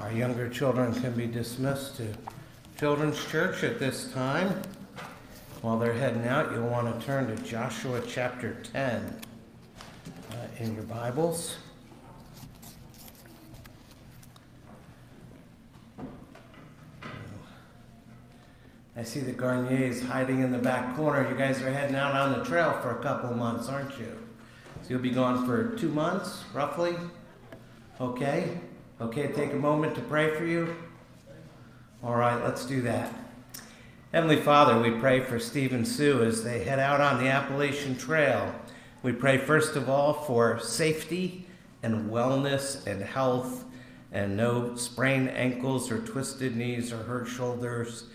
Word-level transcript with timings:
Our 0.00 0.12
younger 0.12 0.48
children 0.48 0.94
can 0.94 1.12
be 1.14 1.26
dismissed 1.26 1.96
to 1.96 2.14
Children's 2.78 3.22
Church 3.26 3.64
at 3.64 3.80
this 3.80 4.12
time. 4.12 4.62
While 5.60 5.80
they're 5.80 5.92
heading 5.92 6.24
out, 6.28 6.52
you'll 6.52 6.68
want 6.68 7.00
to 7.00 7.04
turn 7.04 7.26
to 7.26 7.42
Joshua 7.42 8.00
chapter 8.06 8.56
10 8.72 9.20
uh, 10.30 10.36
in 10.58 10.74
your 10.76 10.84
Bibles. 10.84 11.56
I 18.96 19.02
see 19.02 19.20
the 19.20 19.32
Garniers 19.32 20.00
hiding 20.00 20.42
in 20.42 20.52
the 20.52 20.58
back 20.58 20.94
corner. 20.94 21.28
You 21.28 21.36
guys 21.36 21.60
are 21.60 21.72
heading 21.72 21.96
out 21.96 22.14
on 22.14 22.38
the 22.38 22.44
trail 22.44 22.72
for 22.82 22.96
a 22.96 23.02
couple 23.02 23.34
months, 23.34 23.68
aren't 23.68 23.98
you? 23.98 24.16
So 24.82 24.90
you'll 24.90 25.00
be 25.00 25.10
gone 25.10 25.44
for 25.44 25.76
two 25.76 25.88
months, 25.88 26.44
roughly? 26.54 26.94
Okay? 28.00 28.60
Okay, 29.00 29.28
take 29.28 29.52
a 29.52 29.56
moment 29.56 29.94
to 29.94 30.00
pray 30.00 30.34
for 30.34 30.44
you? 30.44 30.74
All 32.02 32.16
right, 32.16 32.42
let's 32.42 32.66
do 32.66 32.82
that. 32.82 33.14
Heavenly 34.12 34.40
Father, 34.40 34.80
we 34.80 34.90
pray 34.98 35.20
for 35.20 35.38
Steve 35.38 35.72
and 35.72 35.86
Sue 35.86 36.24
as 36.24 36.42
they 36.42 36.64
head 36.64 36.80
out 36.80 37.00
on 37.00 37.22
the 37.22 37.30
Appalachian 37.30 37.96
Trail. 37.96 38.52
We 39.04 39.12
pray, 39.12 39.38
first 39.38 39.76
of 39.76 39.88
all, 39.88 40.12
for 40.12 40.58
safety 40.58 41.46
and 41.80 42.10
wellness 42.10 42.84
and 42.88 43.00
health 43.00 43.66
and 44.10 44.36
no 44.36 44.74
sprained 44.74 45.30
ankles 45.30 45.92
or 45.92 46.00
twisted 46.00 46.56
knees 46.56 46.92
or 46.92 47.04
hurt 47.04 47.28
shoulders 47.28 48.06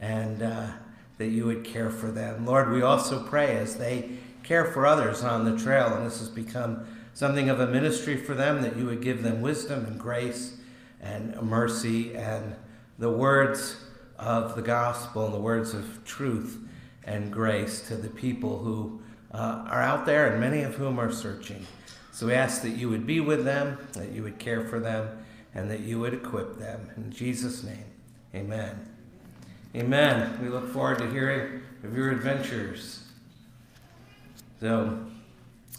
and 0.00 0.42
uh, 0.42 0.70
that 1.18 1.28
you 1.28 1.46
would 1.46 1.62
care 1.62 1.90
for 1.90 2.10
them. 2.10 2.46
Lord, 2.46 2.72
we 2.72 2.82
also 2.82 3.22
pray 3.22 3.56
as 3.58 3.76
they 3.76 4.10
care 4.42 4.64
for 4.64 4.86
others 4.86 5.22
on 5.22 5.44
the 5.44 5.56
trail, 5.56 5.94
and 5.94 6.04
this 6.04 6.18
has 6.18 6.28
become 6.28 6.84
something 7.14 7.48
of 7.48 7.60
a 7.60 7.66
ministry 7.66 8.16
for 8.16 8.34
them, 8.34 8.62
that 8.62 8.76
you 8.76 8.86
would 8.86 9.02
give 9.02 9.22
them 9.22 9.40
wisdom 9.40 9.84
and 9.84 9.98
grace 9.98 10.56
and 11.00 11.40
mercy 11.42 12.14
and 12.14 12.54
the 12.98 13.10
words 13.10 13.76
of 14.18 14.54
the 14.54 14.62
gospel 14.62 15.26
and 15.26 15.34
the 15.34 15.40
words 15.40 15.74
of 15.74 16.04
truth 16.04 16.58
and 17.04 17.32
grace 17.32 17.86
to 17.88 17.96
the 17.96 18.08
people 18.08 18.58
who 18.58 19.02
uh, 19.32 19.64
are 19.68 19.82
out 19.82 20.06
there 20.06 20.28
and 20.28 20.40
many 20.40 20.62
of 20.62 20.76
whom 20.76 21.00
are 21.00 21.10
searching. 21.10 21.66
So 22.12 22.26
we 22.26 22.34
ask 22.34 22.62
that 22.62 22.70
you 22.70 22.88
would 22.90 23.06
be 23.06 23.20
with 23.20 23.44
them, 23.44 23.78
that 23.94 24.12
you 24.12 24.22
would 24.22 24.38
care 24.38 24.68
for 24.68 24.78
them, 24.78 25.24
and 25.54 25.70
that 25.70 25.80
you 25.80 25.98
would 26.00 26.14
equip 26.14 26.58
them. 26.58 26.90
In 26.96 27.10
Jesus' 27.10 27.62
name, 27.62 27.84
amen. 28.34 28.88
Amen. 29.74 30.38
We 30.42 30.48
look 30.48 30.70
forward 30.72 30.98
to 30.98 31.10
hearing 31.10 31.62
of 31.82 31.96
your 31.96 32.10
adventures. 32.10 33.04
So, 34.60 35.06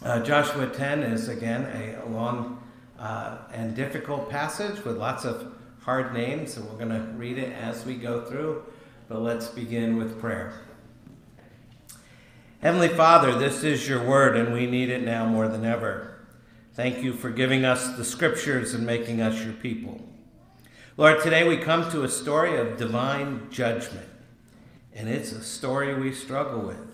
uh, 0.02 0.20
Joshua 0.20 0.66
10 0.66 1.02
is 1.02 1.28
again 1.28 1.64
a 2.02 2.08
long 2.08 2.62
uh, 2.98 3.38
and 3.52 3.74
difficult 3.74 4.28
passage 4.30 4.84
with 4.84 4.96
lots 4.96 5.24
of 5.24 5.52
hard 5.82 6.14
names, 6.14 6.56
and 6.56 6.68
we're 6.68 6.78
going 6.78 6.88
to 6.88 7.06
read 7.16 7.38
it 7.38 7.52
as 7.52 7.84
we 7.84 7.94
go 7.94 8.24
through. 8.24 8.64
But 9.08 9.20
let's 9.20 9.48
begin 9.48 9.98
with 9.98 10.20
prayer. 10.20 10.54
Heavenly 12.60 12.88
Father, 12.88 13.38
this 13.38 13.62
is 13.62 13.86
your 13.86 14.02
word, 14.02 14.36
and 14.36 14.54
we 14.54 14.66
need 14.66 14.88
it 14.88 15.02
now 15.02 15.26
more 15.26 15.48
than 15.48 15.66
ever. 15.66 16.18
Thank 16.72 17.02
you 17.02 17.12
for 17.12 17.30
giving 17.30 17.64
us 17.64 17.96
the 17.96 18.04
scriptures 18.04 18.72
and 18.72 18.86
making 18.86 19.20
us 19.20 19.44
your 19.44 19.52
people. 19.52 20.00
Lord, 20.96 21.22
today 21.22 21.46
we 21.46 21.58
come 21.58 21.90
to 21.90 22.04
a 22.04 22.08
story 22.08 22.56
of 22.56 22.78
divine 22.78 23.48
judgment, 23.50 24.08
and 24.94 25.08
it's 25.08 25.32
a 25.32 25.42
story 25.42 25.94
we 25.94 26.12
struggle 26.12 26.60
with. 26.60 26.93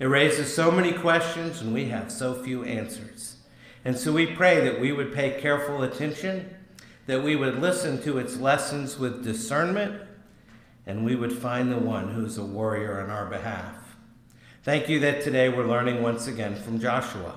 It 0.00 0.06
raises 0.06 0.52
so 0.52 0.70
many 0.70 0.94
questions, 0.94 1.60
and 1.60 1.74
we 1.74 1.84
have 1.90 2.10
so 2.10 2.42
few 2.42 2.64
answers. 2.64 3.36
And 3.84 3.98
so 3.98 4.12
we 4.12 4.26
pray 4.26 4.60
that 4.60 4.80
we 4.80 4.92
would 4.92 5.14
pay 5.14 5.38
careful 5.38 5.82
attention, 5.82 6.56
that 7.06 7.22
we 7.22 7.36
would 7.36 7.60
listen 7.60 8.02
to 8.02 8.16
its 8.16 8.38
lessons 8.38 8.98
with 8.98 9.22
discernment, 9.22 10.00
and 10.86 11.04
we 11.04 11.14
would 11.14 11.34
find 11.34 11.70
the 11.70 11.78
one 11.78 12.12
who's 12.12 12.38
a 12.38 12.44
warrior 12.44 13.02
on 13.02 13.10
our 13.10 13.26
behalf. 13.26 13.74
Thank 14.62 14.88
you 14.88 14.98
that 15.00 15.22
today 15.22 15.50
we're 15.50 15.66
learning 15.66 16.02
once 16.02 16.26
again 16.26 16.56
from 16.56 16.80
Joshua. 16.80 17.34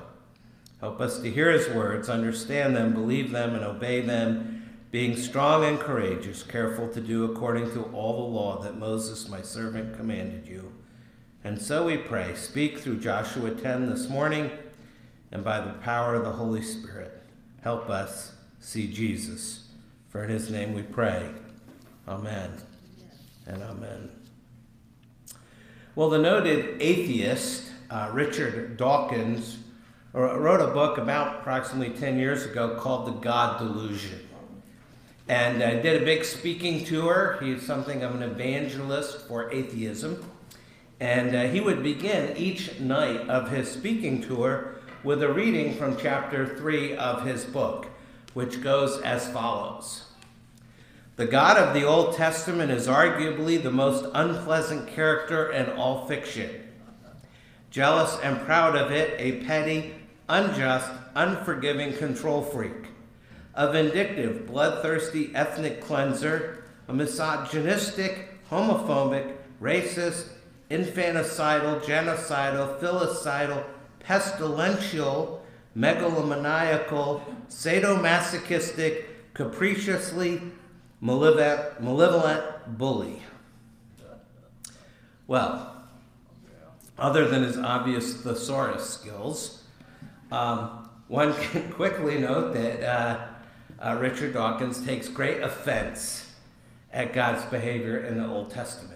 Help 0.80 1.02
us 1.02 1.20
to 1.20 1.30
hear 1.30 1.52
his 1.52 1.68
words, 1.70 2.08
understand 2.08 2.76
them, 2.76 2.94
believe 2.94 3.32
them, 3.32 3.56
and 3.56 3.64
obey 3.64 4.00
them 4.02 4.70
being 4.90 5.18
strong 5.18 5.66
and 5.66 5.80
courageous, 5.80 6.44
careful 6.44 6.88
to 6.90 7.02
do 7.02 7.26
according 7.26 7.72
to 7.72 7.84
all 7.94 8.18
the 8.18 8.34
law 8.34 8.62
that 8.62 8.78
Moses, 8.78 9.28
my 9.28 9.42
servant, 9.42 9.98
commanded 9.98 10.48
you. 10.48 10.73
And 11.46 11.62
so 11.62 11.86
we 11.86 11.98
pray, 11.98 12.36
speak 12.36 12.80
through 12.80 13.02
Joshua 13.02 13.52
10 13.52 13.90
this 13.90 14.08
morning, 14.08 14.50
and 15.30 15.44
by 15.44 15.60
the 15.60 15.74
power 15.74 16.16
of 16.16 16.24
the 16.24 16.32
Holy 16.32 16.62
Spirit, 16.62 17.22
help 17.62 17.90
us 17.90 18.34
see 18.60 18.88
Jesus. 18.92 19.68
For 20.08 20.24
in 20.24 20.30
his 20.30 20.50
name 20.50 20.74
we 20.74 20.84
pray. 20.84 21.30
Amen 22.08 22.54
and 23.46 23.62
amen. 23.62 24.10
Well, 25.96 26.10
the 26.10 26.20
noted 26.20 26.82
atheist 26.82 27.72
uh, 27.90 28.10
Richard 28.14 28.78
Dawkins 28.78 29.58
wrote 30.14 30.62
a 30.62 30.74
book 30.74 30.98
about 30.98 31.42
approximately 31.42 31.98
10 31.98 32.18
years 32.18 32.46
ago 32.46 32.78
called 32.80 33.08
The 33.08 33.20
God 33.20 33.60
Delusion 33.60 34.20
and 35.28 35.62
uh, 35.62 35.82
did 35.82 36.02
a 36.02 36.06
big 36.06 36.24
speaking 36.24 36.86
tour. 36.86 37.38
He's 37.42 37.66
something 37.66 38.02
of 38.02 38.16
an 38.16 38.24
evangelist 38.24 39.28
for 39.28 39.52
atheism. 39.52 40.24
And 41.04 41.36
uh, 41.36 41.44
he 41.50 41.60
would 41.60 41.84
begin 41.84 42.38
each 42.38 42.80
night 42.80 43.28
of 43.28 43.50
his 43.50 43.70
speaking 43.70 44.22
tour 44.22 44.76
with 45.04 45.22
a 45.22 45.34
reading 45.34 45.76
from 45.76 45.98
chapter 45.98 46.56
3 46.56 46.96
of 46.96 47.26
his 47.26 47.44
book, 47.44 47.88
which 48.34 48.64
goes 48.64 49.02
as 49.02 49.28
follows. 49.28 50.06
The 51.18 51.26
God 51.26 51.58
of 51.58 51.74
the 51.74 51.84
Old 51.84 52.16
Testament 52.16 52.72
is 52.72 52.88
arguably 52.88 53.62
the 53.62 53.70
most 53.70 54.06
unpleasant 54.14 54.88
character 54.88 55.52
in 55.52 55.72
all 55.72 56.08
fiction. 56.08 56.72
Jealous 57.70 58.18
and 58.24 58.40
proud 58.40 58.78
of 58.78 58.90
it, 58.90 59.14
a 59.20 59.44
petty, 59.44 59.96
unjust, 60.30 60.90
unforgiving 61.16 61.92
control 61.98 62.42
freak. 62.42 62.88
A 63.56 63.74
vindictive, 63.74 64.48
bloodthirsty 64.48 65.36
ethnic 65.36 65.82
cleanser, 65.82 66.64
a 66.88 66.94
misogynistic, 66.94 68.40
homophobic, 68.50 69.34
racist, 69.62 70.30
infanticidal, 70.74 71.82
genocidal, 71.82 72.80
filicidal, 72.80 73.64
pestilential, 74.00 75.40
megalomaniacal, 75.78 77.22
sadomasochistic, 77.48 79.06
capriciously 79.34 80.42
malevolent, 81.00 81.82
malevolent 81.82 82.78
bully. 82.78 83.22
Well, 85.28 85.84
other 86.98 87.28
than 87.28 87.44
his 87.44 87.58
obvious 87.58 88.16
thesaurus 88.22 88.90
skills, 88.90 89.64
um, 90.32 90.90
one 91.08 91.34
can 91.52 91.72
quickly 91.72 92.20
note 92.20 92.54
that 92.54 92.84
uh, 92.84 93.28
uh, 93.80 93.98
Richard 94.00 94.34
Dawkins 94.34 94.84
takes 94.86 95.08
great 95.08 95.42
offense 95.42 96.32
at 96.92 97.14
God's 97.14 97.44
behavior 97.46 98.00
in 98.06 98.18
the 98.18 98.28
Old 98.28 98.52
Testament. 98.52 98.93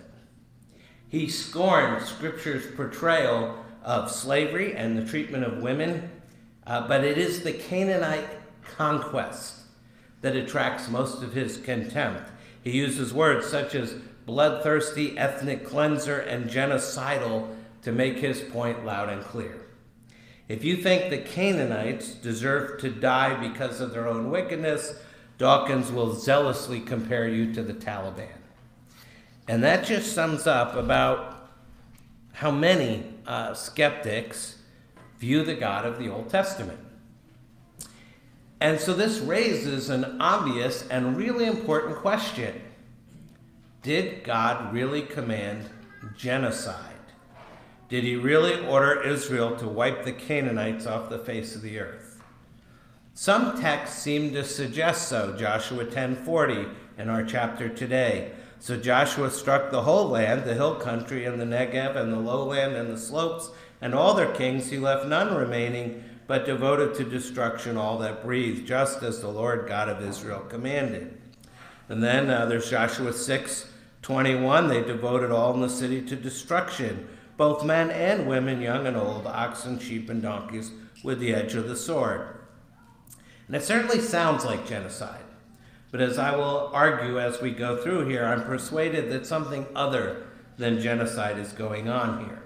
He 1.09 1.29
scorned 1.29 2.05
Scripture's 2.05 2.69
portrayal 2.75 3.63
of 3.81 4.11
slavery 4.11 4.75
and 4.75 4.97
the 4.97 5.05
treatment 5.05 5.45
of 5.45 5.61
women, 5.61 6.09
uh, 6.65 6.87
but 6.87 7.03
it 7.03 7.17
is 7.17 7.43
the 7.43 7.53
Canaanite 7.53 8.27
conquest 8.75 9.61
that 10.21 10.35
attracts 10.35 10.89
most 10.89 11.23
of 11.23 11.33
his 11.33 11.57
contempt. 11.57 12.29
He 12.61 12.71
uses 12.71 13.13
words 13.13 13.47
such 13.47 13.75
as 13.75 13.93
bloodthirsty, 14.25 15.17
ethnic 15.17 15.65
cleanser, 15.65 16.19
and 16.19 16.49
genocidal 16.49 17.55
to 17.83 17.91
make 17.93 18.17
his 18.17 18.41
point 18.41 18.85
loud 18.85 19.07
and 19.07 19.23
clear. 19.23 19.61
If 20.49 20.65
you 20.65 20.77
think 20.77 21.09
the 21.09 21.17
Canaanites 21.19 22.13
deserve 22.13 22.81
to 22.81 22.89
die 22.89 23.47
because 23.47 23.79
of 23.79 23.91
their 23.91 24.07
own 24.07 24.29
wickedness, 24.29 24.95
Dawkins 25.37 25.91
will 25.91 26.13
zealously 26.13 26.81
compare 26.81 27.27
you 27.27 27.53
to 27.53 27.63
the 27.63 27.73
Taliban. 27.73 28.27
And 29.47 29.63
that 29.63 29.85
just 29.85 30.13
sums 30.13 30.45
up 30.45 30.75
about 30.75 31.49
how 32.33 32.51
many 32.51 33.05
uh, 33.25 33.53
skeptics 33.53 34.57
view 35.19 35.43
the 35.43 35.55
God 35.55 35.85
of 35.85 35.97
the 35.97 36.09
Old 36.09 36.29
Testament. 36.29 36.79
And 38.59 38.79
so 38.79 38.93
this 38.93 39.19
raises 39.19 39.89
an 39.89 40.19
obvious 40.19 40.87
and 40.87 41.15
really 41.17 41.45
important 41.45 41.97
question 41.97 42.61
Did 43.83 44.23
God 44.23 44.73
really 44.73 45.01
command 45.01 45.69
genocide? 46.17 46.93
Did 47.89 48.03
he 48.03 48.15
really 48.15 48.65
order 48.65 49.01
Israel 49.01 49.55
to 49.57 49.67
wipe 49.67 50.03
the 50.03 50.11
Canaanites 50.11 50.85
off 50.85 51.09
the 51.09 51.19
face 51.19 51.55
of 51.55 51.61
the 51.61 51.79
earth? 51.79 52.21
Some 53.13 53.59
texts 53.59 53.99
seem 53.99 54.33
to 54.33 54.43
suggest 54.43 55.07
so, 55.07 55.35
Joshua 55.37 55.85
10:40 55.85 56.67
in 56.97 57.09
our 57.09 57.23
chapter 57.23 57.69
today. 57.69 58.31
So 58.59 58.75
Joshua 58.77 59.29
struck 59.29 59.71
the 59.71 59.83
whole 59.83 60.07
land, 60.07 60.43
the 60.43 60.53
hill 60.53 60.75
country 60.75 61.25
and 61.25 61.39
the 61.39 61.45
Negev 61.45 61.95
and 61.95 62.11
the 62.11 62.19
lowland 62.19 62.75
and 62.75 62.89
the 62.89 62.97
slopes, 62.97 63.51
and 63.81 63.93
all 63.93 64.13
their 64.13 64.33
kings 64.33 64.69
he 64.69 64.79
left 64.79 65.05
none 65.05 65.35
remaining, 65.35 66.03
but 66.25 66.45
devoted 66.45 66.95
to 66.95 67.03
destruction 67.03 67.77
all 67.77 67.97
that 67.99 68.23
breathed, 68.23 68.67
just 68.67 69.03
as 69.03 69.21
the 69.21 69.27
Lord 69.27 69.67
God 69.67 69.87
of 69.89 70.01
Israel 70.01 70.41
commanded. 70.41 71.17
And 71.87 72.03
then 72.03 72.29
uh, 72.29 72.45
there's 72.45 72.69
Joshua 72.69 73.13
6 73.13 73.73
21. 74.01 74.67
They 74.69 74.83
devoted 74.83 75.31
all 75.31 75.53
in 75.53 75.61
the 75.61 75.69
city 75.69 76.01
to 76.01 76.15
destruction, 76.15 77.07
both 77.35 77.65
men 77.65 77.91
and 77.91 78.27
women, 78.27 78.61
young 78.61 78.87
and 78.87 78.95
old, 78.95 79.27
oxen, 79.27 79.79
sheep, 79.79 80.09
and 80.09 80.21
donkeys, 80.21 80.71
with 81.03 81.19
the 81.19 81.33
edge 81.33 81.55
of 81.55 81.67
the 81.67 81.75
sword. 81.75 82.39
And 83.47 83.55
it 83.55 83.63
certainly 83.63 83.99
sounds 83.99 84.45
like 84.45 84.67
genocide. 84.67 85.23
But 85.91 86.01
as 86.01 86.17
I 86.17 86.35
will 86.35 86.69
argue 86.73 87.19
as 87.19 87.41
we 87.41 87.51
go 87.51 87.77
through 87.77 88.07
here, 88.07 88.25
I'm 88.25 88.43
persuaded 88.43 89.09
that 89.11 89.25
something 89.25 89.65
other 89.75 90.27
than 90.57 90.81
genocide 90.81 91.37
is 91.37 91.53
going 91.53 91.87
on 91.87 92.25
here. 92.25 92.43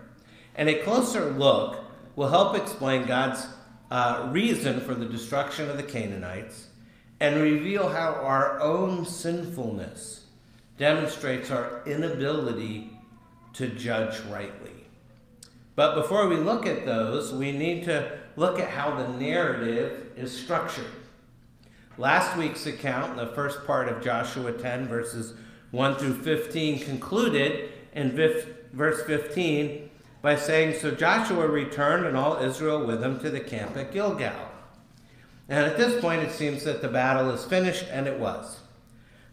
And 0.55 0.69
a 0.69 0.83
closer 0.83 1.31
look 1.31 1.83
will 2.15 2.29
help 2.29 2.55
explain 2.55 3.07
God's 3.07 3.47
uh, 3.89 4.29
reason 4.31 4.79
for 4.81 4.93
the 4.93 5.05
destruction 5.05 5.69
of 5.69 5.77
the 5.77 5.83
Canaanites 5.83 6.67
and 7.19 7.41
reveal 7.41 7.89
how 7.89 8.13
our 8.13 8.59
own 8.59 9.05
sinfulness 9.05 10.25
demonstrates 10.77 11.51
our 11.51 11.83
inability 11.85 12.91
to 13.53 13.67
judge 13.67 14.19
rightly. 14.31 14.71
But 15.75 15.95
before 15.95 16.27
we 16.27 16.37
look 16.37 16.65
at 16.65 16.85
those, 16.85 17.33
we 17.33 17.51
need 17.51 17.83
to 17.85 18.19
look 18.35 18.59
at 18.59 18.69
how 18.69 18.95
the 18.95 19.07
narrative 19.19 20.11
is 20.15 20.37
structured. 20.37 20.85
Last 21.97 22.37
week's 22.37 22.65
account, 22.65 23.17
the 23.17 23.27
first 23.27 23.65
part 23.67 23.89
of 23.89 24.01
Joshua 24.01 24.53
10, 24.53 24.87
verses 24.87 25.33
1 25.71 25.95
through 25.95 26.21
15, 26.23 26.79
concluded 26.79 27.69
in 27.93 28.11
verse 28.71 29.03
15 29.03 29.89
by 30.21 30.37
saying, 30.37 30.79
So 30.79 30.91
Joshua 30.91 31.47
returned 31.47 32.05
and 32.05 32.15
all 32.15 32.37
Israel 32.37 32.85
with 32.85 33.03
him 33.03 33.19
to 33.19 33.29
the 33.29 33.41
camp 33.41 33.75
at 33.75 33.91
Gilgal. 33.91 34.51
And 35.49 35.65
at 35.65 35.77
this 35.77 35.99
point, 35.99 36.21
it 36.21 36.31
seems 36.31 36.63
that 36.63 36.81
the 36.81 36.87
battle 36.87 37.29
is 37.31 37.43
finished, 37.43 37.85
and 37.91 38.07
it 38.07 38.17
was. 38.17 38.59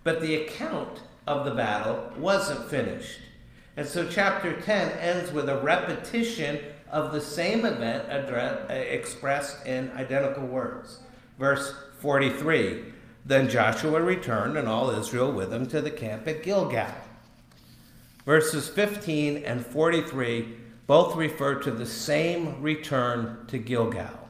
But 0.02 0.20
the 0.20 0.34
account 0.34 1.02
of 1.28 1.44
the 1.44 1.54
battle 1.54 2.12
wasn't 2.19 2.69
finished. 2.69 3.20
And 3.76 3.87
so 3.87 4.08
chapter 4.08 4.61
10 4.61 4.99
ends 4.99 5.31
with 5.31 5.49
a 5.49 5.61
repetition 5.61 6.58
of 6.90 7.12
the 7.12 7.20
same 7.20 7.64
event 7.64 8.11
address, 8.11 8.69
uh, 8.69 8.72
expressed 8.72 9.64
in 9.64 9.93
identical 9.93 10.44
words. 10.44 10.99
Verse 11.38 11.72
43 12.00 12.85
Then 13.25 13.49
Joshua 13.49 14.00
returned, 14.00 14.56
and 14.56 14.69
all 14.69 14.91
Israel 14.91 15.33
with 15.33 15.53
him, 15.53 15.67
to 15.69 15.81
the 15.81 15.91
camp 15.91 16.27
at 16.27 16.43
Gilgal. 16.43 16.95
Verses 18.25 18.69
15 18.69 19.39
and 19.45 19.65
43 19.65 20.56
both 20.87 21.17
refer 21.17 21.56
to 21.56 21.71
the 21.71 21.87
same 21.87 22.62
return 22.62 23.45
to 23.49 23.59
Gilgal. 23.59 24.29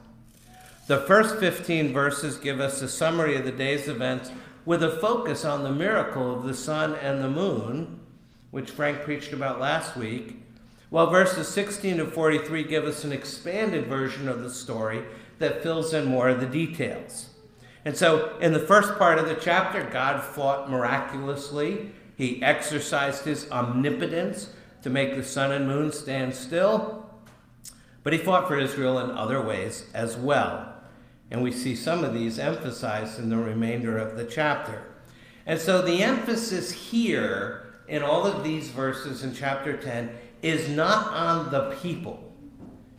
The 0.88 0.98
first 1.02 1.36
15 1.36 1.92
verses 1.92 2.36
give 2.36 2.60
us 2.60 2.82
a 2.82 2.88
summary 2.88 3.36
of 3.36 3.44
the 3.44 3.52
day's 3.52 3.88
events 3.88 4.32
with 4.64 4.82
a 4.82 4.98
focus 4.98 5.44
on 5.44 5.62
the 5.62 5.70
miracle 5.70 6.34
of 6.34 6.44
the 6.44 6.54
sun 6.54 6.94
and 6.96 7.22
the 7.22 7.30
moon, 7.30 8.00
which 8.50 8.70
Frank 8.70 9.02
preached 9.02 9.32
about 9.32 9.60
last 9.60 9.96
week, 9.96 10.42
while 10.90 11.10
verses 11.10 11.46
16 11.48 11.98
to 11.98 12.06
43 12.06 12.64
give 12.64 12.84
us 12.84 13.04
an 13.04 13.12
expanded 13.12 13.86
version 13.86 14.28
of 14.28 14.42
the 14.42 14.50
story 14.50 15.04
that 15.38 15.62
fills 15.62 15.94
in 15.94 16.06
more 16.06 16.28
of 16.28 16.40
the 16.40 16.46
details. 16.46 17.30
And 17.88 17.96
so, 17.96 18.36
in 18.40 18.52
the 18.52 18.58
first 18.58 18.98
part 18.98 19.18
of 19.18 19.28
the 19.28 19.34
chapter, 19.34 19.82
God 19.82 20.22
fought 20.22 20.68
miraculously. 20.68 21.90
He 22.16 22.42
exercised 22.42 23.24
his 23.24 23.50
omnipotence 23.50 24.50
to 24.82 24.90
make 24.90 25.16
the 25.16 25.24
sun 25.24 25.52
and 25.52 25.66
moon 25.66 25.90
stand 25.92 26.34
still. 26.34 27.08
But 28.02 28.12
he 28.12 28.18
fought 28.18 28.46
for 28.46 28.58
Israel 28.58 28.98
in 28.98 29.10
other 29.12 29.40
ways 29.40 29.86
as 29.94 30.18
well. 30.18 30.70
And 31.30 31.42
we 31.42 31.50
see 31.50 31.74
some 31.74 32.04
of 32.04 32.12
these 32.12 32.38
emphasized 32.38 33.18
in 33.18 33.30
the 33.30 33.38
remainder 33.38 33.96
of 33.96 34.18
the 34.18 34.26
chapter. 34.26 34.82
And 35.46 35.58
so 35.58 35.80
the 35.80 36.02
emphasis 36.02 36.70
here 36.70 37.72
in 37.88 38.02
all 38.02 38.26
of 38.26 38.44
these 38.44 38.68
verses 38.68 39.24
in 39.24 39.34
chapter 39.34 39.78
10 39.78 40.10
is 40.42 40.68
not 40.68 41.06
on 41.14 41.50
the 41.50 41.74
people, 41.80 42.34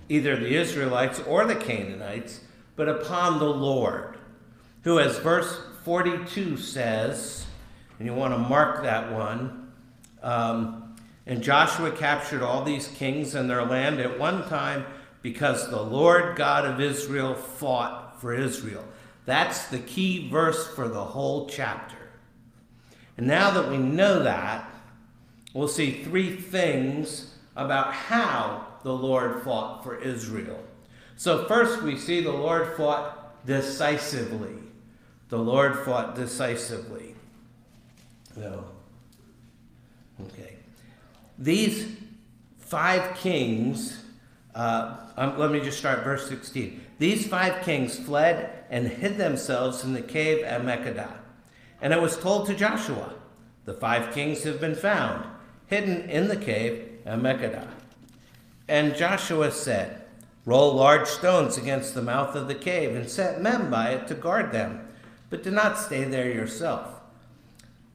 either 0.10 0.36
the 0.36 0.56
Israelites 0.56 1.20
or 1.28 1.46
the 1.46 1.54
Canaanites, 1.54 2.40
but 2.76 2.90
upon 2.90 3.38
the 3.38 3.46
Lord, 3.46 4.09
who, 4.84 5.00
as 5.00 5.18
verse 5.20 5.60
42 5.84 6.58
says, 6.58 7.46
and 7.98 8.08
you 8.08 8.14
want 8.14 8.34
to 8.34 8.38
mark 8.38 8.84
that 8.84 9.12
one, 9.12 9.72
um, 10.24 10.96
and 11.26 11.44
Joshua 11.44 11.92
captured 11.92 12.42
all 12.42 12.64
these 12.64 12.88
kings 12.88 13.36
and 13.36 13.50
their 13.50 13.64
land 13.64 14.00
at 14.00 14.18
one 14.18 14.48
time 14.50 14.86
because 15.22 15.70
the 15.70 15.82
Lord 15.82 16.36
God 16.36 16.66
of 16.66 16.80
Israel 16.80 17.36
fought 17.36 18.20
for 18.20 18.34
Israel. 18.34 18.84
That's 19.26 19.68
the 19.68 19.80
key 19.80 20.30
verse 20.30 20.68
for 20.68 20.88
the 20.88 21.04
whole 21.04 21.48
chapter. 21.48 21.98
And 23.18 23.28
now 23.28 23.52
that 23.52 23.70
we 23.70 23.78
know 23.78 24.24
that, 24.24 24.68
we'll 25.54 25.68
see 25.68 26.04
three 26.04 26.36
things 26.36 27.36
about 27.56 27.94
how 27.94 28.66
the 28.84 28.94
Lord 28.94 29.44
fought 29.44 29.84
for 29.84 29.98
Israel. 29.98 30.64
So, 31.18 31.46
first, 31.46 31.82
we 31.82 31.98
see 31.98 32.22
the 32.22 32.32
Lord 32.32 32.78
fought 32.78 33.46
decisively. 33.46 34.59
The 35.30 35.38
Lord 35.38 35.80
fought 35.86 36.16
decisively. 36.16 37.16
No. 38.36 38.66
Okay. 40.26 40.56
These 41.38 41.96
five 42.58 43.16
kings, 43.16 44.04
uh, 44.56 44.98
um, 45.18 45.38
let 45.38 45.52
me 45.52 45.60
just 45.60 45.78
start 45.78 46.04
verse 46.04 46.28
16. 46.28 46.82
These 46.98 47.28
five 47.28 47.64
kings 47.64 47.98
fled 47.98 48.66
and 48.70 48.88
hid 48.88 49.18
themselves 49.18 49.84
in 49.84 49.94
the 49.94 50.02
cave 50.02 50.44
at 50.44 50.62
Makkedah. 50.62 51.14
And 51.82 51.94
it 51.94 52.02
was 52.02 52.18
told 52.18 52.48
to 52.48 52.56
Joshua, 52.56 53.14
The 53.66 53.74
five 53.74 54.14
kings 54.14 54.44
have 54.44 54.60
been 54.60 54.76
found, 54.76 55.26
hidden 55.68 56.10
in 56.10 56.28
the 56.28 56.36
cave 56.36 57.00
at 57.06 57.20
Makkedah. 57.20 57.68
And 58.68 58.96
Joshua 58.96 59.52
said, 59.52 60.04
Roll 60.46 60.74
large 60.74 61.08
stones 61.08 61.58
against 61.58 61.94
the 61.94 62.02
mouth 62.02 62.36
of 62.36 62.48
the 62.48 62.56
cave 62.56 62.96
and 62.96 63.10
set 63.10 63.42
men 63.42 63.70
by 63.70 63.92
it 63.92 64.08
to 64.08 64.16
guard 64.16 64.52
them, 64.52 64.88
but 65.30 65.44
do 65.44 65.52
not 65.52 65.78
stay 65.78 66.04
there 66.04 66.32
yourself. 66.32 67.02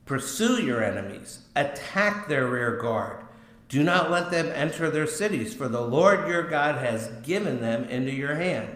Pursue 0.07 0.63
your 0.63 0.83
enemies, 0.83 1.41
attack 1.57 2.29
their 2.29 2.47
rear 2.47 2.77
guard 2.77 3.25
do 3.75 3.83
not 3.83 4.09
let 4.09 4.31
them 4.31 4.53
enter 4.55 4.89
their 4.89 5.07
cities, 5.07 5.53
for 5.53 5.67
the 5.67 5.81
Lord 5.81 6.29
your 6.29 6.45
God 6.45 6.77
has 6.77 7.09
given 7.25 7.61
them 7.61 7.83
into 7.85 8.13
your 8.13 8.37
hand. 8.37 8.71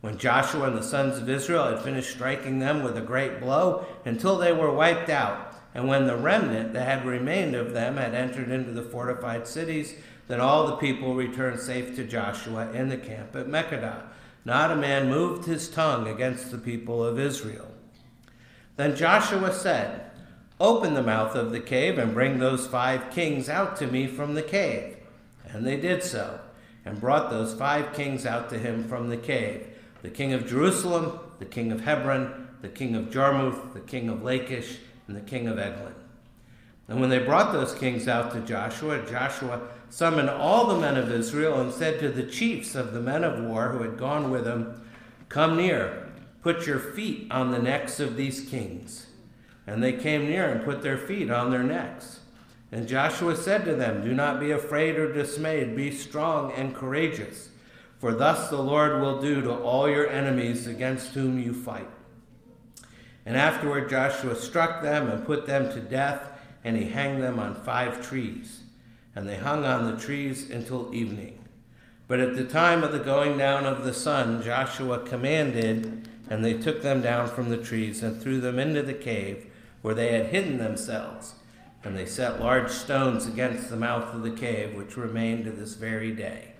When 0.00 0.16
Joshua 0.16 0.68
and 0.68 0.78
the 0.78 0.82
sons 0.82 1.18
of 1.18 1.28
Israel 1.28 1.66
had 1.66 1.82
finished 1.82 2.12
striking 2.12 2.58
them 2.58 2.82
with 2.82 2.96
a 2.96 3.02
great 3.02 3.40
blow 3.40 3.84
until 4.06 4.38
they 4.38 4.52
were 4.52 4.72
wiped 4.72 5.10
out, 5.10 5.54
and 5.74 5.86
when 5.86 6.06
the 6.06 6.16
remnant 6.16 6.72
that 6.72 6.86
had 6.86 7.04
remained 7.04 7.54
of 7.54 7.74
them 7.74 7.98
had 7.98 8.14
entered 8.14 8.50
into 8.50 8.72
the 8.72 8.82
fortified 8.82 9.46
cities, 9.46 9.94
then 10.28 10.40
all 10.40 10.66
the 10.66 10.76
people 10.76 11.14
returned 11.14 11.60
safe 11.60 11.94
to 11.96 12.04
Joshua 12.04 12.72
in 12.72 12.88
the 12.88 12.96
camp 12.96 13.36
at 13.36 13.48
Makkedah. 13.48 14.02
Not 14.46 14.70
a 14.70 14.76
man 14.76 15.10
moved 15.10 15.46
his 15.46 15.68
tongue 15.68 16.06
against 16.06 16.52
the 16.52 16.58
people 16.58 17.04
of 17.04 17.18
Israel. 17.18 17.66
Then 18.76 18.94
Joshua 18.94 19.52
said, 19.52 20.08
Open 20.60 20.94
the 20.94 21.02
mouth 21.02 21.34
of 21.34 21.50
the 21.50 21.58
cave 21.58 21.98
and 21.98 22.14
bring 22.14 22.38
those 22.38 22.64
five 22.64 23.10
kings 23.10 23.48
out 23.48 23.74
to 23.78 23.88
me 23.88 24.06
from 24.06 24.34
the 24.34 24.44
cave. 24.44 24.98
And 25.48 25.66
they 25.66 25.76
did 25.76 26.04
so, 26.04 26.38
and 26.84 27.00
brought 27.00 27.28
those 27.28 27.54
five 27.54 27.92
kings 27.92 28.24
out 28.24 28.48
to 28.50 28.58
him 28.58 28.84
from 28.88 29.08
the 29.08 29.16
cave 29.16 29.66
the 30.02 30.10
king 30.10 30.32
of 30.32 30.46
Jerusalem, 30.46 31.18
the 31.40 31.44
king 31.44 31.72
of 31.72 31.80
Hebron, 31.80 32.46
the 32.62 32.68
king 32.68 32.94
of 32.94 33.10
Jarmuth, 33.10 33.74
the 33.74 33.80
king 33.80 34.08
of 34.08 34.22
Lachish, 34.22 34.78
and 35.08 35.16
the 35.16 35.20
king 35.20 35.48
of 35.48 35.58
Eglon. 35.58 35.94
And 36.88 37.00
when 37.00 37.10
they 37.10 37.18
brought 37.18 37.52
those 37.52 37.74
kings 37.74 38.06
out 38.06 38.32
to 38.32 38.40
Joshua, 38.40 39.04
Joshua 39.08 39.68
summoned 39.90 40.30
all 40.30 40.66
the 40.66 40.80
men 40.80 40.96
of 40.96 41.10
Israel 41.10 41.60
and 41.60 41.72
said 41.72 41.98
to 42.00 42.08
the 42.08 42.22
chiefs 42.22 42.74
of 42.74 42.92
the 42.92 43.00
men 43.00 43.24
of 43.24 43.42
war 43.42 43.70
who 43.70 43.82
had 43.82 43.98
gone 43.98 44.30
with 44.30 44.46
him, 44.46 44.82
Come 45.28 45.56
near, 45.56 46.08
put 46.42 46.66
your 46.66 46.78
feet 46.78 47.26
on 47.30 47.50
the 47.50 47.58
necks 47.58 47.98
of 47.98 48.16
these 48.16 48.48
kings. 48.48 49.06
And 49.66 49.82
they 49.82 49.94
came 49.94 50.26
near 50.26 50.48
and 50.48 50.64
put 50.64 50.82
their 50.82 50.98
feet 50.98 51.28
on 51.30 51.50
their 51.50 51.64
necks. 51.64 52.20
And 52.70 52.86
Joshua 52.86 53.36
said 53.36 53.64
to 53.64 53.74
them, 53.74 54.02
Do 54.02 54.14
not 54.14 54.38
be 54.38 54.52
afraid 54.52 54.96
or 54.96 55.12
dismayed, 55.12 55.74
be 55.74 55.90
strong 55.90 56.52
and 56.52 56.74
courageous, 56.74 57.48
for 57.98 58.12
thus 58.12 58.48
the 58.48 58.62
Lord 58.62 59.00
will 59.00 59.20
do 59.20 59.40
to 59.42 59.54
all 59.54 59.88
your 59.88 60.08
enemies 60.08 60.66
against 60.68 61.14
whom 61.14 61.38
you 61.38 61.52
fight. 61.52 61.88
And 63.24 63.36
afterward 63.36 63.90
Joshua 63.90 64.36
struck 64.36 64.82
them 64.82 65.08
and 65.10 65.26
put 65.26 65.46
them 65.46 65.72
to 65.72 65.80
death, 65.80 66.35
and 66.66 66.76
he 66.76 66.86
hanged 66.86 67.22
them 67.22 67.38
on 67.38 67.54
five 67.54 68.04
trees. 68.06 68.64
And 69.14 69.28
they 69.28 69.36
hung 69.36 69.64
on 69.64 69.86
the 69.88 69.96
trees 69.96 70.50
until 70.50 70.92
evening. 70.92 71.38
But 72.08 72.18
at 72.18 72.34
the 72.34 72.44
time 72.44 72.82
of 72.82 72.90
the 72.90 72.98
going 72.98 73.38
down 73.38 73.64
of 73.64 73.84
the 73.84 73.94
sun, 73.94 74.42
Joshua 74.42 74.98
commanded, 74.98 76.08
and 76.28 76.44
they 76.44 76.54
took 76.54 76.82
them 76.82 77.00
down 77.02 77.28
from 77.28 77.50
the 77.50 77.56
trees 77.56 78.02
and 78.02 78.20
threw 78.20 78.40
them 78.40 78.58
into 78.58 78.82
the 78.82 78.94
cave 78.94 79.46
where 79.80 79.94
they 79.94 80.12
had 80.12 80.26
hidden 80.26 80.58
themselves, 80.58 81.34
and 81.84 81.96
they 81.96 82.04
set 82.04 82.40
large 82.40 82.70
stones 82.70 83.26
against 83.26 83.70
the 83.70 83.76
mouth 83.76 84.12
of 84.12 84.24
the 84.24 84.30
cave, 84.30 84.74
which 84.74 84.96
remain 84.96 85.44
to 85.44 85.52
this 85.52 85.74
very 85.74 86.10
day. 86.10 86.52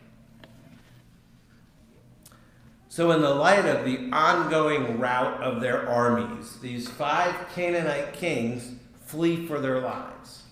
So, 2.89 3.11
in 3.11 3.23
the 3.23 3.35
light 3.35 3.67
of 3.67 3.85
the 3.85 4.09
ongoing 4.13 5.01
rout 5.01 5.43
of 5.43 5.61
their 5.61 5.89
armies, 5.89 6.61
these 6.61 6.89
five 6.89 7.35
Canaanite 7.55 8.13
kings 8.13 8.77
flee 9.07 9.47
for 9.47 9.59
their 9.59 9.81
lives. 9.81 10.43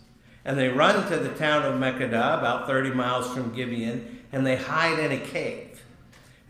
And 0.45 0.59
they 0.59 0.69
run 0.69 1.09
to 1.11 1.17
the 1.19 1.35
town 1.35 1.63
of 1.63 1.81
Makkedah, 1.81 2.39
about 2.39 2.67
30 2.67 2.91
miles 2.91 3.33
from 3.33 3.55
Gibeon, 3.55 4.21
and 4.33 4.47
they 4.47 4.57
hide 4.57 4.99
in 4.99 5.13
a 5.13 5.19
cave. 5.19 5.83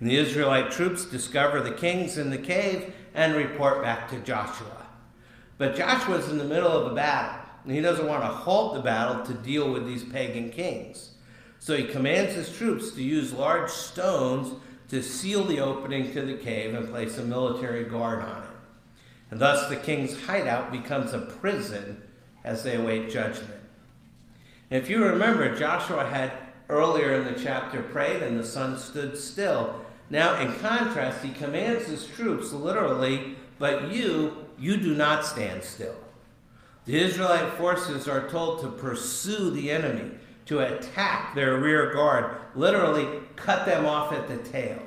And 0.00 0.08
the 0.08 0.16
Israelite 0.16 0.70
troops 0.70 1.04
discover 1.04 1.60
the 1.60 1.72
kings 1.72 2.18
in 2.18 2.30
the 2.30 2.38
cave 2.38 2.92
and 3.14 3.34
report 3.34 3.82
back 3.82 4.08
to 4.10 4.18
Joshua. 4.20 4.86
But 5.56 5.76
Joshua's 5.76 6.28
in 6.28 6.38
the 6.38 6.44
middle 6.44 6.70
of 6.70 6.90
a 6.90 6.94
battle, 6.94 7.40
and 7.64 7.72
he 7.72 7.80
doesn't 7.80 8.06
want 8.06 8.22
to 8.22 8.28
halt 8.28 8.74
the 8.74 8.80
battle 8.80 9.24
to 9.24 9.34
deal 9.34 9.72
with 9.72 9.86
these 9.86 10.04
pagan 10.04 10.50
kings. 10.50 11.12
So 11.60 11.76
he 11.76 11.84
commands 11.84 12.34
his 12.34 12.54
troops 12.54 12.90
to 12.92 13.02
use 13.02 13.32
large 13.32 13.70
stones 13.70 14.52
to 14.88 15.02
seal 15.02 15.44
the 15.44 15.60
opening 15.60 16.12
to 16.12 16.22
the 16.22 16.34
cave 16.34 16.74
and 16.74 16.88
place 16.88 17.16
a 17.16 17.24
military 17.24 17.84
guard 17.84 18.22
on 18.22 18.42
it. 18.42 18.53
And 19.34 19.40
thus 19.40 19.68
the 19.68 19.74
king's 19.74 20.26
hideout 20.26 20.70
becomes 20.70 21.12
a 21.12 21.18
prison 21.18 22.00
as 22.44 22.62
they 22.62 22.76
await 22.76 23.10
judgment. 23.10 23.60
If 24.70 24.88
you 24.88 25.04
remember, 25.04 25.58
Joshua 25.58 26.06
had 26.06 26.30
earlier 26.68 27.14
in 27.14 27.24
the 27.24 27.40
chapter 27.42 27.82
prayed 27.82 28.22
and 28.22 28.38
the 28.38 28.46
sun 28.46 28.78
stood 28.78 29.18
still. 29.18 29.82
Now, 30.08 30.40
in 30.40 30.54
contrast, 30.60 31.24
he 31.24 31.32
commands 31.32 31.88
his 31.88 32.06
troops 32.06 32.52
literally, 32.52 33.34
but 33.58 33.90
you, 33.90 34.46
you 34.56 34.76
do 34.76 34.94
not 34.94 35.26
stand 35.26 35.64
still. 35.64 35.96
The 36.84 37.02
Israelite 37.02 37.54
forces 37.54 38.06
are 38.06 38.28
told 38.28 38.60
to 38.60 38.68
pursue 38.68 39.50
the 39.50 39.72
enemy, 39.72 40.12
to 40.46 40.60
attack 40.60 41.34
their 41.34 41.58
rear 41.58 41.92
guard, 41.92 42.36
literally 42.54 43.08
cut 43.34 43.66
them 43.66 43.84
off 43.84 44.12
at 44.12 44.28
the 44.28 44.36
tail. 44.36 44.80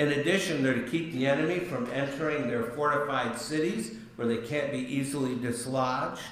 In 0.00 0.12
addition, 0.12 0.62
they're 0.62 0.72
to 0.72 0.88
keep 0.88 1.12
the 1.12 1.26
enemy 1.26 1.58
from 1.58 1.86
entering 1.92 2.48
their 2.48 2.62
fortified 2.62 3.38
cities 3.38 3.96
where 4.16 4.26
they 4.26 4.38
can't 4.38 4.72
be 4.72 4.78
easily 4.78 5.34
dislodged. 5.34 6.22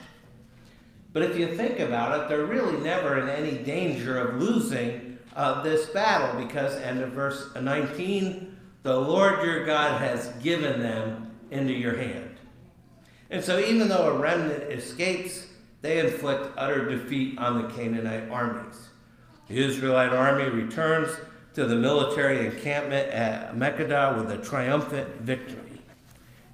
But 1.12 1.24
if 1.24 1.38
you 1.38 1.54
think 1.54 1.78
about 1.78 2.18
it, 2.18 2.28
they're 2.30 2.46
really 2.46 2.80
never 2.80 3.18
in 3.18 3.28
any 3.28 3.58
danger 3.58 4.16
of 4.16 4.40
losing 4.40 5.18
uh, 5.36 5.62
this 5.62 5.84
battle 5.90 6.42
because, 6.42 6.76
end 6.76 7.02
of 7.02 7.10
verse 7.10 7.54
19, 7.60 8.56
the 8.84 8.98
Lord 8.98 9.44
your 9.44 9.66
God 9.66 10.00
has 10.00 10.28
given 10.42 10.80
them 10.80 11.30
into 11.50 11.74
your 11.74 11.94
hand. 11.94 12.36
And 13.28 13.44
so, 13.44 13.58
even 13.58 13.88
though 13.88 14.14
a 14.14 14.18
remnant 14.18 14.62
escapes, 14.72 15.46
they 15.82 15.98
inflict 15.98 16.56
utter 16.56 16.88
defeat 16.88 17.36
on 17.36 17.60
the 17.60 17.68
Canaanite 17.68 18.30
armies. 18.30 18.88
The 19.48 19.58
Israelite 19.62 20.14
army 20.14 20.48
returns 20.48 21.10
to 21.58 21.66
the 21.66 21.74
military 21.74 22.46
encampment 22.46 23.10
at 23.10 23.52
Makkedah 23.56 24.16
with 24.16 24.30
a 24.30 24.40
triumphant 24.40 25.08
victory. 25.22 25.80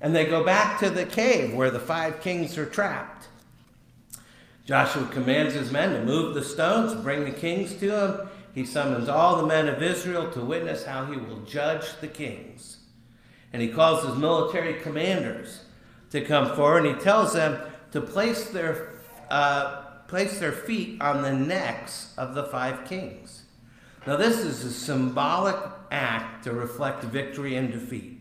And 0.01 0.17
they 0.17 0.25
go 0.25 0.43
back 0.43 0.81
to 0.81 0.89
the 0.89 1.05
cave 1.05 1.53
where 1.53 1.71
the 1.71 1.79
five 1.79 2.23
kings 2.23 2.57
are 2.57 2.65
trapped. 2.65 3.29
Joshua 4.65 5.07
commands 5.09 5.53
his 5.53 5.71
men 5.71 5.93
to 5.93 6.03
move 6.03 6.33
the 6.33 6.43
stones, 6.43 6.95
bring 6.95 7.25
the 7.25 7.33
kings 7.33 7.75
to 7.75 7.91
him. 7.91 8.29
He 8.55 8.65
summons 8.65 9.11
all 9.11 9.37
the 9.37 9.47
men 9.47 9.69
of 9.69 9.83
Israel 9.83 10.31
to 10.31 10.41
witness 10.41 10.87
how 10.87 11.05
he 11.05 11.19
will 11.19 11.43
judge 11.43 11.85
the 12.01 12.09
kings. 12.09 12.79
And 13.53 13.61
he 13.61 13.69
calls 13.69 14.07
his 14.07 14.17
military 14.17 14.81
commanders 14.81 15.65
to 16.13 16.23
come 16.23 16.57
forward 16.57 16.87
and 16.87 16.97
he 16.97 17.03
tells 17.03 17.35
them 17.35 17.61
to 17.93 18.01
place 18.01 18.49
their, 18.49 18.95
uh, 19.29 19.83
place 20.09 20.39
their 20.39 20.53
feet 20.53 21.03
on 21.03 21.21
the 21.21 21.33
necks 21.35 22.15
of 22.17 22.35
the 22.35 22.45
five 22.45 22.87
kings. 22.87 23.44
Now, 24.07 24.17
this 24.17 24.39
is 24.39 24.63
a 24.65 24.71
symbolic 24.71 25.57
act 25.91 26.45
to 26.45 26.53
reflect 26.53 27.05
victory 27.05 27.57
and 27.57 27.73
defeat. 27.73 28.21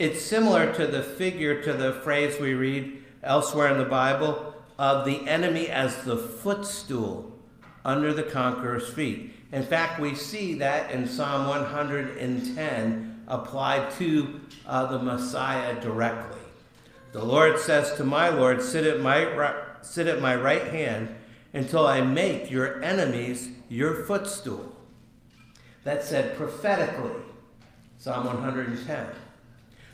It's 0.00 0.20
similar 0.20 0.74
to 0.74 0.88
the 0.88 1.04
figure 1.04 1.62
to 1.62 1.72
the 1.72 1.92
phrase 1.92 2.40
we 2.40 2.54
read 2.54 3.04
elsewhere 3.22 3.68
in 3.68 3.78
the 3.78 3.84
Bible 3.84 4.54
of 4.80 5.04
the 5.04 5.24
enemy 5.28 5.68
as 5.68 6.02
the 6.02 6.16
footstool 6.16 7.38
under 7.84 8.12
the 8.12 8.24
conqueror's 8.24 8.88
feet. 8.88 9.32
In 9.52 9.62
fact, 9.62 10.00
we 10.00 10.16
see 10.16 10.54
that 10.54 10.90
in 10.90 11.06
Psalm 11.06 11.46
110 11.46 13.24
applied 13.28 13.90
to 13.92 14.40
uh, 14.66 14.86
the 14.86 14.98
Messiah 14.98 15.80
directly. 15.80 16.40
The 17.12 17.24
Lord 17.24 17.60
says 17.60 17.92
to 17.98 18.04
my 18.04 18.30
Lord, 18.30 18.60
sit 18.60 18.84
at 18.84 19.00
my, 19.00 19.54
sit 19.82 20.08
at 20.08 20.20
my 20.20 20.34
right 20.34 20.66
hand 20.68 21.14
until 21.52 21.86
I 21.86 22.00
make 22.00 22.50
your 22.50 22.82
enemies 22.82 23.50
your 23.68 24.04
footstool. 24.04 24.71
That 25.84 26.04
said 26.04 26.36
prophetically, 26.36 27.20
Psalm 27.98 28.26
110. 28.26 29.06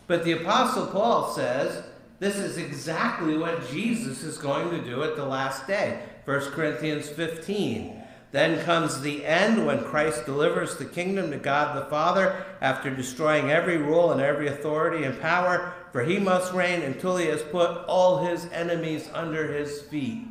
But 0.07 0.25
the 0.25 0.33
Apostle 0.33 0.87
Paul 0.87 1.31
says 1.33 1.85
this 2.19 2.37
is 2.37 2.59
exactly 2.59 3.39
what 3.39 3.71
Jesus 3.71 4.25
is 4.25 4.39
going 4.39 4.71
to 4.71 4.83
do 4.83 5.05
at 5.05 5.17
the 5.17 5.25
last 5.25 5.67
day. 5.67 6.03
1 6.25 6.41
Corinthians 6.51 7.09
15. 7.09 7.95
Then 8.31 8.63
comes 8.65 9.01
the 9.01 9.25
end 9.25 9.67
when 9.67 9.85
Christ 9.85 10.27
delivers 10.27 10.77
the 10.77 10.85
kingdom 10.85 11.31
to 11.31 11.39
God 11.39 11.77
the 11.77 11.89
Father 11.89 12.45
after 12.61 12.91
destroying 12.91 13.51
every 13.51 13.79
rule 13.79 14.13
and 14.13 14.21
every 14.21 14.49
authority 14.49 15.05
and 15.05 15.19
power, 15.21 15.73
for 15.93 16.03
he 16.03 16.19
must 16.19 16.53
reign 16.53 16.83
until 16.83 17.17
he 17.17 17.27
has 17.27 17.41
put 17.43 17.85
all 17.87 18.27
his 18.27 18.47
enemies 18.53 19.09
under 19.15 19.51
his 19.51 19.81
feet. 19.83 20.27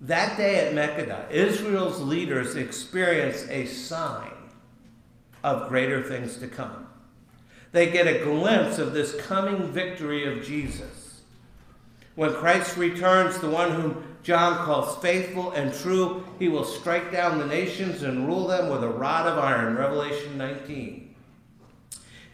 That 0.00 0.36
day 0.36 0.66
at 0.66 0.74
Makkedah, 0.74 1.30
Israel's 1.30 2.00
leaders 2.00 2.54
experienced 2.54 3.48
a 3.50 3.66
sign 3.66 4.30
of 5.42 5.68
greater 5.68 6.02
things 6.02 6.36
to 6.38 6.46
come. 6.46 6.86
They 7.72 7.90
get 7.90 8.06
a 8.06 8.24
glimpse 8.24 8.78
of 8.78 8.92
this 8.92 9.14
coming 9.26 9.72
victory 9.72 10.24
of 10.24 10.44
Jesus. 10.44 11.20
When 12.14 12.32
Christ 12.32 12.76
returns, 12.76 13.38
the 13.38 13.50
one 13.50 13.72
whom 13.72 14.04
John 14.22 14.64
calls 14.64 15.00
faithful 15.02 15.52
and 15.52 15.74
true, 15.74 16.24
he 16.38 16.48
will 16.48 16.64
strike 16.64 17.12
down 17.12 17.38
the 17.38 17.46
nations 17.46 18.02
and 18.02 18.26
rule 18.26 18.46
them 18.46 18.70
with 18.70 18.82
a 18.82 18.88
rod 18.88 19.26
of 19.26 19.38
iron. 19.38 19.76
Revelation 19.76 20.38
19. 20.38 21.07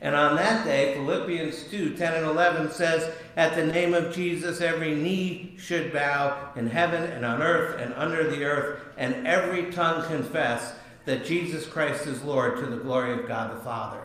And 0.05 0.15
on 0.15 0.37
that 0.37 0.67
day, 0.67 0.93
Philippians 0.93 1.65
2 1.71 1.97
10 1.97 2.13
and 2.13 2.27
11 2.27 2.73
says, 2.73 3.11
At 3.39 3.57
the 3.57 3.65
name 3.65 3.95
of 3.95 4.15
Jesus, 4.15 4.61
every 4.61 4.95
knee 4.95 5.55
should 5.59 5.95
bow 5.95 6.51
in 6.57 6.67
heaven 6.67 7.05
and 7.05 7.25
on 7.25 7.43
earth 7.43 7.81
and 7.81 7.95
under 7.95 8.31
the 8.31 8.45
earth, 8.45 8.83
and 8.99 9.27
every 9.27 9.73
tongue 9.73 10.07
confess 10.07 10.75
that 11.07 11.25
Jesus 11.25 11.67
Christ 11.67 12.07
is 12.07 12.23
Lord 12.23 12.59
to 12.59 12.67
the 12.67 12.77
glory 12.77 13.15
of 13.15 13.27
God 13.27 13.57
the 13.57 13.65
Father. 13.65 14.03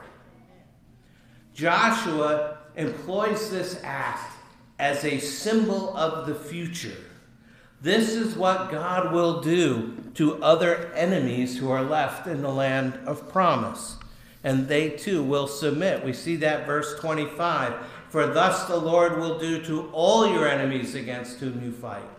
Joshua 1.54 2.60
employs 2.78 3.52
this 3.52 3.82
act 3.84 4.32
as 4.80 5.04
a 5.04 5.20
symbol 5.20 5.98
of 5.98 6.28
the 6.28 6.36
future. 6.36 6.96
This 7.82 8.16
is 8.16 8.38
what 8.38 8.72
God 8.72 9.12
will 9.12 9.42
do 9.42 9.98
to 10.14 10.42
other 10.42 10.94
enemies 10.94 11.58
who 11.58 11.70
are 11.70 11.84
left 11.84 12.26
in 12.26 12.42
the 12.42 12.54
land 12.54 12.98
of 13.06 13.28
promise 13.28 13.98
and 14.44 14.68
they 14.68 14.90
too 14.90 15.24
will 15.24 15.48
submit. 15.48 16.04
We 16.04 16.14
see 16.14 16.36
that 16.38 16.66
verse 16.66 17.00
25. 17.00 17.74
For 18.10 18.28
thus 18.28 18.66
the 18.66 18.78
Lord 18.78 19.20
will 19.20 19.38
do 19.38 19.62
to 19.66 19.90
all 19.92 20.28
your 20.28 20.48
enemies 20.48 20.96
against 20.96 21.40
whom 21.40 21.64
you 21.64 21.72
fight. 21.72 22.10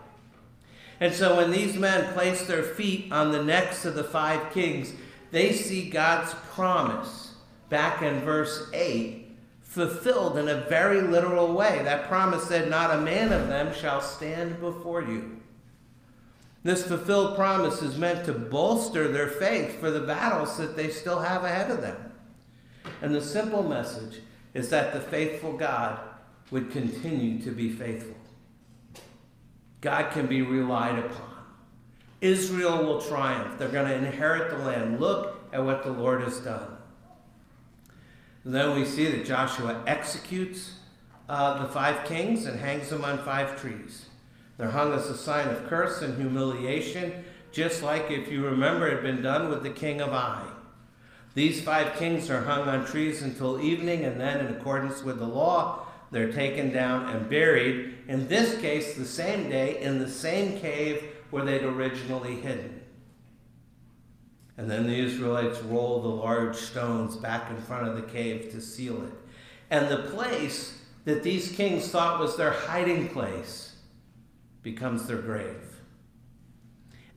And 0.99 1.13
so 1.13 1.35
when 1.35 1.51
these 1.51 1.75
men 1.75 2.13
place 2.13 2.45
their 2.45 2.63
feet 2.63 3.11
on 3.11 3.31
the 3.31 3.43
necks 3.43 3.85
of 3.85 3.95
the 3.95 4.03
five 4.03 4.53
kings, 4.53 4.93
they 5.31 5.51
see 5.51 5.89
God's 5.89 6.33
promise 6.53 7.33
back 7.69 8.01
in 8.01 8.19
verse 8.21 8.69
8 8.73 9.21
fulfilled 9.63 10.37
in 10.37 10.49
a 10.49 10.61
very 10.61 11.01
literal 11.01 11.53
way. 11.53 11.81
That 11.83 12.07
promise 12.07 12.43
said, 12.43 12.69
Not 12.69 12.91
a 12.93 13.01
man 13.01 13.31
of 13.31 13.47
them 13.47 13.73
shall 13.73 14.01
stand 14.01 14.59
before 14.59 15.01
you. 15.01 15.37
This 16.63 16.85
fulfilled 16.85 17.35
promise 17.35 17.81
is 17.81 17.97
meant 17.97 18.25
to 18.25 18.33
bolster 18.33 19.07
their 19.07 19.27
faith 19.27 19.79
for 19.79 19.89
the 19.89 20.01
battles 20.01 20.57
that 20.57 20.75
they 20.75 20.89
still 20.89 21.19
have 21.19 21.43
ahead 21.43 21.71
of 21.71 21.81
them. 21.81 22.10
And 23.01 23.13
the 23.13 23.21
simple 23.21 23.63
message 23.63 24.21
is 24.53 24.69
that 24.69 24.93
the 24.93 24.99
faithful 24.99 25.53
God 25.53 25.99
would 26.49 26.71
continue 26.71 27.41
to 27.43 27.51
be 27.51 27.69
faithful. 27.69 28.15
God 29.79 30.11
can 30.11 30.27
be 30.27 30.41
relied 30.41 30.99
upon. 30.99 31.29
Israel 32.19 32.83
will 32.83 33.01
triumph. 33.01 33.57
They're 33.57 33.69
going 33.69 33.87
to 33.87 33.95
inherit 33.95 34.51
the 34.51 34.57
land. 34.57 34.99
Look 34.99 35.49
at 35.51 35.63
what 35.63 35.83
the 35.83 35.91
Lord 35.91 36.21
has 36.21 36.39
done. 36.39 36.77
And 38.43 38.53
then 38.53 38.75
we 38.75 38.85
see 38.85 39.07
that 39.07 39.25
Joshua 39.25 39.83
executes 39.87 40.75
uh, 41.27 41.63
the 41.65 41.69
five 41.71 42.05
kings 42.05 42.45
and 42.45 42.59
hangs 42.59 42.89
them 42.89 43.05
on 43.05 43.17
five 43.19 43.59
trees. 43.59 44.07
They're 44.57 44.69
hung 44.69 44.93
as 44.93 45.07
a 45.07 45.17
sign 45.17 45.47
of 45.47 45.67
curse 45.67 46.01
and 46.01 46.17
humiliation, 46.17 47.23
just 47.51 47.81
like 47.81 48.11
if 48.11 48.31
you 48.31 48.45
remember 48.45 48.87
it 48.87 48.93
had 48.93 49.03
been 49.03 49.21
done 49.21 49.49
with 49.49 49.63
the 49.63 49.69
king 49.69 50.01
of 50.01 50.09
Ai. 50.09 50.50
These 51.33 51.61
five 51.61 51.95
kings 51.95 52.29
are 52.29 52.43
hung 52.43 52.67
on 52.67 52.85
trees 52.85 53.21
until 53.21 53.61
evening, 53.61 54.03
and 54.03 54.19
then, 54.19 54.45
in 54.45 54.53
accordance 54.53 55.03
with 55.03 55.19
the 55.19 55.27
law, 55.27 55.87
they're 56.11 56.31
taken 56.31 56.73
down 56.73 57.07
and 57.09 57.29
buried, 57.29 57.95
in 58.07 58.27
this 58.27 58.59
case, 58.59 58.95
the 58.95 59.05
same 59.05 59.49
day, 59.49 59.81
in 59.81 59.99
the 59.99 60.09
same 60.09 60.59
cave 60.59 61.03
where 61.29 61.45
they'd 61.45 61.63
originally 61.63 62.35
hidden. 62.35 62.81
And 64.57 64.69
then 64.69 64.85
the 64.85 64.99
Israelites 64.99 65.61
roll 65.61 66.01
the 66.01 66.09
large 66.09 66.57
stones 66.57 67.15
back 67.15 67.49
in 67.49 67.61
front 67.61 67.87
of 67.87 67.95
the 67.95 68.01
cave 68.01 68.51
to 68.51 68.61
seal 68.61 69.01
it. 69.03 69.13
And 69.69 69.89
the 69.89 70.09
place 70.09 70.77
that 71.05 71.23
these 71.23 71.53
kings 71.53 71.87
thought 71.87 72.19
was 72.19 72.35
their 72.35 72.51
hiding 72.51 73.07
place 73.07 73.75
becomes 74.61 75.07
their 75.07 75.17
grave. 75.17 75.79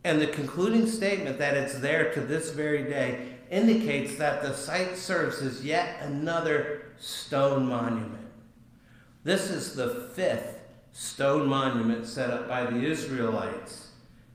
And 0.04 0.20
the 0.20 0.28
concluding 0.28 0.86
statement 0.86 1.38
that 1.38 1.56
it's 1.56 1.78
there 1.80 2.14
to 2.14 2.20
this 2.20 2.50
very 2.50 2.84
day 2.84 3.33
indicates 3.54 4.16
that 4.16 4.42
the 4.42 4.52
site 4.52 4.96
serves 4.96 5.40
as 5.40 5.64
yet 5.64 6.00
another 6.02 6.86
stone 6.98 7.68
monument. 7.68 8.26
This 9.22 9.48
is 9.48 9.76
the 9.76 10.10
fifth 10.12 10.58
stone 10.90 11.46
monument 11.46 12.04
set 12.04 12.30
up 12.30 12.48
by 12.48 12.66
the 12.66 12.82
Israelites 12.84 13.90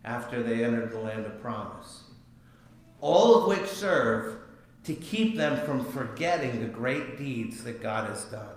after 0.06 0.42
they 0.42 0.64
entered 0.64 0.92
the 0.92 1.00
land 1.00 1.26
of 1.26 1.42
promise, 1.42 2.04
all 3.02 3.36
of 3.36 3.50
which 3.50 3.70
serve 3.70 4.38
to 4.86 4.94
keep 4.94 5.36
them 5.36 5.66
from 5.66 5.84
forgetting 5.84 6.62
the 6.62 6.68
great 6.68 7.18
deeds 7.18 7.62
that 7.66 7.82
God 7.82 8.10
has 8.10 8.24
done. 8.24 8.56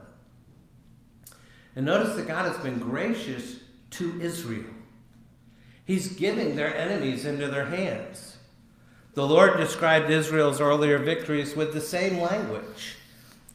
And 1.74 1.84
notice 1.84 2.14
that 2.14 2.28
God 2.28 2.46
has 2.46 2.62
been 2.62 2.78
gracious 2.78 3.56
to 3.90 4.20
Israel. 4.20 4.70
He's 5.84 6.14
giving 6.14 6.54
their 6.54 6.76
enemies 6.76 7.24
into 7.24 7.48
their 7.48 7.66
hands. 7.66 8.31
The 9.14 9.26
Lord 9.26 9.58
described 9.58 10.10
Israel's 10.10 10.58
earlier 10.58 10.96
victories 10.96 11.54
with 11.54 11.74
the 11.74 11.82
same 11.82 12.18
language. 12.18 12.96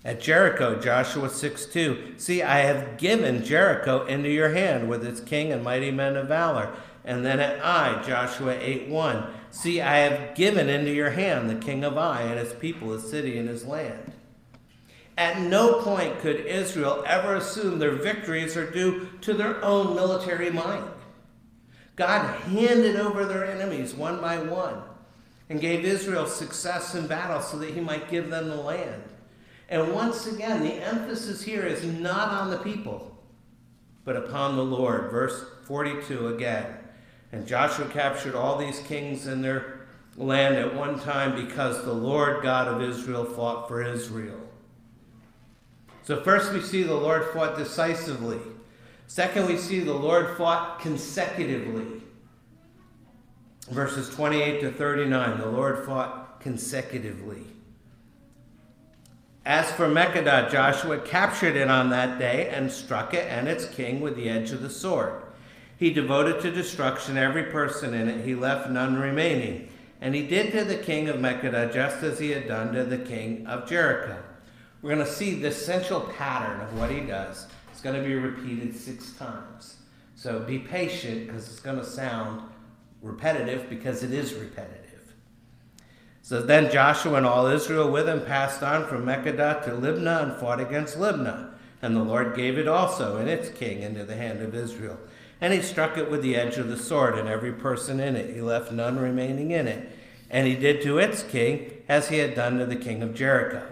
At 0.06 0.22
Jericho, 0.22 0.80
Joshua 0.80 1.32
6 1.32 1.66
2, 1.66 2.14
see, 2.18 2.44
I 2.44 2.60
have 2.60 3.00
given 3.00 3.44
Jericho 3.44 4.06
into 4.06 4.30
your 4.30 4.50
hand 4.50 4.88
with 4.88 5.04
its 5.04 5.20
king 5.20 5.52
and 5.52 5.64
mighty 5.64 5.90
men 5.90 6.16
of 6.16 6.28
valor. 6.28 6.72
And 7.04 7.26
then 7.26 7.40
at 7.40 7.60
Ai, 7.60 8.04
Joshua 8.04 8.56
8 8.60 8.88
1, 8.88 9.28
see, 9.50 9.82
I 9.82 9.98
have 9.98 10.36
given 10.36 10.70
into 10.70 10.92
your 10.92 11.10
hand 11.10 11.50
the 11.50 11.56
king 11.56 11.84
of 11.84 11.98
Ai 11.98 12.22
and 12.22 12.38
his 12.38 12.54
people, 12.54 12.92
his 12.92 13.10
city, 13.10 13.40
and 13.40 13.50
his 13.50 13.66
land. 13.66 14.12
At 15.18 15.42
no 15.42 15.82
point 15.82 16.20
could 16.20 16.46
Israel 16.46 17.04
ever 17.08 17.36
assume 17.36 17.80
their 17.80 17.96
victories 17.96 18.56
are 18.56 18.70
due 18.70 19.10
to 19.22 19.34
their 19.34 19.64
own 19.66 19.96
military 19.96 20.52
might. 20.52 20.84
God 21.96 22.40
handed 22.42 22.98
over 22.98 23.26
their 23.26 23.46
enemies 23.46 23.96
one 23.96 24.22
by 24.22 24.38
one 24.38 24.84
and 25.50 25.62
gave 25.62 25.86
Israel 25.86 26.28
success 26.28 26.96
in 26.96 27.08
battle 27.08 27.42
so 27.42 27.58
that 27.60 27.74
he 27.74 27.80
might 27.80 28.10
give 28.10 28.30
them 28.30 28.50
the 28.50 28.56
land. 28.56 29.04
And 29.70 29.94
once 29.94 30.28
again, 30.28 30.62
the 30.62 30.74
emphasis 30.74 31.44
here 31.44 31.64
is 31.66 31.84
not 31.84 32.30
on 32.30 32.50
the 32.50 32.58
people, 32.58 33.18
but 34.06 34.16
upon 34.16 34.56
the 34.56 34.64
Lord. 34.64 35.12
Verse 35.12 35.44
42 35.66 36.30
again. 36.30 36.78
And 37.32 37.46
Joshua 37.46 37.88
captured 37.90 38.36
all 38.36 38.58
these 38.58 38.80
kings 38.82 39.28
and 39.28 39.44
their 39.44 39.88
land 40.16 40.56
at 40.56 40.74
one 40.74 41.00
time 41.00 41.36
because 41.36 41.84
the 41.84 41.94
Lord 41.94 42.42
God 42.42 42.68
of 42.68 42.82
Israel 42.82 43.26
fought 43.26 43.68
for 43.68 43.84
Israel. 43.84 44.40
So, 46.04 46.22
first 46.24 46.54
we 46.54 46.62
see 46.62 46.84
the 46.84 46.96
Lord 46.96 47.26
fought 47.34 47.58
decisively. 47.58 48.40
Second, 49.08 49.48
we 49.48 49.58
see 49.58 49.82
the 49.82 49.94
Lord 49.94 50.38
fought 50.38 50.80
consecutively. 50.80 52.02
Verses 53.70 54.10
28 54.16 54.62
to 54.62 54.72
39, 54.72 55.40
the 55.40 55.46
Lord 55.46 55.86
fought 55.86 56.40
consecutively. 56.40 57.44
As 59.46 59.72
for 59.72 59.88
Makkedah, 59.88 60.52
Joshua 60.52 61.00
captured 61.00 61.56
it 61.56 61.70
on 61.70 61.90
that 61.90 62.20
day 62.20 62.50
and 62.50 62.72
struck 62.72 63.14
it 63.14 63.26
and 63.30 63.48
its 63.48 63.66
king 63.66 64.02
with 64.02 64.16
the 64.16 64.30
edge 64.30 64.52
of 64.52 64.62
the 64.62 64.70
sword. 64.70 65.22
He 65.78 65.92
devoted 65.92 66.42
to 66.42 66.52
destruction 66.52 67.18
every 67.18 67.44
person 67.44 67.94
in 67.94 68.10
it, 68.10 68.26
he 68.26 68.36
left 68.36 68.70
none 68.70 68.98
remaining. 68.98 69.70
And 70.02 70.14
he 70.14 70.28
did 70.28 70.52
to 70.52 70.64
the 70.64 70.78
king 70.78 71.10
of 71.10 71.18
Makkedah 71.18 71.74
just 71.74 72.04
as 72.04 72.20
he 72.20 72.32
had 72.32 72.48
done 72.48 72.74
to 72.74 72.84
the 72.84 72.98
king 72.98 73.46
of 73.48 73.68
Jericho. 73.70 74.22
We're 74.82 74.96
going 74.96 75.06
to 75.06 75.12
see 75.12 75.36
the 75.36 75.48
essential 75.48 76.02
pattern 76.02 76.62
of 76.62 76.78
what 76.78 76.92
he 76.92 77.02
does 77.02 77.48
it's 77.78 77.84
going 77.84 77.96
to 77.96 78.08
be 78.08 78.16
repeated 78.16 78.76
six 78.76 79.12
times. 79.12 79.76
So 80.16 80.40
be 80.40 80.58
patient 80.58 81.28
because 81.28 81.48
it's 81.48 81.60
going 81.60 81.78
to 81.78 81.86
sound 81.86 82.42
repetitive 83.02 83.70
because 83.70 84.04
it 84.04 84.12
is 84.12 84.34
repetitive. 84.34 85.14
So 86.22 86.42
then 86.42 86.72
Joshua 86.72 87.16
and 87.16 87.26
all 87.26 87.48
Israel 87.48 87.90
with 87.90 88.10
him 88.10 88.26
passed 88.26 88.62
on 88.62 88.86
from 88.86 89.06
Makkedah 89.06 89.64
to 89.64 89.72
Libnah 89.72 90.24
and 90.24 90.34
fought 90.34 90.60
against 90.60 90.98
Libnah. 90.98 91.54
And 91.82 91.96
the 91.96 92.04
Lord 92.04 92.36
gave 92.36 92.58
it 92.58 92.68
also 92.68 93.18
and 93.18 93.30
its 93.30 93.50
king 93.50 93.82
into 93.82 94.04
the 94.04 94.16
hand 94.16 94.42
of 94.42 94.54
Israel. 94.54 94.98
And 95.40 95.54
he 95.54 95.62
struck 95.62 95.98
it 95.98 96.10
with 96.10 96.22
the 96.22 96.36
edge 96.36 96.58
of 96.58 96.68
the 96.68 96.78
sword, 96.78 97.18
and 97.18 97.30
every 97.30 97.54
person 97.54 98.00
in 98.00 98.16
it. 98.16 98.34
He 98.34 98.42
left 98.42 98.72
none 98.72 99.00
remaining 99.00 99.52
in 99.52 99.68
it. 99.68 99.90
And 100.30 100.48
he 100.48 100.56
did 100.56 100.82
to 100.82 100.98
its 100.98 101.24
king 101.24 101.72
as 101.88 102.10
he 102.10 102.18
had 102.18 102.36
done 102.36 102.58
to 102.58 102.66
the 102.66 102.76
king 102.76 103.02
of 103.04 103.14
Jericho. 103.14 103.66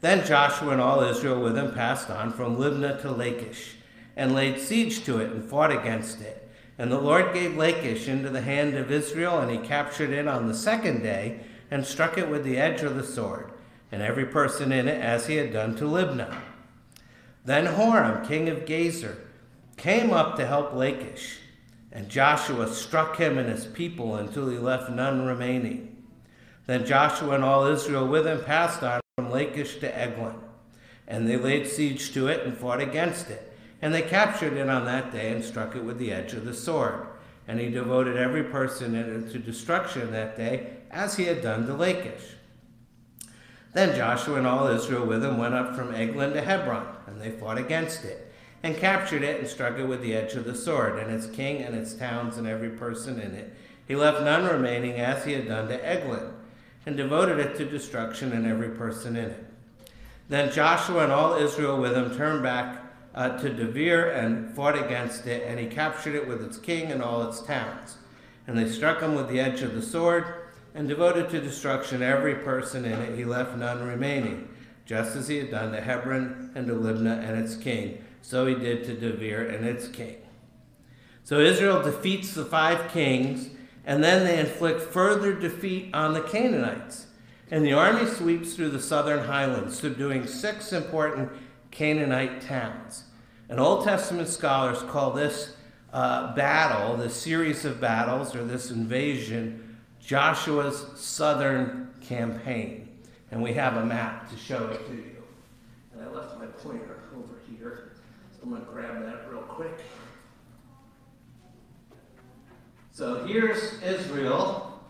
Then 0.00 0.26
Joshua 0.26 0.72
and 0.72 0.80
all 0.80 1.02
Israel 1.02 1.40
with 1.40 1.56
him 1.56 1.72
passed 1.72 2.10
on 2.10 2.32
from 2.32 2.56
Libnah 2.56 3.00
to 3.02 3.10
Lachish, 3.12 3.76
and 4.16 4.34
laid 4.34 4.60
siege 4.60 5.04
to 5.04 5.20
it 5.20 5.30
and 5.30 5.42
fought 5.42 5.70
against 5.70 6.20
it. 6.20 6.41
And 6.82 6.90
the 6.90 6.98
Lord 6.98 7.32
gave 7.32 7.56
Lachish 7.56 8.08
into 8.08 8.28
the 8.28 8.40
hand 8.40 8.74
of 8.74 8.90
Israel, 8.90 9.38
and 9.38 9.48
he 9.52 9.58
captured 9.58 10.10
it 10.10 10.26
on 10.26 10.48
the 10.48 10.54
second 10.54 11.04
day, 11.04 11.38
and 11.70 11.86
struck 11.86 12.18
it 12.18 12.28
with 12.28 12.42
the 12.42 12.58
edge 12.58 12.82
of 12.82 12.96
the 12.96 13.04
sword, 13.04 13.52
and 13.92 14.02
every 14.02 14.26
person 14.26 14.72
in 14.72 14.88
it 14.88 15.00
as 15.00 15.28
he 15.28 15.36
had 15.36 15.52
done 15.52 15.76
to 15.76 15.84
Libnah. 15.84 16.40
Then 17.44 17.66
Horam, 17.66 18.26
king 18.26 18.48
of 18.48 18.64
Gezer, 18.64 19.16
came 19.76 20.12
up 20.12 20.34
to 20.34 20.44
help 20.44 20.74
Lachish, 20.74 21.38
and 21.92 22.08
Joshua 22.08 22.66
struck 22.66 23.16
him 23.16 23.38
and 23.38 23.48
his 23.48 23.64
people 23.64 24.16
until 24.16 24.48
he 24.48 24.58
left 24.58 24.90
none 24.90 25.24
remaining. 25.24 26.02
Then 26.66 26.84
Joshua 26.84 27.36
and 27.36 27.44
all 27.44 27.64
Israel 27.64 28.08
with 28.08 28.26
him 28.26 28.42
passed 28.42 28.82
on 28.82 29.00
from 29.14 29.30
Lachish 29.30 29.78
to 29.78 29.96
Eglon. 29.96 30.34
And 31.06 31.28
they 31.28 31.36
laid 31.36 31.68
siege 31.68 32.12
to 32.14 32.26
it 32.26 32.44
and 32.44 32.58
fought 32.58 32.80
against 32.80 33.30
it. 33.30 33.51
And 33.82 33.92
they 33.92 34.02
captured 34.02 34.54
it 34.54 34.68
on 34.68 34.84
that 34.86 35.12
day 35.12 35.32
and 35.32 35.44
struck 35.44 35.76
it 35.76 35.84
with 35.84 35.98
the 35.98 36.12
edge 36.12 36.32
of 36.32 36.44
the 36.44 36.54
sword. 36.54 37.06
And 37.48 37.58
he 37.58 37.68
devoted 37.68 38.16
every 38.16 38.44
person 38.44 38.94
in 38.94 39.24
it 39.24 39.32
to 39.32 39.38
destruction 39.38 40.12
that 40.12 40.36
day, 40.36 40.74
as 40.90 41.16
he 41.16 41.24
had 41.24 41.42
done 41.42 41.66
to 41.66 41.74
Lachish. 41.74 42.36
Then 43.74 43.96
Joshua 43.96 44.36
and 44.36 44.46
all 44.46 44.68
Israel 44.68 45.04
with 45.04 45.24
him 45.24 45.38
went 45.38 45.54
up 45.54 45.74
from 45.74 45.94
Eglon 45.94 46.34
to 46.34 46.42
Hebron, 46.42 46.86
and 47.06 47.20
they 47.20 47.30
fought 47.30 47.58
against 47.58 48.04
it, 48.04 48.32
and 48.62 48.76
captured 48.76 49.22
it 49.22 49.40
and 49.40 49.48
struck 49.48 49.78
it 49.78 49.88
with 49.88 50.02
the 50.02 50.14
edge 50.14 50.34
of 50.34 50.44
the 50.44 50.54
sword, 50.54 50.98
and 50.98 51.10
its 51.10 51.26
king 51.26 51.62
and 51.62 51.74
its 51.74 51.94
towns 51.94 52.36
and 52.36 52.46
every 52.46 52.70
person 52.70 53.18
in 53.18 53.34
it. 53.34 53.52
He 53.88 53.96
left 53.96 54.22
none 54.22 54.44
remaining 54.44 55.00
as 55.00 55.24
he 55.24 55.32
had 55.32 55.48
done 55.48 55.68
to 55.68 55.84
Eglon 55.84 56.34
and 56.86 56.96
devoted 56.96 57.38
it 57.38 57.56
to 57.56 57.64
destruction 57.64 58.32
and 58.32 58.46
every 58.46 58.70
person 58.70 59.16
in 59.16 59.30
it. 59.30 59.44
Then 60.28 60.52
Joshua 60.52 61.04
and 61.04 61.12
all 61.12 61.34
Israel 61.36 61.80
with 61.80 61.94
him 61.94 62.14
turned 62.16 62.42
back 62.42 62.81
uh, 63.14 63.38
to 63.38 63.50
Debir 63.50 64.16
and 64.16 64.54
fought 64.54 64.76
against 64.76 65.26
it, 65.26 65.44
and 65.46 65.58
he 65.58 65.66
captured 65.66 66.14
it 66.14 66.26
with 66.26 66.42
its 66.42 66.58
king 66.58 66.90
and 66.90 67.02
all 67.02 67.28
its 67.28 67.42
towns. 67.42 67.96
And 68.46 68.56
they 68.56 68.68
struck 68.68 69.00
him 69.00 69.14
with 69.14 69.28
the 69.28 69.40
edge 69.40 69.62
of 69.62 69.74
the 69.74 69.82
sword 69.82 70.24
and 70.74 70.88
devoted 70.88 71.28
to 71.30 71.40
destruction 71.40 72.02
every 72.02 72.36
person 72.36 72.84
in 72.84 73.00
it. 73.00 73.16
He 73.16 73.24
left 73.24 73.56
none 73.56 73.86
remaining, 73.86 74.48
just 74.86 75.14
as 75.16 75.28
he 75.28 75.38
had 75.38 75.50
done 75.50 75.72
to 75.72 75.80
Hebron 75.80 76.52
and 76.54 76.66
to 76.66 76.74
Libnah 76.74 77.28
and 77.28 77.38
its 77.38 77.56
king. 77.56 78.02
So 78.22 78.46
he 78.46 78.54
did 78.54 78.84
to 78.84 78.94
Debir 78.94 79.54
and 79.54 79.66
its 79.66 79.88
king. 79.88 80.16
So 81.24 81.38
Israel 81.38 81.82
defeats 81.82 82.34
the 82.34 82.44
five 82.44 82.90
kings 82.90 83.50
and 83.84 84.02
then 84.02 84.24
they 84.24 84.38
inflict 84.38 84.80
further 84.80 85.32
defeat 85.32 85.90
on 85.92 86.14
the 86.14 86.20
Canaanites. 86.20 87.06
And 87.50 87.64
the 87.64 87.72
army 87.72 88.06
sweeps 88.06 88.54
through 88.54 88.70
the 88.70 88.80
southern 88.80 89.26
highlands, 89.26 89.78
subduing 89.78 90.26
six 90.26 90.72
important 90.72 91.30
Canaanite 91.72 92.42
towns. 92.42 93.04
And 93.48 93.58
Old 93.58 93.84
Testament 93.84 94.28
scholars 94.28 94.80
call 94.82 95.10
this 95.10 95.56
uh, 95.92 96.34
battle, 96.34 96.96
this 96.96 97.14
series 97.14 97.64
of 97.64 97.80
battles, 97.80 98.36
or 98.36 98.44
this 98.44 98.70
invasion, 98.70 99.78
Joshua's 100.00 100.86
southern 100.94 101.90
campaign. 102.00 102.88
And 103.30 103.42
we 103.42 103.54
have 103.54 103.76
a 103.76 103.84
map 103.84 104.30
to 104.30 104.36
show 104.36 104.68
it 104.68 104.86
to 104.86 104.94
you. 104.94 105.22
And 105.92 106.02
I 106.02 106.08
left 106.08 106.38
my 106.38 106.46
pointer 106.46 107.00
over 107.16 107.34
here, 107.50 107.92
so 108.32 108.40
I'm 108.44 108.50
going 108.50 108.64
to 108.64 108.70
grab 108.70 109.04
that 109.04 109.30
real 109.30 109.42
quick. 109.42 109.80
So 112.92 113.26
here's 113.26 113.82
Israel. 113.82 114.80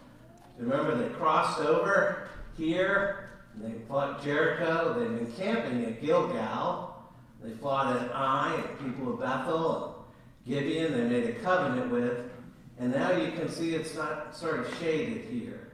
Remember, 0.58 0.96
they 0.96 1.12
crossed 1.14 1.60
over 1.60 2.28
here. 2.56 3.21
They 3.56 3.72
fought 3.88 4.22
Jericho. 4.22 4.98
They've 4.98 5.18
been 5.18 5.32
camping 5.32 5.84
at 5.84 6.00
Gilgal. 6.00 6.94
They 7.42 7.52
fought 7.56 7.96
at 7.96 8.10
Ai, 8.12 8.56
at 8.56 8.78
people 8.78 9.14
of 9.14 9.20
Bethel, 9.20 10.06
and 10.46 10.54
Gibeon. 10.54 10.92
They 10.92 11.04
made 11.04 11.30
a 11.30 11.32
covenant 11.40 11.90
with. 11.90 12.30
And 12.78 12.92
now 12.92 13.12
you 13.12 13.32
can 13.32 13.48
see 13.48 13.74
it's 13.74 13.94
not 13.94 14.34
sort 14.34 14.60
of 14.60 14.78
shaded 14.78 15.24
here. 15.30 15.72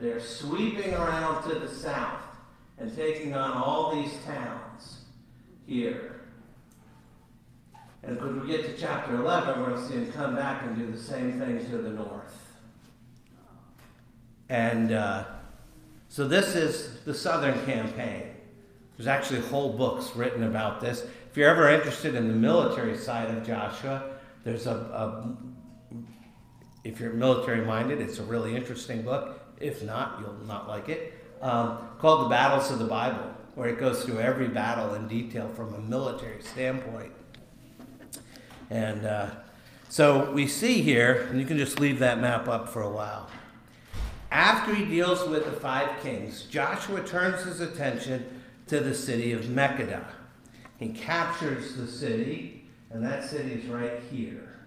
They're 0.00 0.20
sweeping 0.20 0.94
around 0.94 1.48
to 1.48 1.58
the 1.58 1.68
south 1.68 2.22
and 2.78 2.94
taking 2.96 3.34
on 3.34 3.52
all 3.52 3.94
these 3.94 4.12
towns 4.24 5.00
here. 5.66 6.22
And 8.02 8.18
when 8.18 8.40
we 8.40 8.48
get 8.48 8.64
to 8.64 8.76
chapter 8.80 9.14
11, 9.14 9.60
we're 9.60 9.70
going 9.70 9.80
to 9.80 9.88
see 9.88 9.98
them 9.98 10.12
come 10.12 10.34
back 10.34 10.62
and 10.62 10.74
do 10.76 10.90
the 10.90 10.98
same 10.98 11.38
thing 11.38 11.64
to 11.66 11.78
the 11.78 11.90
north. 11.90 12.56
And 14.48 14.92
uh, 14.92 15.24
so 16.10 16.26
this 16.26 16.56
is 16.56 17.00
the 17.04 17.14
Southern 17.14 17.64
Campaign. 17.64 18.24
There's 18.96 19.06
actually 19.06 19.42
whole 19.42 19.72
books 19.72 20.14
written 20.16 20.42
about 20.42 20.80
this. 20.80 21.06
If 21.30 21.36
you're 21.36 21.48
ever 21.48 21.70
interested 21.70 22.16
in 22.16 22.26
the 22.26 22.34
military 22.34 22.98
side 22.98 23.30
of 23.30 23.46
Joshua, 23.46 24.10
there's 24.42 24.66
a, 24.66 24.72
a 24.72 25.36
if 26.82 26.98
you're 26.98 27.12
military 27.12 27.64
minded, 27.64 28.00
it's 28.00 28.18
a 28.18 28.24
really 28.24 28.56
interesting 28.56 29.02
book. 29.02 29.40
If 29.60 29.84
not, 29.84 30.18
you'll 30.20 30.34
not 30.46 30.66
like 30.66 30.88
it. 30.88 31.14
Um, 31.40 31.78
called 32.00 32.24
The 32.24 32.28
Battles 32.28 32.72
of 32.72 32.80
the 32.80 32.86
Bible, 32.86 33.32
where 33.54 33.68
it 33.68 33.78
goes 33.78 34.04
through 34.04 34.18
every 34.18 34.48
battle 34.48 34.94
in 34.94 35.06
detail 35.06 35.48
from 35.50 35.74
a 35.74 35.78
military 35.78 36.42
standpoint. 36.42 37.12
And 38.68 39.06
uh, 39.06 39.30
so 39.88 40.32
we 40.32 40.48
see 40.48 40.82
here, 40.82 41.28
and 41.30 41.38
you 41.38 41.46
can 41.46 41.56
just 41.56 41.78
leave 41.78 42.00
that 42.00 42.18
map 42.18 42.48
up 42.48 42.68
for 42.68 42.82
a 42.82 42.90
while. 42.90 43.30
After 44.30 44.74
he 44.74 44.84
deals 44.84 45.28
with 45.28 45.44
the 45.44 45.52
five 45.52 46.00
kings, 46.02 46.44
Joshua 46.44 47.02
turns 47.02 47.44
his 47.44 47.60
attention 47.60 48.42
to 48.68 48.80
the 48.80 48.94
city 48.94 49.32
of 49.32 49.42
Makkedah. 49.42 50.04
He 50.78 50.90
captures 50.90 51.74
the 51.74 51.86
city, 51.86 52.68
and 52.90 53.04
that 53.04 53.28
city 53.28 53.52
is 53.54 53.64
right 53.66 54.00
here. 54.10 54.60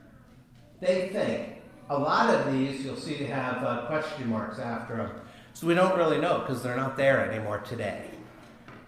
They 0.79 1.09
think. 1.09 1.61
A 1.89 1.97
lot 1.97 2.33
of 2.33 2.51
these 2.51 2.83
you'll 2.83 2.95
see 2.95 3.15
have 3.23 3.63
uh, 3.63 3.85
question 3.85 4.29
marks 4.29 4.59
after 4.59 4.97
them. 4.97 5.11
So 5.53 5.67
we 5.67 5.75
don't 5.75 5.97
really 5.97 6.19
know 6.19 6.39
because 6.39 6.61
they're 6.61 6.77
not 6.77 6.97
there 6.97 7.29
anymore 7.29 7.59
today. 7.59 8.09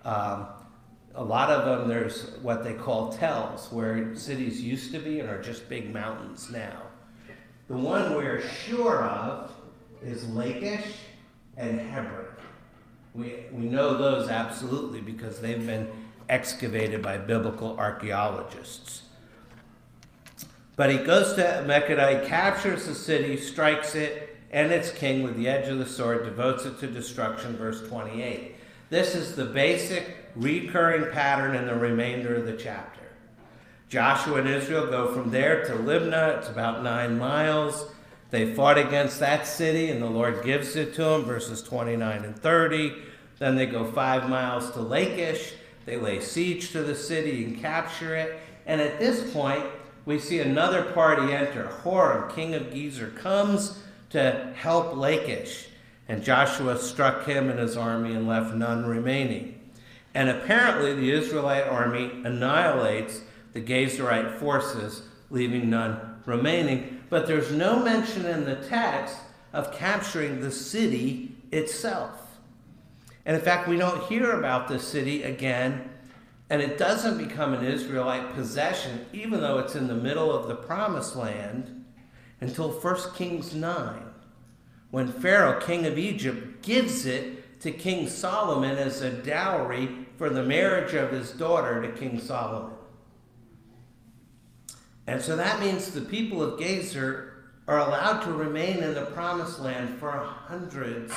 Um, 0.04 0.48
a 1.14 1.24
lot 1.24 1.50
of 1.50 1.66
them, 1.66 1.88
there's 1.88 2.32
what 2.42 2.64
they 2.64 2.74
call 2.74 3.12
tells, 3.14 3.72
where 3.72 4.16
cities 4.16 4.62
used 4.62 4.92
to 4.92 5.00
be 5.00 5.20
and 5.20 5.30
are 5.30 5.42
just 5.42 5.70
big 5.70 5.94
mountains 5.94 6.50
now. 6.52 6.82
The 7.68 7.78
one 7.78 8.16
we're 8.16 8.42
sure 8.42 9.04
of 9.04 9.55
is 10.04 10.28
Lachish 10.30 10.86
and 11.58 11.80
Hebron. 11.80 12.26
We, 13.14 13.46
we 13.52 13.66
know 13.66 13.98
those 13.98 14.30
absolutely 14.30 15.02
because 15.02 15.40
they've 15.40 15.66
been 15.66 15.90
excavated 16.28 17.02
by 17.02 17.18
biblical 17.18 17.78
archaeologists. 17.78 19.04
But 20.76 20.92
he 20.92 20.98
goes 20.98 21.34
to 21.36 21.64
Makkedah, 21.66 22.24
he 22.24 22.28
captures 22.28 22.86
the 22.86 22.96
city, 22.96 23.38
strikes 23.38 23.96
it 23.96 24.38
and 24.52 24.72
its 24.72 24.92
king 24.92 25.24
with 25.24 25.36
the 25.36 25.48
edge 25.48 25.68
of 25.68 25.80
the 25.80 25.86
sword, 25.86 26.24
devotes 26.24 26.66
it 26.66 26.80
to 26.80 26.88
destruction, 26.88 27.58
verse 27.58 27.86
28. 27.88 28.56
This 28.90 29.16
is 29.16 29.36
the 29.36 29.46
basic 29.46 30.16
recurring 30.36 31.12
pattern 31.12 31.56
in 31.56 31.66
the 31.66 31.76
remainder 31.76 32.36
of 32.36 32.46
the 32.46 32.56
chapter. 32.56 33.02
Joshua 33.90 34.40
and 34.40 34.50
Israel 34.50 34.88
go 34.88 35.14
from 35.14 35.32
there 35.32 35.66
to 35.66 35.74
Libnah, 35.74 36.38
it's 36.38 36.50
about 36.50 36.84
nine 36.84 37.18
miles. 37.18 37.90
They 38.36 38.54
fought 38.54 38.78
against 38.78 39.22
that 39.22 39.48
city, 39.48 39.90
and 39.90 40.02
the 40.02 40.10
Lord 40.10 40.44
gives 40.44 40.76
it 40.76 40.94
to 40.96 41.04
them, 41.06 41.24
verses 41.24 41.64
29 41.64 42.26
and 42.26 42.38
30. 42.38 42.94
Then 43.40 43.56
they 43.56 43.66
go 43.66 43.90
five 43.90 44.30
miles 44.30 44.72
to 44.72 44.82
Lachish. 44.82 45.54
They 45.86 45.96
lay 45.96 46.20
siege 46.20 46.72
to 46.74 46.84
the 46.84 46.96
city 46.96 47.46
and 47.46 47.62
capture 47.62 48.14
it. 48.14 48.38
And 48.66 48.82
at 48.82 49.00
this 49.00 49.32
point, 49.32 49.64
we 50.06 50.20
see 50.20 50.40
another 50.40 50.84
party 50.92 51.32
enter. 51.32 51.70
Horam, 51.86 52.30
king 52.36 52.56
of 52.56 52.64
Gezer, 52.64 53.16
comes 53.16 53.82
to 54.10 54.54
help 54.58 54.98
Lachish. 54.98 55.70
And 56.10 56.22
Joshua 56.22 56.78
struck 56.78 57.26
him 57.26 57.50
and 57.50 57.58
his 57.58 57.78
army 57.78 58.14
and 58.14 58.28
left 58.28 58.54
none 58.54 58.86
remaining. 58.86 59.62
And 60.14 60.28
apparently, 60.28 60.94
the 60.94 61.10
Israelite 61.10 61.70
army 61.70 62.12
annihilates 62.26 63.22
the 63.54 63.62
Gezerite 63.62 64.38
forces, 64.40 65.04
leaving 65.30 65.70
none 65.70 66.22
remaining. 66.26 66.95
But 67.16 67.28
there's 67.28 67.50
no 67.50 67.80
mention 67.80 68.26
in 68.26 68.44
the 68.44 68.58
text 68.58 69.16
of 69.54 69.72
capturing 69.72 70.42
the 70.42 70.52
city 70.52 71.34
itself. 71.50 72.40
And 73.26 73.38
in 73.38 73.42
fact, 73.42 73.70
we 73.70 73.78
don't 73.78 74.04
hear 74.08 74.34
about 74.34 74.68
the 74.68 74.80
city 74.80 75.24
again, 75.24 75.90
and 76.50 76.62
it 76.62 76.78
doesn't 76.78 77.18
become 77.18 77.54
an 77.54 77.64
Israelite 77.64 78.34
possession, 78.34 79.06
even 79.14 79.40
though 79.40 79.60
it's 79.60 79.76
in 79.76 79.88
the 79.88 79.96
middle 79.96 80.30
of 80.30 80.50
the 80.50 80.56
promised 80.56 81.16
land, 81.16 81.86
until 82.42 82.70
1 82.70 83.14
Kings 83.16 83.56
9, 83.56 84.02
when 84.92 85.10
Pharaoh, 85.10 85.62
king 85.62 85.86
of 85.86 85.98
Egypt, 85.98 86.62
gives 86.64 87.06
it 87.06 87.62
to 87.62 87.72
King 87.72 88.10
Solomon 88.10 88.78
as 88.78 89.02
a 89.02 89.10
dowry 89.10 90.06
for 90.18 90.30
the 90.30 90.44
marriage 90.44 90.94
of 90.94 91.12
his 91.12 91.32
daughter 91.32 91.82
to 91.82 91.98
King 91.98 92.20
Solomon. 92.20 92.76
And 95.08 95.22
so 95.22 95.36
that 95.36 95.60
means 95.60 95.92
the 95.92 96.02
people 96.02 96.42
of 96.42 96.60
Gezer 96.60 97.32
are 97.68 97.80
allowed 97.80 98.22
to 98.22 98.32
remain 98.32 98.78
in 98.78 98.94
the 98.94 99.06
promised 99.06 99.60
land 99.60 99.98
for 100.00 100.12
hundreds 100.12 101.14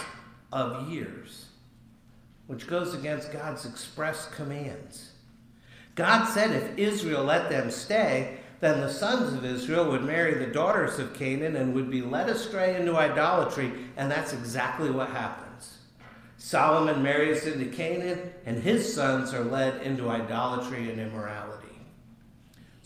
of 0.52 0.88
years, 0.88 1.46
which 2.46 2.66
goes 2.66 2.94
against 2.94 3.32
God's 3.32 3.66
express 3.66 4.28
commands. 4.28 5.12
God 5.94 6.26
said 6.26 6.52
if 6.52 6.78
Israel 6.78 7.24
let 7.24 7.50
them 7.50 7.70
stay, 7.70 8.38
then 8.60 8.80
the 8.80 8.90
sons 8.90 9.34
of 9.34 9.44
Israel 9.44 9.90
would 9.90 10.04
marry 10.04 10.34
the 10.34 10.52
daughters 10.52 10.98
of 10.98 11.14
Canaan 11.14 11.56
and 11.56 11.74
would 11.74 11.90
be 11.90 12.02
led 12.02 12.28
astray 12.28 12.76
into 12.76 12.96
idolatry, 12.96 13.72
and 13.96 14.10
that's 14.10 14.32
exactly 14.32 14.90
what 14.90 15.10
happens. 15.10 15.78
Solomon 16.38 17.02
marries 17.02 17.46
into 17.46 17.66
Canaan, 17.66 18.32
and 18.46 18.62
his 18.62 18.92
sons 18.92 19.34
are 19.34 19.44
led 19.44 19.82
into 19.82 20.08
idolatry 20.08 20.90
and 20.90 21.00
immorality. 21.00 21.57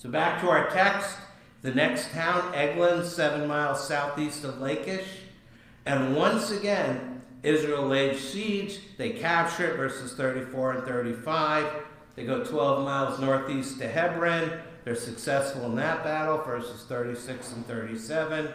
So 0.03 0.11
back 0.11 0.41
to 0.41 0.51
our 0.51 0.69
text. 0.69 1.17
The 1.61 1.73
next 1.73 2.11
town, 2.11 2.53
Eglon, 2.57 3.07
seven 3.07 3.47
miles 3.47 3.87
southeast 3.87 4.43
of 4.43 4.61
Lachish. 4.61 5.07
And 5.87 6.17
once 6.17 6.51
again, 6.51 7.23
Israel 7.45 7.87
laid 7.87 8.19
siege. 8.19 8.81
They 8.99 9.11
capture 9.11 9.71
it, 9.71 9.77
verses 9.77 10.15
34 10.15 10.73
and 10.73 10.85
35. 10.85 11.85
They 12.17 12.27
go 12.27 12.43
12 12.43 12.85
miles 12.85 13.21
northeast 13.21 13.79
to 13.79 13.87
Hebron. 13.87 14.51
They're 14.85 14.97
successful 14.97 15.67
in 15.67 15.77
that 15.77 16.03
battle, 16.03 16.39
verses 16.39 16.83
36 16.83 17.53
and 17.53 17.65
37. 17.69 18.49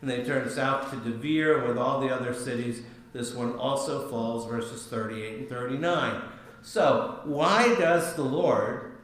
And 0.00 0.10
they 0.10 0.24
turn 0.24 0.48
south 0.48 0.88
to 0.92 0.96
Debir 0.96 1.68
with 1.68 1.76
all 1.76 2.00
the 2.00 2.08
other 2.08 2.32
cities. 2.32 2.80
This 3.12 3.34
one 3.34 3.52
also 3.56 4.08
falls, 4.08 4.50
verses 4.50 4.86
38 4.86 5.40
and 5.40 5.48
39. 5.50 6.22
So, 6.62 7.20
why 7.24 7.74
does 7.74 8.14
the 8.14 8.24
Lord 8.24 8.95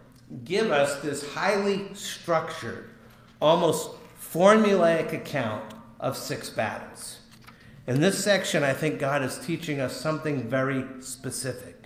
give 0.45 0.71
us 0.71 1.01
this 1.01 1.33
highly 1.35 1.93
structured, 1.95 2.91
almost 3.41 3.91
formulaic 4.21 5.13
account 5.13 5.75
of 6.01 6.17
six 6.17 6.51
battles? 6.51 7.21
In 7.87 8.01
this 8.01 8.23
section, 8.23 8.63
I 8.63 8.73
think 8.73 9.01
God 9.01 9.23
is 9.23 9.39
teaching 9.39 9.81
us 9.81 10.01
something 10.01 10.49
very 10.49 10.85
specific. 11.01 11.85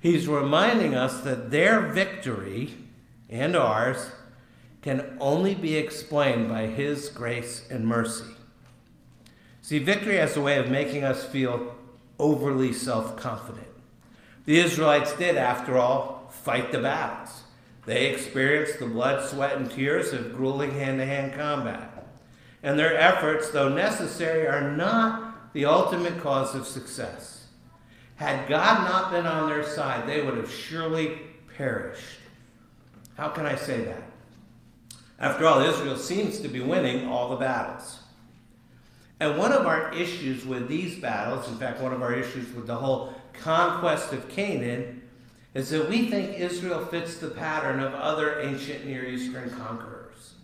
He's 0.00 0.26
reminding 0.26 0.94
us 0.94 1.20
that 1.20 1.50
their 1.52 1.92
victory 1.92 2.74
and 3.30 3.54
ours 3.54 4.10
can 4.82 5.16
only 5.20 5.54
be 5.54 5.76
explained 5.76 6.48
by 6.48 6.66
His 6.66 7.08
grace 7.08 7.64
and 7.70 7.86
mercy. 7.86 8.34
See, 9.62 9.78
victory 9.78 10.16
has 10.16 10.36
a 10.36 10.40
way 10.40 10.58
of 10.58 10.68
making 10.68 11.04
us 11.04 11.24
feel 11.24 11.76
overly 12.18 12.72
self 12.72 13.16
confident. 13.16 13.68
The 14.44 14.58
Israelites 14.58 15.16
did, 15.16 15.36
after 15.36 15.78
all, 15.78 16.28
fight 16.30 16.72
the 16.72 16.80
battles. 16.80 17.44
They 17.84 18.06
experienced 18.06 18.78
the 18.78 18.86
blood, 18.86 19.28
sweat, 19.28 19.56
and 19.56 19.70
tears 19.70 20.12
of 20.12 20.36
grueling 20.36 20.72
hand 20.72 20.98
to 20.98 21.06
hand 21.06 21.34
combat. 21.34 22.06
And 22.62 22.78
their 22.78 22.96
efforts, 22.96 23.50
though 23.50 23.68
necessary, 23.68 24.46
are 24.46 24.70
not 24.70 25.52
the 25.52 25.64
ultimate 25.64 26.20
cause 26.20 26.54
of 26.54 26.66
success. 26.66 27.46
Had 28.16 28.48
God 28.48 28.88
not 28.88 29.10
been 29.10 29.26
on 29.26 29.48
their 29.48 29.64
side, 29.64 30.08
they 30.08 30.22
would 30.22 30.36
have 30.36 30.50
surely 30.50 31.18
perished. 31.56 32.20
How 33.16 33.30
can 33.30 33.46
I 33.46 33.56
say 33.56 33.84
that? 33.84 34.04
After 35.18 35.46
all, 35.46 35.60
Israel 35.60 35.96
seems 35.96 36.40
to 36.40 36.48
be 36.48 36.60
winning 36.60 37.08
all 37.08 37.30
the 37.30 37.36
battles. 37.36 37.98
And 39.20 39.38
one 39.38 39.52
of 39.52 39.66
our 39.66 39.92
issues 39.92 40.44
with 40.44 40.68
these 40.68 40.98
battles, 40.98 41.48
in 41.48 41.56
fact, 41.56 41.80
one 41.80 41.92
of 41.92 42.02
our 42.02 42.14
issues 42.14 42.52
with 42.54 42.66
the 42.66 42.74
whole 42.74 43.14
conquest 43.32 44.12
of 44.12 44.28
Canaan, 44.28 45.01
is 45.54 45.70
that 45.70 45.88
we 45.88 46.08
think 46.08 46.38
Israel 46.38 46.84
fits 46.86 47.16
the 47.16 47.28
pattern 47.28 47.80
of 47.80 47.94
other 47.94 48.40
ancient 48.40 48.86
Near 48.86 49.04
Eastern 49.04 49.50
conquerors. 49.50 50.34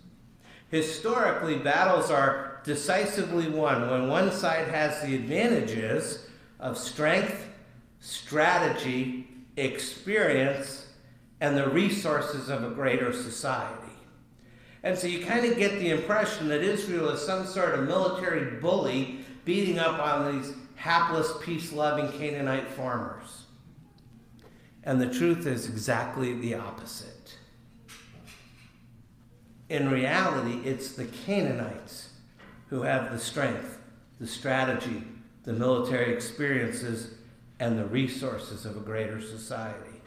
Historically, 0.69 1.57
battles 1.57 2.11
are 2.11 2.61
decisively 2.63 3.49
won 3.49 3.89
when 3.89 4.07
one 4.07 4.31
side 4.31 4.67
has 4.67 5.01
the 5.01 5.15
advantages 5.15 6.27
of 6.59 6.77
strength, 6.77 7.47
strategy, 7.99 9.27
experience, 9.57 10.87
and 11.41 11.57
the 11.57 11.69
resources 11.69 12.49
of 12.49 12.63
a 12.63 12.69
greater 12.69 13.11
society. 13.11 13.75
And 14.83 14.97
so 14.97 15.07
you 15.07 15.25
kind 15.25 15.45
of 15.45 15.57
get 15.57 15.79
the 15.79 15.89
impression 15.89 16.47
that 16.49 16.61
Israel 16.61 17.09
is 17.09 17.21
some 17.21 17.45
sort 17.45 17.73
of 17.73 17.87
military 17.87 18.59
bully 18.59 19.25
beating 19.43 19.79
up 19.79 19.99
on 19.99 20.39
these 20.39 20.53
hapless, 20.75 21.31
peace 21.41 21.73
loving 21.73 22.11
Canaanite 22.17 22.67
farmers. 22.69 23.38
And 24.89 24.99
the 24.99 25.05
truth 25.05 25.45
is 25.45 25.69
exactly 25.69 26.33
the 26.33 26.55
opposite. 26.55 27.35
In 29.69 29.91
reality, 29.91 30.67
it's 30.67 30.93
the 30.93 31.05
Canaanites 31.05 32.09
who 32.69 32.81
have 32.81 33.11
the 33.11 33.19
strength, 33.19 33.77
the 34.19 34.25
strategy, 34.25 35.03
the 35.43 35.53
military 35.53 36.11
experiences, 36.11 37.13
and 37.59 37.77
the 37.77 37.85
resources 37.85 38.65
of 38.65 38.77
a 38.77 38.79
greater 38.79 39.21
society. 39.21 40.01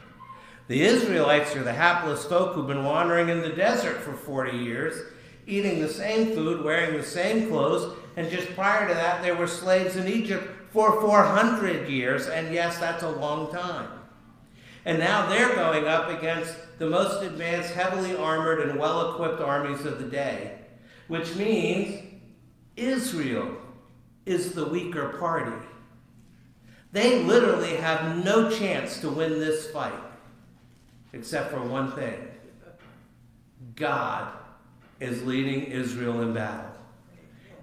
The 0.67 0.83
Israelites 0.83 1.55
are 1.55 1.63
the 1.63 1.73
hapless 1.73 2.25
folk 2.25 2.57
who've 2.57 2.67
been 2.67 2.83
wandering 2.83 3.29
in 3.29 3.41
the 3.41 3.51
desert 3.51 3.99
for 4.01 4.15
40 4.15 4.59
years, 4.59 5.01
eating 5.47 5.81
the 5.81 5.89
same 5.89 6.35
food, 6.35 6.65
wearing 6.65 6.97
the 6.97 7.05
same 7.05 7.49
clothes, 7.49 7.97
and 8.17 8.29
just 8.29 8.53
prior 8.57 8.89
to 8.89 8.95
that, 8.95 9.23
they 9.23 9.31
were 9.31 9.47
slaves 9.47 9.95
in 9.95 10.09
Egypt 10.09 10.73
for 10.73 11.01
400 11.01 11.89
years, 11.89 12.27
and 12.27 12.53
yes, 12.53 12.79
that's 12.79 13.05
a 13.05 13.09
long 13.09 13.49
time. 13.53 14.02
And 14.85 14.99
now 14.99 15.27
they're 15.27 15.55
going 15.55 15.87
up 15.87 16.09
against 16.09 16.55
the 16.79 16.89
most 16.89 17.23
advanced, 17.23 17.73
heavily 17.73 18.17
armored, 18.17 18.69
and 18.69 18.79
well 18.79 19.13
equipped 19.13 19.41
armies 19.41 19.85
of 19.85 19.99
the 19.99 20.09
day, 20.09 20.59
which 21.09 21.37
means 21.37 22.03
Israel 22.77 23.57
is 24.27 24.53
the 24.53 24.67
weaker 24.67 25.11
party. 25.21 25.67
They 26.91 27.23
literally 27.23 27.77
have 27.77 28.25
no 28.25 28.51
chance 28.51 29.01
to 29.01 29.09
win 29.09 29.39
this 29.39 29.71
fight, 29.71 29.93
except 31.13 31.51
for 31.51 31.63
one 31.63 31.93
thing 31.93 32.29
God 33.77 34.33
is 35.01 35.23
leading 35.23 35.65
Israel 35.65 36.23
in 36.23 36.35
battle. 36.35 36.71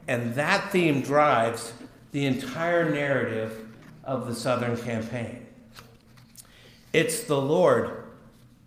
And 0.08 0.34
that 0.36 0.72
theme 0.72 1.02
drives 1.02 1.74
the 2.12 2.26
entire 2.26 2.90
narrative 2.90 3.68
of 4.04 4.28
the 4.28 4.34
Southern 4.34 4.76
Campaign. 4.78 5.46
It's 6.92 7.24
the 7.24 7.40
Lord 7.40 8.04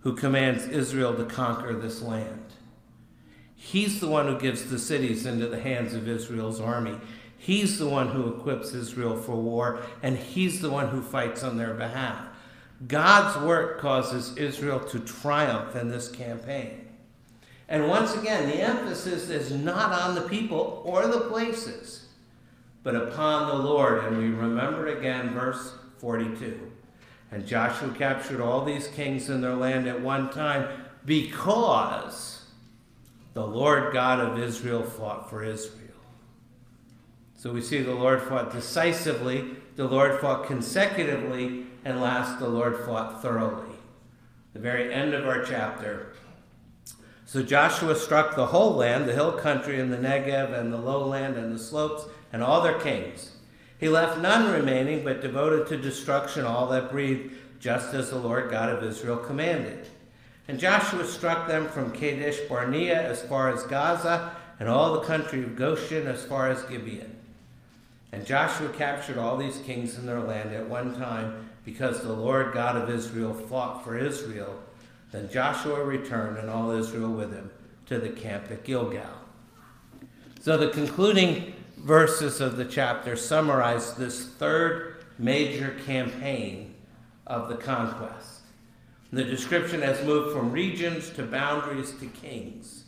who 0.01 0.15
commands 0.15 0.67
Israel 0.67 1.15
to 1.15 1.25
conquer 1.25 1.75
this 1.75 2.03
land. 2.03 2.41
He's 3.57 4.01
the 4.01 4.09
one 4.09 4.27
who 4.27 4.39
gives 4.39 4.69
the 4.69 4.79
cities 4.79 5.27
into 5.27 5.47
the 5.47 5.61
hands 5.61 5.95
of 5.95 6.09
Israel's 6.09 6.61
army. 6.61 6.99
He's 7.39 7.79
the 7.79 7.89
one 7.89 8.09
who 8.09 8.35
equips 8.35 8.73
Israel 8.75 9.17
for 9.17 9.37
war, 9.37 9.81
and 10.03 10.17
he's 10.17 10.61
the 10.61 10.71
one 10.71 10.89
who 10.89 11.03
fights 11.03 11.43
on 11.43 11.57
their 11.57 11.75
behalf. 11.75 12.27
God's 12.87 13.45
work 13.45 13.81
causes 13.81 14.37
Israel 14.37 14.81
to 14.81 14.99
triumph 15.01 15.77
in 15.77 15.89
this 15.89 16.09
campaign. 16.09 16.89
And 17.69 17.89
once 17.89 18.15
again, 18.15 18.49
the 18.49 18.61
emphasis 18.61 19.31
is 19.31 19.53
not 19.53 19.93
on 19.93 20.15
the 20.15 20.29
people 20.29 20.83
or 20.85 21.07
the 21.07 21.21
places, 21.21 22.07
but 22.83 22.97
upon 22.97 23.49
the 23.49 23.63
Lord. 23.63 24.05
And 24.05 24.19
we 24.19 24.31
remember 24.31 24.89
again 24.89 25.33
verse 25.33 25.73
42. 25.99 26.72
And 27.33 27.47
Joshua 27.47 27.93
captured 27.95 28.43
all 28.43 28.63
these 28.63 28.89
kings 28.89 29.31
in 29.31 29.41
their 29.41 29.55
land 29.55 29.89
at 29.89 30.01
one 30.01 30.31
time 30.31 30.69
because 31.07 32.45
the 33.33 33.47
Lord 33.47 33.93
God 33.95 34.21
of 34.21 34.39
Israel 34.39 34.83
fought 34.83 35.31
for 35.31 35.43
Israel. 35.43 35.79
So 37.35 37.51
we 37.51 37.63
see 37.63 37.81
the 37.81 37.95
Lord 37.95 38.21
fought 38.23 38.53
decisively, 38.53 39.57
the 39.77 39.87
Lord 39.87 40.21
fought 40.21 40.47
consecutively, 40.47 41.67
and 41.85 42.01
last, 42.01 42.39
the 42.39 42.49
Lord 42.49 42.85
fought 42.85 43.23
thoroughly. 43.23 43.75
The 44.53 44.61
very 44.61 44.93
end 44.93 45.15
of 45.15 45.27
our 45.27 45.43
chapter. 45.43 46.13
So 47.25 47.43
Joshua 47.43 47.97
struck 47.97 48.37
the 48.37 48.47
whole 48.47 48.75
land, 48.75 49.09
the 49.09 49.15
hill 49.15 49.33
country, 49.33 49.81
and 49.81 49.91
the 49.91 49.97
Negev, 49.97 50.57
and 50.57 50.71
the 50.71 50.77
lowland, 50.77 51.37
and 51.37 51.53
the 51.53 51.59
slopes, 51.59 52.05
and 52.33 52.43
all 52.43 52.61
their 52.61 52.79
kings. 52.79 53.33
He 53.83 53.89
left 53.89 54.21
none 54.21 54.53
remaining, 54.53 55.03
but 55.03 55.23
devoted 55.23 55.67
to 55.67 55.77
destruction 55.77 56.45
all 56.45 56.69
that 56.69 56.93
breathed, 56.93 57.35
just 57.59 57.93
as 57.95 58.11
the 58.11 58.17
Lord 58.17 58.49
God 58.49 58.69
of 58.69 58.85
Israel 58.85 59.17
commanded. 59.17 59.89
And 60.47 60.61
Joshua 60.61 61.05
struck 61.05 61.49
them 61.49 61.67
from 61.67 61.91
Kadesh 61.91 62.39
Barnea 62.49 63.03
as 63.03 63.23
far 63.23 63.51
as 63.51 63.65
Gaza, 63.65 64.37
and 64.61 64.69
all 64.69 64.93
the 64.93 65.01
country 65.01 65.43
of 65.43 65.57
Goshen 65.57 66.07
as 66.07 66.25
far 66.25 66.49
as 66.49 66.63
Gibeon. 66.63 67.17
And 68.13 68.25
Joshua 68.25 68.69
captured 68.69 69.19
all 69.19 69.37
these 69.37 69.59
kings 69.59 69.99
in 69.99 70.07
their 70.07 70.21
land 70.21 70.55
at 70.55 70.69
one 70.69 70.95
time 70.95 71.49
because 71.65 72.03
the 72.03 72.13
Lord 72.13 72.55
God 72.55 72.77
of 72.77 72.89
Israel 72.89 73.35
fought 73.35 73.83
for 73.83 73.99
Israel. 73.99 74.63
Then 75.11 75.29
Joshua 75.29 75.85
returned 75.85 76.39
and 76.39 76.49
all 76.49 76.71
Israel 76.71 77.11
with 77.11 77.35
him 77.35 77.51
to 77.87 77.99
the 77.99 78.11
camp 78.11 78.49
at 78.53 78.63
Gilgal. 78.63 79.11
So 80.41 80.57
the 80.57 80.69
concluding 80.69 81.55
verses 81.83 82.41
of 82.41 82.57
the 82.57 82.65
chapter 82.65 83.17
summarize 83.17 83.95
this 83.95 84.25
third 84.25 85.05
major 85.19 85.77
campaign 85.85 86.75
of 87.27 87.49
the 87.49 87.57
conquest. 87.57 88.43
The 89.13 89.25
description 89.25 89.83
has 89.83 90.05
moved 90.07 90.35
from 90.35 90.53
regions 90.53 91.11
to 91.11 91.25
boundaries 91.25 91.93
to 91.99 92.07
kings. 92.07 92.85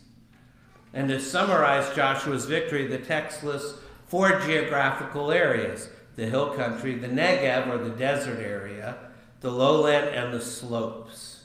And 0.93 1.09
to 1.09 1.19
summarize 1.19 1.93
Joshua's 1.93 2.45
victory, 2.45 2.87
the 2.87 2.97
text 2.97 3.43
lists 3.43 3.77
four 4.07 4.39
geographical 4.39 5.31
areas 5.31 5.89
the 6.15 6.25
hill 6.25 6.53
country, 6.53 6.95
the 6.95 7.09
Negev 7.09 7.67
or 7.67 7.77
the 7.77 7.89
desert 7.89 8.39
area, 8.39 8.95
the 9.41 9.51
lowland, 9.51 10.07
and 10.15 10.33
the 10.33 10.39
slopes. 10.39 11.43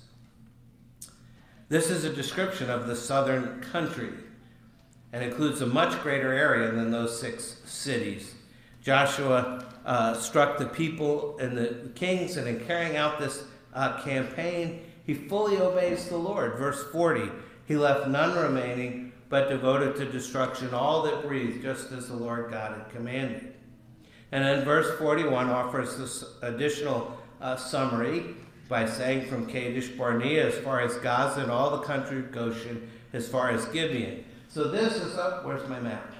This 1.68 1.90
is 1.90 2.04
a 2.04 2.14
description 2.14 2.70
of 2.70 2.86
the 2.86 2.94
southern 2.94 3.60
country 3.60 4.12
and 5.12 5.24
includes 5.24 5.60
a 5.60 5.66
much 5.66 6.00
greater 6.02 6.32
area 6.32 6.70
than 6.70 6.90
those 6.90 7.20
six 7.20 7.56
cities. 7.64 8.34
Joshua 8.82 9.66
uh, 9.84 10.14
struck 10.14 10.58
the 10.58 10.66
people 10.66 11.38
and 11.38 11.56
the 11.56 11.90
kings, 11.94 12.36
and 12.36 12.46
in 12.48 12.60
carrying 12.66 12.96
out 12.96 13.18
this 13.18 13.44
uh, 13.74 14.00
campaign, 14.02 14.82
he 15.04 15.14
fully 15.14 15.58
obeys 15.58 16.08
the 16.08 16.16
Lord. 16.16 16.54
Verse 16.54 16.84
40 16.92 17.30
He 17.66 17.76
left 17.76 18.08
none 18.08 18.36
remaining 18.36 19.12
but 19.28 19.48
devoted 19.48 19.96
to 19.96 20.04
destruction 20.04 20.74
all 20.74 21.02
that 21.02 21.22
breathed, 21.22 21.62
just 21.62 21.92
as 21.92 22.08
the 22.08 22.16
Lord 22.16 22.50
God 22.50 22.76
had 22.76 22.90
commanded. 22.90 23.54
And 24.32 24.44
then 24.44 24.64
verse 24.64 24.98
41 24.98 25.48
offers 25.48 25.96
this 25.96 26.24
additional 26.42 27.16
uh, 27.40 27.56
summary 27.56 28.34
by 28.68 28.86
saying 28.86 29.26
from 29.26 29.46
Kadesh 29.46 29.88
Barnea 29.88 30.46
as 30.46 30.58
far 30.58 30.80
as 30.80 30.96
Gaza 30.96 31.40
and 31.40 31.50
all 31.50 31.70
the 31.70 31.86
country 31.86 32.18
of 32.18 32.32
Goshen 32.32 32.90
as 33.12 33.28
far 33.28 33.50
as 33.50 33.64
Gibeon. 33.66 34.24
So 34.50 34.64
this 34.64 34.96
is 34.96 35.16
up, 35.16 35.44
where's 35.44 35.66
my 35.68 35.78
map? 35.78 36.12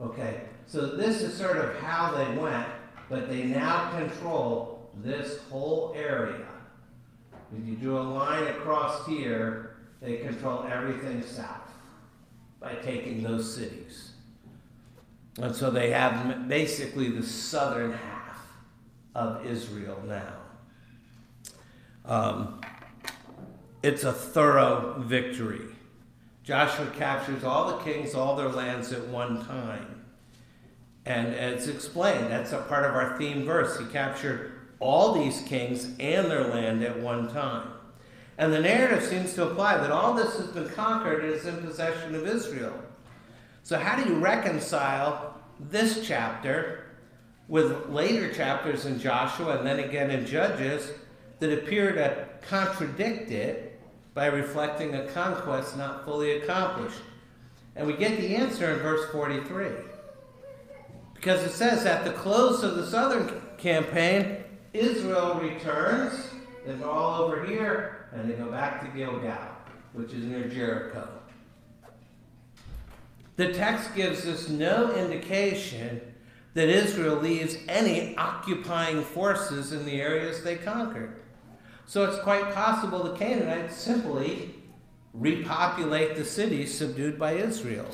Okay, 0.00 0.42
so 0.68 0.86
this 0.86 1.20
is 1.20 1.36
sort 1.36 1.56
of 1.56 1.74
how 1.78 2.12
they 2.12 2.36
went, 2.40 2.68
but 3.08 3.28
they 3.28 3.42
now 3.42 3.90
control 3.98 4.88
this 5.02 5.40
whole 5.50 5.92
area. 5.96 6.46
If 7.58 7.66
you 7.66 7.74
drew 7.74 7.98
a 7.98 8.02
line 8.02 8.46
across 8.46 9.04
here, 9.04 9.78
they 10.00 10.18
control 10.18 10.64
everything 10.70 11.24
south 11.24 11.72
by 12.60 12.74
taking 12.74 13.24
those 13.24 13.52
cities. 13.52 14.12
And 15.40 15.56
so 15.56 15.72
they 15.72 15.90
have 15.90 16.46
basically 16.46 17.08
the 17.10 17.26
southern 17.26 17.94
half 17.94 18.46
of 19.16 19.44
Israel 19.44 20.00
now. 20.06 20.34
Um, 22.04 22.60
it's 23.82 24.04
a 24.04 24.12
thorough 24.12 24.96
victory. 24.98 25.66
Joshua 26.42 26.86
captures 26.96 27.44
all 27.44 27.76
the 27.76 27.84
kings, 27.84 28.14
all 28.14 28.36
their 28.36 28.48
lands 28.48 28.92
at 28.92 29.06
one 29.08 29.44
time. 29.46 30.04
And 31.04 31.28
it's 31.28 31.68
explained, 31.68 32.30
that's 32.30 32.52
a 32.52 32.58
part 32.62 32.84
of 32.84 32.94
our 32.94 33.16
theme 33.18 33.44
verse. 33.44 33.78
He 33.78 33.86
captured 33.86 34.52
all 34.80 35.12
these 35.12 35.42
kings 35.42 35.86
and 35.98 36.30
their 36.30 36.48
land 36.48 36.82
at 36.82 36.98
one 36.98 37.32
time. 37.32 37.68
And 38.38 38.52
the 38.52 38.60
narrative 38.60 39.02
seems 39.02 39.34
to 39.34 39.48
imply 39.48 39.78
that 39.78 39.90
all 39.90 40.14
this 40.14 40.36
has 40.36 40.48
been 40.48 40.68
conquered 40.70 41.24
and 41.24 41.32
is 41.32 41.46
in 41.46 41.56
possession 41.58 42.14
of 42.14 42.26
Israel. 42.26 42.78
So, 43.62 43.78
how 43.78 44.00
do 44.00 44.08
you 44.08 44.18
reconcile 44.18 45.40
this 45.58 46.06
chapter 46.06 46.86
with 47.48 47.88
later 47.88 48.32
chapters 48.32 48.84
in 48.84 48.98
Joshua 48.98 49.58
and 49.58 49.66
then 49.66 49.78
again 49.78 50.10
in 50.10 50.26
Judges 50.26 50.92
that 51.38 51.52
appear 51.52 51.92
to 51.92 52.28
contradict 52.48 53.30
it 53.30 53.65
by 54.16 54.26
reflecting 54.26 54.94
a 54.94 55.06
conquest 55.08 55.76
not 55.76 56.06
fully 56.06 56.38
accomplished? 56.38 57.02
And 57.76 57.86
we 57.86 57.92
get 57.92 58.18
the 58.18 58.34
answer 58.34 58.72
in 58.72 58.78
verse 58.78 59.08
43. 59.12 59.66
Because 61.14 61.42
it 61.44 61.52
says, 61.52 61.84
at 61.84 62.04
the 62.04 62.12
close 62.12 62.64
of 62.64 62.76
the 62.76 62.86
southern 62.86 63.42
campaign, 63.58 64.38
Israel 64.72 65.38
returns. 65.40 66.30
They're 66.66 66.88
all 66.88 67.22
over 67.22 67.44
here 67.44 68.08
and 68.12 68.28
they 68.28 68.34
go 68.34 68.50
back 68.50 68.80
to 68.80 68.98
Gilgal, 68.98 69.36
which 69.92 70.12
is 70.12 70.24
near 70.24 70.48
Jericho. 70.48 71.08
The 73.36 73.52
text 73.52 73.94
gives 73.94 74.26
us 74.26 74.48
no 74.48 74.94
indication 74.94 76.00
that 76.54 76.70
Israel 76.70 77.16
leaves 77.16 77.58
any 77.68 78.16
occupying 78.16 79.02
forces 79.02 79.72
in 79.72 79.84
the 79.84 80.00
areas 80.00 80.42
they 80.42 80.56
conquered. 80.56 81.20
So 81.86 82.04
it's 82.04 82.18
quite 82.18 82.52
possible 82.52 83.02
the 83.04 83.16
Canaanites 83.16 83.76
simply 83.76 84.54
repopulate 85.14 86.16
the 86.16 86.24
cities 86.24 86.76
subdued 86.76 87.18
by 87.18 87.32
Israel. 87.32 87.88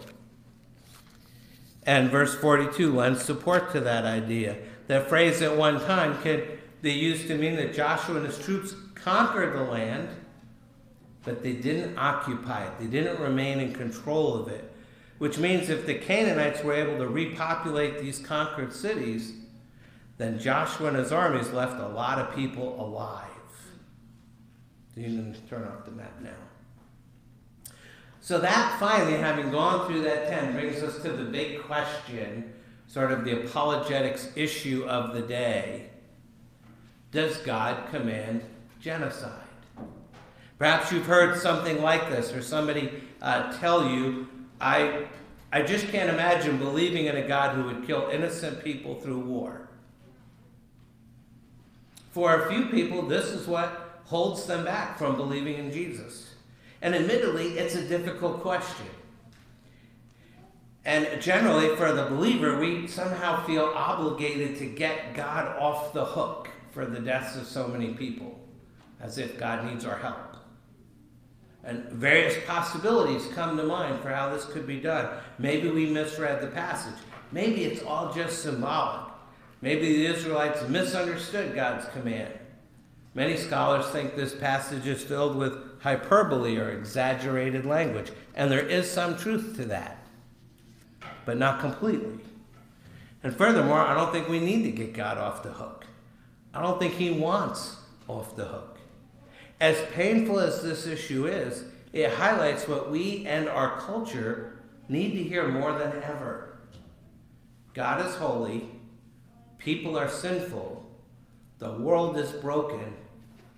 And 1.85 2.11
verse 2.11 2.35
42 2.35 2.95
lends 2.95 3.23
support 3.23 3.73
to 3.73 3.81
that 3.81 4.05
idea. 4.05 4.57
That 4.87 5.09
phrase 5.09 5.43
at 5.43 5.57
one 5.57 5.81
time 5.81 6.21
could 6.23 6.59
be 6.81 6.93
used 6.93 7.29
to 7.29 7.37
mean 7.37 7.57
that 7.57 7.75
Joshua 7.75 8.17
and 8.17 8.27
his 8.27 8.39
troops 8.39 8.75
conquered 8.95 9.55
the 9.55 9.63
land, 9.63 10.09
but 11.25 11.43
they 11.43 11.53
didn't 11.53 11.97
occupy 11.99 12.65
it. 12.65 12.73
They 12.81 12.87
didn't 12.87 13.21
remain 13.21 13.61
in 13.61 13.73
control 13.73 14.35
of 14.35 14.49
it. 14.49 14.73
which 15.23 15.39
means 15.39 15.69
if 15.69 15.87
the 15.87 15.95
Canaanites 15.95 16.65
were 16.65 16.73
able 16.73 16.99
to 16.99 17.07
repopulate 17.07 18.01
these 18.01 18.19
conquered 18.19 18.73
cities, 18.73 19.35
then 20.19 20.37
Joshua 20.37 20.89
and 20.89 20.97
his 20.97 21.13
armies 21.13 21.53
left 21.53 21.81
a 21.81 21.87
lot 21.87 22.19
of 22.19 22.35
people 22.35 22.75
alive. 22.85 23.32
You 24.97 25.05
can 25.05 25.37
turn 25.49 25.65
off 25.65 25.85
the 25.85 25.91
map 25.93 26.21
now. 26.21 26.31
So 28.21 28.39
that 28.39 28.79
finally, 28.79 29.19
having 29.19 29.51
gone 29.51 29.87
through 29.87 30.03
that 30.03 30.29
10, 30.29 30.53
brings 30.53 30.83
us 30.83 31.03
to 31.03 31.11
the 31.11 31.25
big 31.25 31.63
question, 31.63 32.53
sort 32.87 33.11
of 33.11 33.25
the 33.25 33.45
apologetics 33.45 34.31
issue 34.37 34.85
of 34.85 35.15
the 35.15 35.23
day. 35.23 35.89
Does 37.11 37.37
God 37.39 37.91
command 37.91 38.45
genocide? 38.81 39.41
Perhaps 40.59 40.93
you've 40.93 41.07
heard 41.07 41.41
something 41.41 41.83
like 41.83 42.09
this, 42.11 42.33
or 42.33 42.43
somebody 42.43 43.03
uh, 43.21 43.53
tell 43.59 43.89
you, 43.89 44.29
I, 44.61 45.07
I 45.53 45.63
just 45.63 45.89
can't 45.89 46.09
imagine 46.09 46.59
believing 46.59 47.07
in 47.07 47.17
a 47.17 47.27
God 47.27 47.57
who 47.57 47.65
would 47.65 47.85
kill 47.85 48.09
innocent 48.11 48.63
people 48.63 48.95
through 48.95 49.19
war. 49.19 49.69
For 52.13 52.43
a 52.45 52.49
few 52.53 52.67
people, 52.67 53.03
this 53.03 53.27
is 53.31 53.49
what 53.49 53.82
holds 54.13 54.45
them 54.45 54.63
back 54.63 54.99
from 54.99 55.17
believing 55.17 55.57
in 55.57 55.73
Jesus. 55.73 56.35
And 56.83 56.95
admittedly, 56.95 57.59
it's 57.59 57.75
a 57.75 57.89
difficult 57.89 58.43
question. 58.43 58.87
And 60.85 61.23
generally, 61.23 61.75
for 61.77 61.93
the 61.93 62.05
believer, 62.05 62.59
we 62.59 62.87
somehow 62.87 63.43
feel 63.47 63.73
obligated 63.75 64.59
to 64.59 64.67
get 64.67 65.15
God 65.15 65.57
off 65.59 65.95
the 65.95 66.05
hook 66.05 66.51
for 66.73 66.85
the 66.85 67.01
deaths 67.01 67.37
of 67.37 67.47
so 67.47 67.67
many 67.69 67.95
people, 67.95 68.39
as 69.01 69.17
if 69.17 69.39
God 69.39 69.65
needs 69.65 69.87
our 69.87 69.97
help. 69.97 70.37
And 71.65 71.85
various 71.89 72.37
possibilities 72.47 73.33
come 73.33 73.57
to 73.57 73.63
mind 73.63 74.03
for 74.03 74.11
how 74.11 74.29
this 74.29 74.45
could 74.45 74.67
be 74.67 74.79
done. 74.79 75.09
Maybe 75.39 75.71
we 75.71 75.87
misread 75.87 76.43
the 76.43 76.49
passage. 76.49 77.01
Maybe 77.31 77.65
it's 77.65 77.83
all 77.83 78.13
just 78.13 78.43
symbolic. 78.43 79.11
Maybe 79.63 79.97
the 79.97 80.07
Israelites 80.07 80.69
misunderstood 80.69 81.55
God's 81.55 81.89
command. 81.95 82.35
Many 83.15 83.37
scholars 83.37 83.87
think 83.87 84.17
this 84.17 84.35
passage 84.35 84.87
is 84.87 85.03
filled 85.03 85.37
with 85.37 85.81
hyperbole 85.83 86.57
or 86.57 86.71
exaggerated 86.71 87.67
language, 87.67 88.11
and 88.35 88.51
there 88.51 88.67
is 88.67 88.91
some 88.91 89.19
truth 89.19 89.55
to 89.57 89.67
that, 89.67 89.99
but 91.27 91.37
not 91.37 91.61
completely. 91.61 92.19
And 93.23 93.37
furthermore, 93.37 93.81
I 93.81 93.95
don't 93.95 94.13
think 94.13 94.29
we 94.29 94.41
need 94.41 94.63
to 94.63 94.71
get 94.71 94.95
God 94.95 95.19
off 95.19 95.43
the 95.43 95.53
hook. 95.53 95.85
I 96.55 96.63
don't 96.63 96.79
think 96.79 96.95
He 96.95 97.11
wants 97.11 97.77
off 98.09 98.35
the 98.35 98.47
hook. 98.47 98.79
As 99.61 99.81
painful 99.93 100.41
as 100.41 100.63
this 100.63 100.87
issue 100.87 101.27
is, 101.27 101.65
it 101.93 102.11
highlights 102.11 102.67
what 102.67 102.91
we 102.91 103.27
and 103.27 103.49
our 103.49 103.79
culture 103.81 104.59
need 104.89 105.13
to 105.13 105.23
hear 105.23 105.49
more 105.49 105.79
than 105.79 106.03
ever. 106.03 106.59
God 107.75 108.05
is 108.07 108.15
holy, 108.17 108.71
people 109.59 109.99
are 109.99 110.09
sinful, 110.09 110.85
the 111.59 111.73
world 111.73 112.17
is 112.17 112.33
broken, 112.33 112.95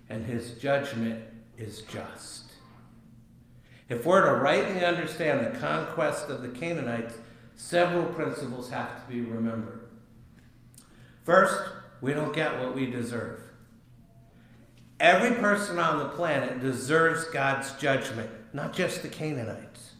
and 0.09 0.25
his 0.25 0.51
judgment 0.53 1.23
is 1.57 1.81
just. 1.81 2.51
If 3.89 4.05
we're 4.05 4.25
to 4.25 4.41
rightly 4.41 4.83
understand 4.83 5.45
the 5.45 5.59
conquest 5.59 6.29
of 6.29 6.41
the 6.41 6.49
Canaanites, 6.49 7.15
several 7.55 8.05
principles 8.05 8.69
have 8.69 9.05
to 9.05 9.11
be 9.11 9.21
remembered. 9.21 9.87
First, 11.23 11.59
we 12.01 12.13
don't 12.13 12.33
get 12.33 12.59
what 12.59 12.75
we 12.75 12.87
deserve. 12.87 13.39
Every 14.99 15.35
person 15.35 15.77
on 15.77 15.99
the 15.99 16.09
planet 16.09 16.61
deserves 16.61 17.25
God's 17.25 17.73
judgment, 17.73 18.29
not 18.53 18.73
just 18.73 19.01
the 19.01 19.09
Canaanites. 19.09 19.91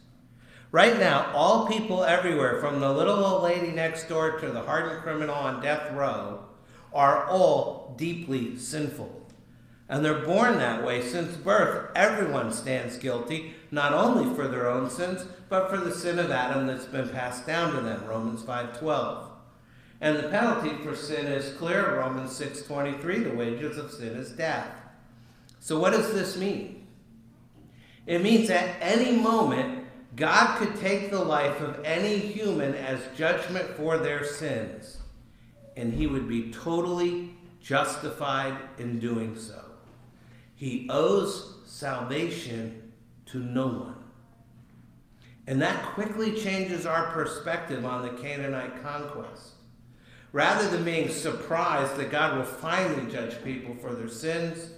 Right 0.72 0.98
now, 0.98 1.30
all 1.34 1.66
people 1.68 2.02
everywhere, 2.02 2.60
from 2.60 2.80
the 2.80 2.92
little 2.92 3.24
old 3.24 3.42
lady 3.42 3.72
next 3.72 4.08
door 4.08 4.38
to 4.40 4.48
the 4.48 4.62
hardened 4.62 5.02
criminal 5.02 5.34
on 5.34 5.62
death 5.62 5.92
row, 5.92 6.44
are 6.92 7.26
all 7.26 7.94
deeply 7.96 8.58
sinful. 8.58 9.25
And 9.88 10.04
they're 10.04 10.24
born 10.24 10.58
that 10.58 10.84
way 10.84 11.00
since 11.00 11.36
birth. 11.36 11.90
Everyone 11.94 12.52
stands 12.52 12.98
guilty, 12.98 13.54
not 13.70 13.92
only 13.92 14.34
for 14.34 14.48
their 14.48 14.68
own 14.68 14.90
sins, 14.90 15.24
but 15.48 15.70
for 15.70 15.76
the 15.76 15.94
sin 15.94 16.18
of 16.18 16.30
Adam 16.30 16.66
that's 16.66 16.86
been 16.86 17.08
passed 17.08 17.46
down 17.46 17.72
to 17.74 17.80
them, 17.80 18.04
Romans 18.04 18.42
5:12. 18.42 19.30
And 20.00 20.16
the 20.16 20.28
penalty 20.28 20.76
for 20.82 20.96
sin 20.96 21.26
is 21.26 21.56
clear, 21.56 21.98
Romans 21.98 22.32
6:23, 22.32 23.22
the 23.22 23.34
wages 23.34 23.78
of 23.78 23.92
sin 23.92 24.14
is 24.14 24.32
death. 24.32 24.68
So 25.60 25.78
what 25.78 25.90
does 25.90 26.12
this 26.12 26.36
mean? 26.36 26.86
It 28.06 28.22
means 28.22 28.50
at 28.50 28.76
any 28.80 29.16
moment 29.16 29.84
God 30.16 30.58
could 30.58 30.76
take 30.76 31.10
the 31.10 31.24
life 31.24 31.60
of 31.60 31.84
any 31.84 32.18
human 32.18 32.74
as 32.74 33.00
judgment 33.16 33.68
for 33.76 33.98
their 33.98 34.24
sins, 34.24 34.98
and 35.76 35.92
he 35.92 36.06
would 36.06 36.28
be 36.28 36.50
totally 36.50 37.36
justified 37.60 38.56
in 38.78 38.98
doing 38.98 39.36
so. 39.36 39.60
He 40.56 40.88
owes 40.90 41.58
salvation 41.66 42.92
to 43.26 43.38
no 43.38 43.66
one. 43.66 43.94
And 45.46 45.62
that 45.62 45.94
quickly 45.94 46.32
changes 46.32 46.86
our 46.86 47.12
perspective 47.12 47.84
on 47.84 48.02
the 48.02 48.20
Canaanite 48.20 48.82
conquest. 48.82 49.52
Rather 50.32 50.68
than 50.68 50.82
being 50.82 51.08
surprised 51.08 51.96
that 51.96 52.10
God 52.10 52.36
will 52.36 52.44
finally 52.44 53.10
judge 53.12 53.42
people 53.44 53.74
for 53.74 53.94
their 53.94 54.08
sins, 54.08 54.70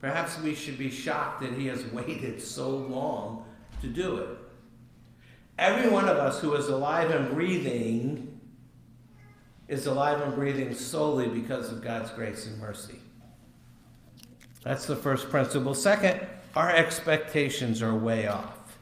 perhaps 0.00 0.40
we 0.40 0.54
should 0.54 0.78
be 0.78 0.90
shocked 0.90 1.42
that 1.42 1.52
He 1.52 1.66
has 1.66 1.84
waited 1.92 2.40
so 2.40 2.70
long 2.70 3.44
to 3.82 3.88
do 3.88 4.16
it. 4.16 4.28
Every 5.58 5.90
one 5.90 6.08
of 6.08 6.16
us 6.16 6.40
who 6.40 6.54
is 6.54 6.68
alive 6.68 7.10
and 7.10 7.34
breathing 7.34 8.40
is 9.66 9.86
alive 9.86 10.20
and 10.20 10.34
breathing 10.34 10.72
solely 10.74 11.28
because 11.28 11.72
of 11.72 11.82
God's 11.82 12.10
grace 12.10 12.46
and 12.46 12.58
mercy. 12.60 13.00
That's 14.64 14.86
the 14.86 14.96
first 14.96 15.30
principle. 15.30 15.74
Second, 15.74 16.26
our 16.54 16.70
expectations 16.70 17.82
are 17.82 17.94
way 17.94 18.26
off. 18.26 18.78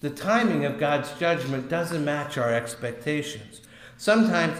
The 0.00 0.10
timing 0.10 0.64
of 0.64 0.78
God's 0.78 1.12
judgment 1.18 1.68
doesn't 1.68 2.04
match 2.04 2.38
our 2.38 2.54
expectations. 2.54 3.62
Sometimes 3.96 4.56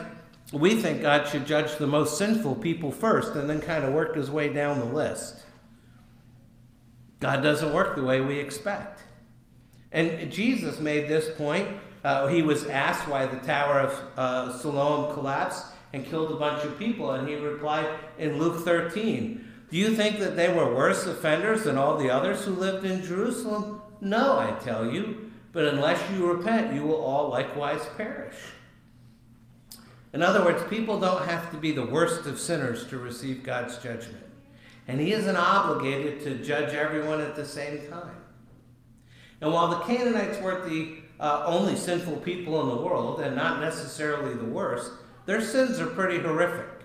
we 0.53 0.75
think 0.81 1.03
God 1.03 1.29
should 1.29 1.47
judge 1.47 1.77
the 1.77 1.87
most 1.87 2.19
sinful 2.19 2.57
people 2.57 2.91
first 2.91 3.35
and 3.35 3.49
then 3.49 3.61
kind 3.61 3.85
of 3.85 3.93
work 3.93 4.17
his 4.17 4.31
way 4.31 4.53
down 4.53 4.81
the 4.81 4.85
list. 4.85 5.45
God 7.21 7.43
doesn't 7.43 7.73
work 7.73 7.95
the 7.95 8.03
way 8.03 8.21
we 8.21 8.39
expect. 8.39 9.03
And 9.93 10.31
Jesus 10.31 10.81
made 10.81 11.09
this 11.09 11.37
point. 11.37 11.69
Uh, 12.05 12.27
he 12.27 12.43
was 12.43 12.67
asked 12.67 13.09
why 13.09 13.27
the 13.27 13.39
Tower 13.39 13.81
of 13.81 14.03
uh, 14.17 14.59
Siloam 14.59 15.15
collapsed 15.15 15.67
and 15.93 16.05
killed 16.05 16.31
a 16.31 16.37
bunch 16.37 16.65
of 16.65 16.79
people, 16.79 17.13
and 17.13 17.29
he 17.29 17.35
replied 17.37 17.89
in 18.19 18.39
Luke 18.39 18.65
13 18.65 19.48
do 19.71 19.77
you 19.77 19.95
think 19.95 20.19
that 20.19 20.37
they 20.37 20.53
were 20.53 20.75
worse 20.75 21.07
offenders 21.07 21.65
than 21.65 21.77
all 21.77 21.99
the 21.99 22.11
others 22.11 22.45
who 22.45 22.53
lived 22.53 22.87
in 22.87 23.05
Jerusalem? 23.05 23.83
No, 24.01 24.39
I 24.39 24.59
tell 24.63 24.91
you. 24.91 25.31
But 25.53 25.67
unless 25.67 26.01
you 26.13 26.31
repent, 26.31 26.75
you 26.75 26.85
will 26.85 27.03
all 27.03 27.31
likewise 27.31 27.85
perish. 27.97 28.37
In 30.13 30.23
other 30.23 30.45
words, 30.45 30.63
people 30.71 30.99
don't 30.99 31.27
have 31.27 31.51
to 31.51 31.57
be 31.57 31.73
the 31.73 31.85
worst 31.85 32.27
of 32.27 32.39
sinners 32.39 32.87
to 32.89 32.99
receive 32.99 33.43
God's 33.43 33.77
judgment. 33.79 34.25
And 34.87 35.01
He 35.01 35.13
isn't 35.13 35.37
obligated 35.37 36.23
to 36.23 36.43
judge 36.43 36.73
everyone 36.75 37.21
at 37.21 37.37
the 37.37 37.45
same 37.45 37.89
time. 37.91 38.17
And 39.41 39.53
while 39.53 39.69
the 39.69 39.81
Canaanites 39.81 40.41
weren't 40.41 40.69
the 40.69 40.97
uh, 41.21 41.45
only 41.47 41.77
sinful 41.77 42.17
people 42.19 42.61
in 42.63 42.69
the 42.69 42.83
world, 42.83 43.21
and 43.21 43.37
not 43.37 43.61
necessarily 43.61 44.35
the 44.35 44.45
worst, 44.45 44.93
their 45.27 45.41
sins 45.41 45.79
are 45.79 45.87
pretty 45.87 46.21
horrific. 46.21 46.78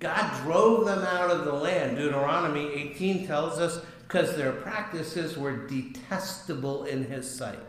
God 0.00 0.42
drove 0.42 0.86
them 0.86 1.00
out 1.00 1.30
of 1.30 1.44
the 1.44 1.52
land. 1.52 1.98
Deuteronomy 1.98 2.66
18 2.72 3.26
tells 3.26 3.58
us 3.58 3.84
because 4.00 4.36
their 4.36 4.52
practices 4.52 5.36
were 5.36 5.68
detestable 5.68 6.84
in 6.84 7.04
his 7.04 7.30
sight. 7.30 7.60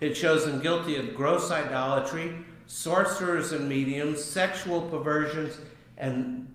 It 0.00 0.16
shows 0.16 0.44
them 0.44 0.60
guilty 0.60 0.96
of 0.96 1.14
gross 1.14 1.50
idolatry, 1.50 2.34
sorcerers 2.66 3.52
and 3.52 3.68
mediums, 3.68 4.22
sexual 4.22 4.82
perversions, 4.82 5.58
and 5.96 6.52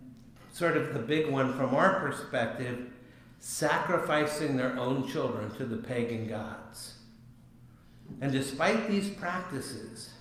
sort 0.52 0.76
of 0.76 0.94
the 0.94 1.00
big 1.00 1.30
one 1.30 1.54
from 1.54 1.74
our 1.74 2.02
perspective, 2.02 2.92
sacrificing 3.40 4.58
their 4.58 4.78
own 4.78 5.08
children 5.08 5.50
to 5.56 5.66
the 5.66 5.78
pagan 5.78 6.28
gods. 6.28 6.96
And 8.22 8.32
despite 8.32 8.90
these 8.90 9.10
practices, 9.10 10.12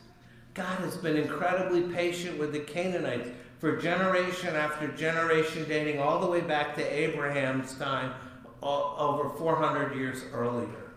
God 0.55 0.79
has 0.81 0.97
been 0.97 1.17
incredibly 1.17 1.83
patient 1.83 2.39
with 2.39 2.53
the 2.53 2.61
Canaanites 2.61 3.31
for 3.59 3.77
generation 3.77 4.55
after 4.55 4.89
generation, 4.89 5.65
dating 5.69 6.01
all 6.01 6.21
the 6.21 6.27
way 6.27 6.41
back 6.41 6.77
to 6.77 6.83
Abraham's 6.83 7.75
time, 7.77 8.15
over 8.63 9.31
400 9.31 9.97
years 9.97 10.23
earlier. 10.33 10.93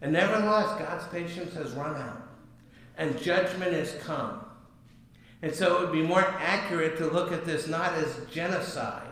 And 0.00 0.12
nevertheless, 0.12 0.78
God's 0.78 1.06
patience 1.08 1.54
has 1.54 1.72
run 1.72 1.96
out, 1.96 2.28
and 2.96 3.18
judgment 3.20 3.72
has 3.72 3.94
come. 4.02 4.44
And 5.42 5.54
so 5.54 5.76
it 5.76 5.80
would 5.80 5.92
be 5.92 6.02
more 6.02 6.24
accurate 6.38 6.98
to 6.98 7.06
look 7.06 7.32
at 7.32 7.44
this 7.44 7.66
not 7.66 7.94
as 7.94 8.20
genocide, 8.30 9.06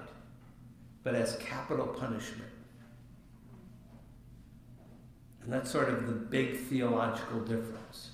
but 1.05 1.15
as 1.15 1.37
capital 1.37 1.87
punishment. 1.87 2.51
And 5.43 5.53
that's 5.53 5.71
sort 5.71 5.89
of 5.89 6.07
the 6.07 6.13
big 6.13 6.59
theological 6.59 7.41
difference. 7.41 8.11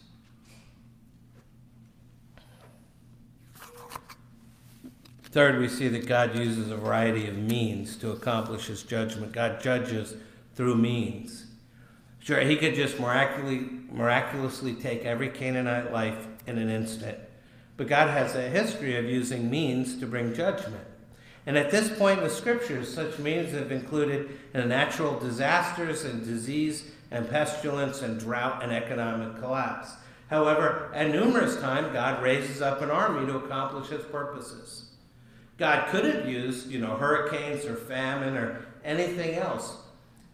Third, 5.33 5.59
we 5.59 5.69
see 5.69 5.89
that 5.89 6.07
God 6.07 6.37
uses 6.37 6.71
a 6.71 6.77
variety 6.77 7.27
of 7.27 7.39
means 7.39 7.97
to 7.97 8.11
accomplish 8.11 8.67
his 8.67 8.83
judgment. 8.83 9.33
God 9.33 9.63
judges 9.63 10.15
through 10.55 10.77
means. 10.77 11.47
Sure, 12.21 12.41
he 12.41 12.55
could 12.55 12.75
just 12.75 13.01
miraculously, 13.01 13.67
miraculously 13.91 14.75
take 14.75 15.07
every 15.07 15.31
Canaanite 15.31 15.91
life 15.91 16.27
in 16.47 16.59
an 16.59 16.69
instant. 16.69 17.17
But 17.79 17.89
God 17.89 18.11
has 18.11 18.35
a 18.35 18.51
history 18.51 18.97
of 18.97 19.07
using 19.07 19.51
means 19.51 19.99
to 20.01 20.07
bring 20.07 20.35
judgment. 20.35 20.85
And 21.47 21.57
at 21.57 21.71
this 21.71 21.89
point 21.99 22.19
in 22.19 22.25
the 22.25 22.31
scriptures, 22.31 22.93
such 22.93 23.19
means 23.19 23.53
have 23.53 23.73
included 23.73 24.39
natural 24.53 25.19
disasters 25.19 26.05
and 26.05 26.23
disease 26.25 26.91
and 27.11 27.29
pestilence 27.29 28.03
and 28.03 28.21
drought 28.21 28.63
and 28.63 28.71
economic 28.71 29.39
collapse. 29.41 29.93
However, 30.29 30.91
at 30.95 31.11
numerous 31.11 31.57
times, 31.57 31.91
God 31.95 32.23
raises 32.23 32.61
up 32.61 32.83
an 32.83 32.91
army 32.91 33.27
to 33.27 33.37
accomplish 33.37 33.89
his 33.89 34.05
purposes. 34.05 34.91
God 35.63 35.91
could 35.91 36.05
have 36.05 36.29
used, 36.29 36.73
you 36.73 36.81
know, 36.81 36.97
hurricanes 36.97 37.67
or 37.67 37.77
famine 37.77 38.37
or 38.37 38.67
anything 38.85 39.37
else. 39.37 39.77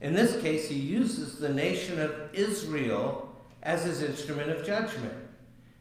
In 0.00 0.14
this 0.14 0.40
case, 0.40 0.70
he 0.70 0.78
uses 0.78 1.36
the 1.36 1.50
nation 1.50 2.00
of 2.00 2.14
Israel 2.32 3.36
as 3.62 3.84
his 3.84 4.02
instrument 4.02 4.50
of 4.50 4.64
judgment. 4.64 5.12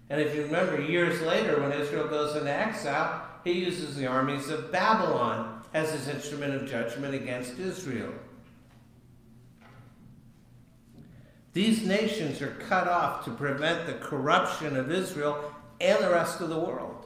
And 0.10 0.20
if 0.20 0.36
you 0.36 0.42
remember, 0.42 0.82
years 0.82 1.22
later, 1.22 1.62
when 1.62 1.72
Israel 1.72 2.10
goes 2.10 2.36
into 2.36 2.52
exile, 2.52 3.22
he 3.46 3.54
uses 3.54 3.96
the 3.96 4.06
armies 4.06 4.50
of 4.50 4.70
Babylon 4.70 5.64
as 5.74 5.94
his 5.94 6.10
instrument 6.10 6.54
of 6.54 6.70
judgment 6.70 7.16
against 7.16 7.58
Israel. 7.58 8.12
These 11.54 11.88
nations 11.88 12.42
are 12.42 12.52
cut 12.68 12.90
off 12.90 13.24
to 13.24 13.32
prevent 13.32 13.86
the 13.86 13.94
corruption 13.94 14.76
of 14.76 14.92
Israel 14.92 15.54
and 15.80 16.04
the 16.04 16.10
rest 16.10 16.42
of 16.42 16.50
the 16.50 16.60
world. 16.60 16.97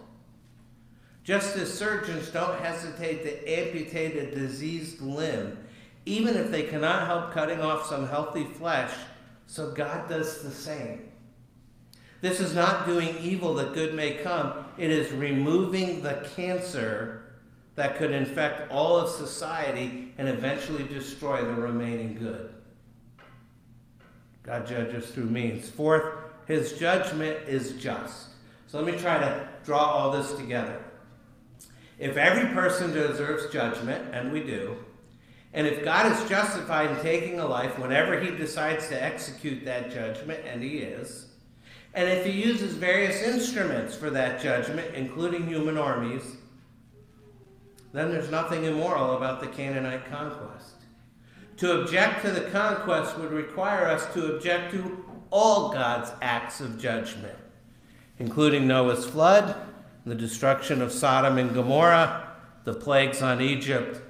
Just 1.24 1.56
as 1.56 1.72
surgeons 1.72 2.30
don't 2.30 2.60
hesitate 2.60 3.24
to 3.24 3.50
amputate 3.50 4.16
a 4.16 4.36
diseased 4.36 5.02
limb, 5.02 5.58
even 6.06 6.36
if 6.36 6.50
they 6.50 6.64
cannot 6.64 7.06
help 7.06 7.32
cutting 7.32 7.62
off 7.62 7.88
some 7.88 8.08
healthy 8.08 8.44
flesh, 8.44 8.92
so 9.46 9.72
God 9.72 10.10
does 10.10 10.42
the 10.42 10.50
same. 10.50 11.12
This 12.22 12.40
is 12.40 12.56
not 12.56 12.86
doing 12.86 13.18
evil 13.20 13.54
that 13.56 13.74
good 13.74 13.94
may 13.94 14.16
come, 14.16 14.66
it 14.78 14.90
is 14.90 15.12
removing 15.12 16.02
the 16.02 16.28
cancer 16.36 17.22
that 17.76 17.98
could 17.98 18.12
infect 18.12 18.72
all 18.72 18.98
of 18.98 19.10
society 19.10 20.14
and 20.18 20.28
eventually 20.28 20.84
destroy 20.84 21.44
the 21.44 21.54
remaining 21.54 22.16
good. 22.16 22.54
God 24.44 24.68
judges 24.68 25.10
through 25.12 25.26
means. 25.26 25.70
Fourth, 25.70 26.16
his 26.48 26.74
judgment 26.74 27.38
is 27.48 27.74
just. 27.74 28.30
So 28.68 28.80
let 28.80 28.94
me 28.94 29.00
try 29.00 29.20
to 29.20 29.48
draw 29.64 29.80
all 29.80 30.12
this 30.12 30.34
together. 30.34 30.80
If 32.02 32.18
every 32.18 32.52
person 32.52 32.92
deserves 32.92 33.54
judgment, 33.54 34.12
and 34.12 34.32
we 34.32 34.42
do, 34.42 34.76
and 35.54 35.68
if 35.68 35.84
God 35.84 36.12
is 36.12 36.28
justified 36.28 36.90
in 36.90 37.00
taking 37.04 37.40
a 37.40 37.46
life 37.46 37.78
whenever 37.78 38.20
he 38.20 38.32
decides 38.32 38.88
to 38.88 39.00
execute 39.02 39.64
that 39.66 39.92
judgment, 39.92 40.44
and 40.44 40.64
he 40.64 40.80
is, 40.80 41.28
and 41.94 42.10
if 42.10 42.26
he 42.26 42.32
uses 42.32 42.74
various 42.74 43.22
instruments 43.22 43.96
for 43.96 44.10
that 44.10 44.42
judgment, 44.42 44.96
including 44.96 45.46
human 45.46 45.78
armies, 45.78 46.38
then 47.94 48.10
there's 48.10 48.32
nothing 48.32 48.64
immoral 48.64 49.16
about 49.16 49.40
the 49.40 49.48
Canaanite 49.48 50.10
conquest. 50.10 50.78
To 51.58 51.82
object 51.82 52.26
to 52.26 52.32
the 52.32 52.50
conquest 52.50 53.16
would 53.20 53.32
require 53.32 53.86
us 53.86 54.12
to 54.16 54.34
object 54.38 54.72
to 54.72 55.06
all 55.30 55.72
God's 55.72 56.12
acts 56.24 56.62
of 56.62 56.80
judgment, 56.80 57.38
including 58.18 58.66
Noah's 58.66 59.06
flood, 59.06 59.56
the 60.06 60.16
destruction 60.16 60.82
of 60.82 60.92
Sodom 60.92 61.38
and 61.38 61.54
Gomorrah, 61.54 62.28
the 62.64 62.74
plagues 62.74 63.22
on 63.22 63.42
Egypt, 63.42 64.02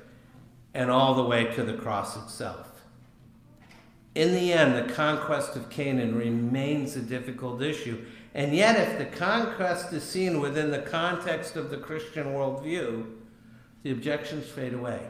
and 0.74 0.90
all 0.90 1.14
the 1.14 1.24
way 1.24 1.46
to 1.56 1.64
the 1.64 1.74
cross 1.74 2.16
itself. 2.18 2.68
In 4.16 4.34
the 4.34 4.52
end, 4.52 4.76
the 4.76 4.94
conquest 4.94 5.56
of 5.56 5.70
Canaan 5.70 6.16
remains 6.16 6.96
a 6.96 7.02
difficult 7.02 7.62
issue. 7.62 8.06
And 8.34 8.54
yet, 8.54 8.78
if 8.78 8.98
the 8.98 9.18
conquest 9.18 9.94
is 9.94 10.04
seen 10.04 10.40
within 10.40 10.72
the 10.72 10.80
context 10.80 11.56
of 11.56 11.70
the 11.70 11.78
Christian 11.78 12.28
worldview, 12.28 13.06
the 13.84 13.92
objections 13.92 14.48
fade 14.48 14.74
away. 14.74 15.02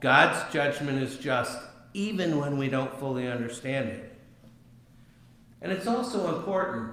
God's 0.00 0.52
judgment 0.52 1.02
is 1.02 1.16
just, 1.16 1.58
even 1.94 2.38
when 2.38 2.58
we 2.58 2.68
don't 2.68 2.94
fully 2.98 3.28
understand 3.28 3.88
it. 3.88 4.12
And 5.60 5.70
it's 5.70 5.86
also 5.86 6.36
important 6.36 6.92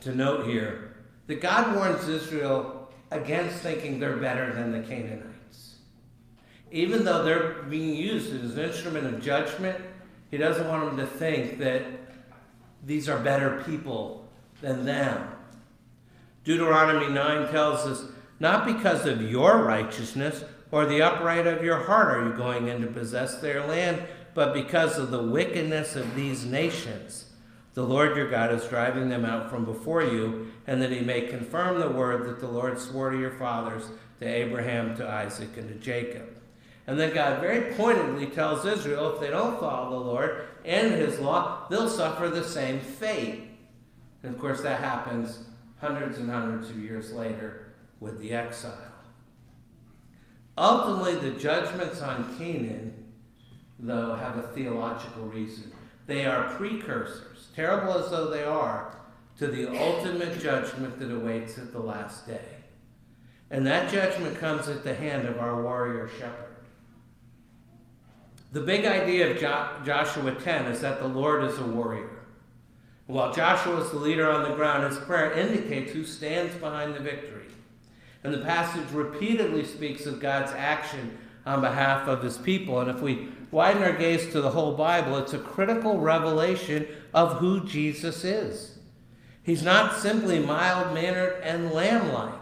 to 0.00 0.14
note 0.14 0.46
here 0.46 0.83
that 1.26 1.40
God 1.40 1.74
warns 1.76 2.08
Israel 2.08 2.90
against 3.10 3.56
thinking 3.56 3.98
they're 3.98 4.16
better 4.16 4.52
than 4.52 4.72
the 4.72 4.80
Canaanites. 4.80 5.76
Even 6.70 7.04
though 7.04 7.22
they're 7.22 7.62
being 7.64 7.94
used 7.94 8.34
as 8.34 8.56
an 8.56 8.64
instrument 8.64 9.06
of 9.06 9.22
judgment, 9.22 9.82
he 10.30 10.36
doesn't 10.36 10.66
want 10.68 10.84
them 10.84 10.96
to 10.96 11.06
think 11.06 11.58
that 11.58 11.82
these 12.84 13.08
are 13.08 13.18
better 13.18 13.62
people 13.64 14.28
than 14.60 14.84
them. 14.84 15.28
Deuteronomy 16.42 17.08
9 17.08 17.50
tells 17.50 17.86
us, 17.86 18.04
Not 18.40 18.66
because 18.66 19.06
of 19.06 19.22
your 19.22 19.62
righteousness 19.62 20.44
or 20.70 20.84
the 20.84 21.00
upright 21.00 21.46
of 21.46 21.64
your 21.64 21.84
heart 21.84 22.18
are 22.18 22.26
you 22.26 22.34
going 22.34 22.68
in 22.68 22.80
to 22.82 22.88
possess 22.88 23.36
their 23.36 23.66
land, 23.66 24.02
but 24.34 24.52
because 24.52 24.98
of 24.98 25.10
the 25.10 25.22
wickedness 25.22 25.94
of 25.96 26.14
these 26.16 26.44
nations 26.44 27.23
the 27.74 27.82
Lord 27.82 28.16
your 28.16 28.30
God 28.30 28.52
is 28.52 28.64
driving 28.66 29.08
them 29.08 29.24
out 29.24 29.50
from 29.50 29.64
before 29.64 30.02
you, 30.02 30.52
and 30.66 30.80
that 30.80 30.92
he 30.92 31.00
may 31.00 31.22
confirm 31.22 31.80
the 31.80 31.90
word 31.90 32.26
that 32.28 32.40
the 32.40 32.48
Lord 32.48 32.78
swore 32.78 33.10
to 33.10 33.18
your 33.18 33.32
fathers, 33.32 33.90
to 34.20 34.26
Abraham, 34.26 34.96
to 34.96 35.08
Isaac, 35.08 35.56
and 35.56 35.68
to 35.68 35.74
Jacob. 35.74 36.40
And 36.86 36.98
then 36.98 37.12
God 37.14 37.40
very 37.40 37.74
pointedly 37.74 38.26
tells 38.26 38.64
Israel 38.64 39.14
if 39.14 39.20
they 39.20 39.30
don't 39.30 39.58
follow 39.58 39.90
the 39.90 40.04
Lord 40.04 40.48
and 40.64 40.94
his 40.94 41.18
law, 41.18 41.66
they'll 41.68 41.88
suffer 41.88 42.28
the 42.28 42.44
same 42.44 42.78
fate. 42.78 43.42
And 44.22 44.34
of 44.34 44.40
course, 44.40 44.60
that 44.62 44.80
happens 44.80 45.40
hundreds 45.80 46.18
and 46.18 46.30
hundreds 46.30 46.70
of 46.70 46.78
years 46.78 47.12
later 47.12 47.74
with 48.00 48.20
the 48.20 48.32
exile. 48.32 48.78
Ultimately, 50.56 51.16
the 51.16 51.36
judgments 51.38 52.00
on 52.00 52.38
Canaan, 52.38 53.12
though, 53.78 54.14
have 54.14 54.38
a 54.38 54.48
theological 54.48 55.24
reason. 55.24 55.72
They 56.06 56.26
are 56.26 56.54
precursors 56.56 57.34
terrible 57.54 57.98
as 57.98 58.10
though 58.10 58.28
they 58.30 58.44
are, 58.44 58.96
to 59.38 59.46
the 59.46 59.68
ultimate 59.80 60.40
judgment 60.40 60.98
that 60.98 61.10
awaits 61.10 61.58
at 61.58 61.72
the 61.72 61.78
last 61.78 62.26
day. 62.26 62.48
And 63.50 63.66
that 63.66 63.90
judgment 63.90 64.38
comes 64.38 64.68
at 64.68 64.84
the 64.84 64.94
hand 64.94 65.26
of 65.26 65.38
our 65.38 65.62
warrior 65.62 66.08
shepherd. 66.08 66.56
The 68.52 68.60
big 68.60 68.84
idea 68.84 69.32
of 69.32 69.38
jo- 69.38 69.68
Joshua 69.84 70.32
10 70.32 70.66
is 70.66 70.80
that 70.80 71.00
the 71.00 71.08
Lord 71.08 71.44
is 71.44 71.58
a 71.58 71.64
warrior. 71.64 72.10
While 73.06 73.34
Joshua 73.34 73.80
is 73.80 73.90
the 73.90 73.98
leader 73.98 74.30
on 74.30 74.48
the 74.48 74.56
ground, 74.56 74.84
his 74.84 75.02
prayer 75.02 75.32
indicates 75.32 75.92
who 75.92 76.04
stands 76.04 76.54
behind 76.54 76.94
the 76.94 77.00
victory. 77.00 77.46
And 78.22 78.32
the 78.32 78.38
passage 78.38 78.90
repeatedly 78.92 79.64
speaks 79.64 80.06
of 80.06 80.20
God's 80.20 80.52
action 80.52 81.18
on 81.44 81.60
behalf 81.60 82.08
of 82.08 82.22
his 82.22 82.38
people. 82.38 82.80
And 82.80 82.88
if 82.88 83.00
we 83.02 83.28
widen 83.54 83.84
our 83.84 83.92
gaze 83.92 84.32
to 84.32 84.40
the 84.40 84.50
whole 84.50 84.72
Bible, 84.72 85.16
it's 85.16 85.32
a 85.32 85.38
critical 85.38 86.00
revelation 86.00 86.88
of 87.14 87.38
who 87.38 87.64
Jesus 87.64 88.24
is. 88.24 88.78
He's 89.44 89.62
not 89.62 89.96
simply 89.96 90.40
mild 90.40 90.92
mannered 90.92 91.40
and 91.40 91.70
lamb 91.70 92.12
like. 92.12 92.32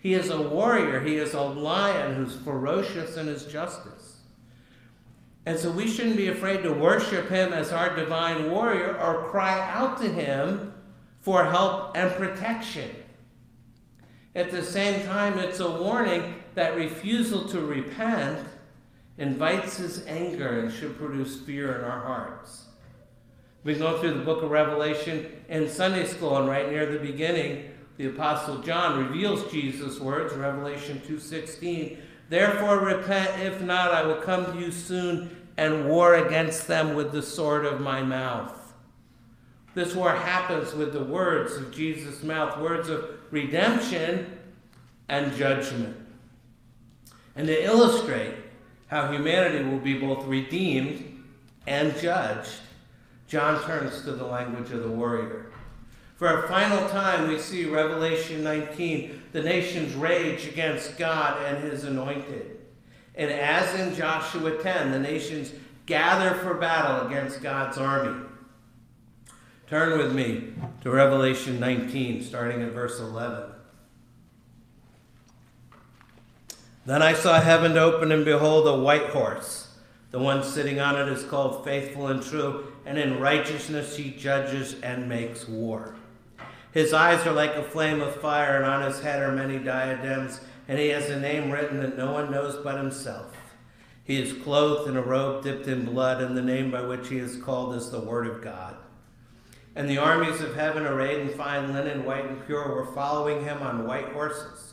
He 0.00 0.14
is 0.14 0.30
a 0.30 0.42
warrior, 0.42 0.98
he 1.00 1.14
is 1.14 1.32
a 1.34 1.42
lion 1.42 2.16
who's 2.16 2.34
ferocious 2.34 3.16
in 3.16 3.28
his 3.28 3.44
justice. 3.44 4.16
And 5.46 5.56
so 5.56 5.70
we 5.70 5.86
shouldn't 5.86 6.16
be 6.16 6.28
afraid 6.28 6.64
to 6.64 6.72
worship 6.72 7.28
him 7.28 7.52
as 7.52 7.70
our 7.70 7.94
divine 7.94 8.50
warrior 8.50 8.98
or 8.98 9.30
cry 9.30 9.60
out 9.70 9.98
to 9.98 10.08
him 10.08 10.74
for 11.20 11.44
help 11.44 11.96
and 11.96 12.10
protection. 12.16 12.90
At 14.34 14.50
the 14.50 14.64
same 14.64 15.06
time, 15.06 15.38
it's 15.38 15.60
a 15.60 15.70
warning 15.70 16.34
that 16.56 16.74
refusal 16.74 17.48
to 17.50 17.60
repent 17.60 18.44
invites 19.18 19.76
his 19.76 20.06
anger 20.06 20.60
and 20.60 20.72
should 20.72 20.96
produce 20.98 21.40
fear 21.40 21.78
in 21.78 21.84
our 21.84 22.00
hearts. 22.00 22.66
We 23.64 23.74
go 23.74 24.00
through 24.00 24.14
the 24.14 24.24
book 24.24 24.42
of 24.42 24.50
Revelation 24.50 25.30
in 25.48 25.68
Sunday 25.68 26.06
school, 26.06 26.36
and 26.36 26.48
right 26.48 26.68
near 26.68 26.86
the 26.86 26.98
beginning, 26.98 27.70
the 27.96 28.08
Apostle 28.08 28.58
John 28.58 29.06
reveals 29.06 29.50
Jesus' 29.52 30.00
words, 30.00 30.34
Revelation 30.34 31.00
2.16, 31.06 31.98
Therefore 32.28 32.80
repent, 32.80 33.40
if 33.40 33.60
not, 33.60 33.92
I 33.92 34.02
will 34.02 34.16
come 34.16 34.46
to 34.46 34.58
you 34.58 34.72
soon 34.72 35.36
and 35.56 35.88
war 35.88 36.14
against 36.14 36.66
them 36.66 36.94
with 36.94 37.12
the 37.12 37.22
sword 37.22 37.66
of 37.66 37.80
my 37.80 38.02
mouth. 38.02 38.74
This 39.74 39.94
war 39.94 40.12
happens 40.12 40.74
with 40.74 40.92
the 40.92 41.04
words 41.04 41.56
of 41.56 41.70
Jesus' 41.70 42.22
mouth, 42.22 42.58
words 42.58 42.88
of 42.88 43.08
redemption 43.30 44.38
and 45.08 45.34
judgment. 45.36 45.96
And 47.36 47.46
to 47.46 47.64
illustrate 47.64 48.34
how 48.92 49.10
humanity 49.10 49.64
will 49.64 49.78
be 49.78 49.94
both 49.94 50.22
redeemed 50.26 51.24
and 51.66 51.96
judged, 51.98 52.60
John 53.26 53.64
turns 53.64 54.02
to 54.02 54.12
the 54.12 54.26
language 54.26 54.70
of 54.70 54.82
the 54.82 54.88
warrior. 54.90 55.50
For 56.16 56.44
a 56.44 56.48
final 56.48 56.86
time, 56.90 57.26
we 57.26 57.38
see 57.38 57.64
Revelation 57.64 58.44
19 58.44 59.22
the 59.32 59.42
nations 59.42 59.94
rage 59.94 60.46
against 60.46 60.98
God 60.98 61.42
and 61.46 61.64
his 61.64 61.84
anointed. 61.84 62.58
And 63.14 63.30
as 63.30 63.80
in 63.80 63.94
Joshua 63.94 64.62
10, 64.62 64.92
the 64.92 64.98
nations 64.98 65.52
gather 65.86 66.34
for 66.40 66.52
battle 66.52 67.06
against 67.06 67.40
God's 67.40 67.78
army. 67.78 68.26
Turn 69.68 69.96
with 69.96 70.14
me 70.14 70.52
to 70.82 70.90
Revelation 70.90 71.58
19, 71.58 72.22
starting 72.22 72.60
at 72.60 72.72
verse 72.72 73.00
11. 73.00 73.51
Then 76.84 77.00
I 77.00 77.12
saw 77.12 77.40
heaven 77.40 77.78
open, 77.78 78.10
and 78.10 78.24
behold, 78.24 78.66
a 78.66 78.76
white 78.76 79.10
horse. 79.10 79.68
The 80.10 80.18
one 80.18 80.42
sitting 80.42 80.80
on 80.80 80.96
it 80.96 81.08
is 81.08 81.24
called 81.24 81.64
Faithful 81.64 82.08
and 82.08 82.22
True, 82.22 82.72
and 82.84 82.98
in 82.98 83.20
righteousness 83.20 83.96
he 83.96 84.10
judges 84.10 84.80
and 84.80 85.08
makes 85.08 85.48
war. 85.48 85.94
His 86.72 86.92
eyes 86.92 87.26
are 87.26 87.32
like 87.32 87.54
a 87.54 87.62
flame 87.62 88.00
of 88.00 88.16
fire, 88.16 88.56
and 88.56 88.64
on 88.64 88.82
his 88.82 89.00
head 89.00 89.22
are 89.22 89.30
many 89.30 89.58
diadems, 89.58 90.40
and 90.66 90.78
he 90.78 90.88
has 90.88 91.08
a 91.08 91.20
name 91.20 91.50
written 91.50 91.80
that 91.80 91.96
no 91.96 92.12
one 92.12 92.30
knows 92.30 92.56
but 92.64 92.76
himself. 92.78 93.36
He 94.04 94.20
is 94.20 94.42
clothed 94.42 94.88
in 94.88 94.96
a 94.96 95.02
robe 95.02 95.44
dipped 95.44 95.68
in 95.68 95.84
blood, 95.84 96.20
and 96.20 96.36
the 96.36 96.42
name 96.42 96.70
by 96.70 96.82
which 96.82 97.08
he 97.08 97.18
is 97.18 97.36
called 97.36 97.76
is 97.76 97.90
the 97.90 98.00
Word 98.00 98.26
of 98.26 98.42
God. 98.42 98.76
And 99.76 99.88
the 99.88 99.98
armies 99.98 100.40
of 100.40 100.56
heaven, 100.56 100.84
arrayed 100.84 101.20
in 101.20 101.28
fine 101.28 101.72
linen, 101.72 102.04
white 102.04 102.26
and 102.26 102.44
pure, 102.44 102.74
were 102.74 102.92
following 102.92 103.44
him 103.44 103.62
on 103.62 103.86
white 103.86 104.08
horses. 104.08 104.71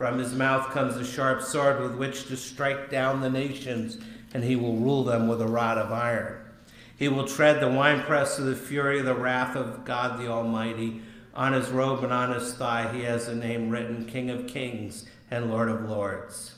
From 0.00 0.18
his 0.18 0.32
mouth 0.32 0.70
comes 0.70 0.96
a 0.96 1.04
sharp 1.04 1.42
sword 1.42 1.78
with 1.78 1.94
which 1.94 2.24
to 2.28 2.36
strike 2.38 2.88
down 2.88 3.20
the 3.20 3.28
nations, 3.28 3.98
and 4.32 4.42
he 4.42 4.56
will 4.56 4.76
rule 4.76 5.04
them 5.04 5.28
with 5.28 5.42
a 5.42 5.46
rod 5.46 5.76
of 5.76 5.92
iron. 5.92 6.38
He 6.96 7.06
will 7.08 7.26
tread 7.26 7.60
the 7.60 7.68
winepress 7.68 8.38
of 8.38 8.46
the 8.46 8.56
fury 8.56 9.00
of 9.00 9.04
the 9.04 9.14
wrath 9.14 9.56
of 9.56 9.84
God 9.84 10.18
the 10.18 10.26
Almighty. 10.26 11.02
On 11.34 11.52
his 11.52 11.68
robe 11.68 12.02
and 12.02 12.14
on 12.14 12.32
his 12.32 12.54
thigh 12.54 12.90
he 12.94 13.02
has 13.02 13.28
a 13.28 13.34
name 13.34 13.68
written 13.68 14.06
King 14.06 14.30
of 14.30 14.46
Kings 14.46 15.04
and 15.30 15.50
Lord 15.50 15.68
of 15.68 15.86
Lords. 15.86 16.54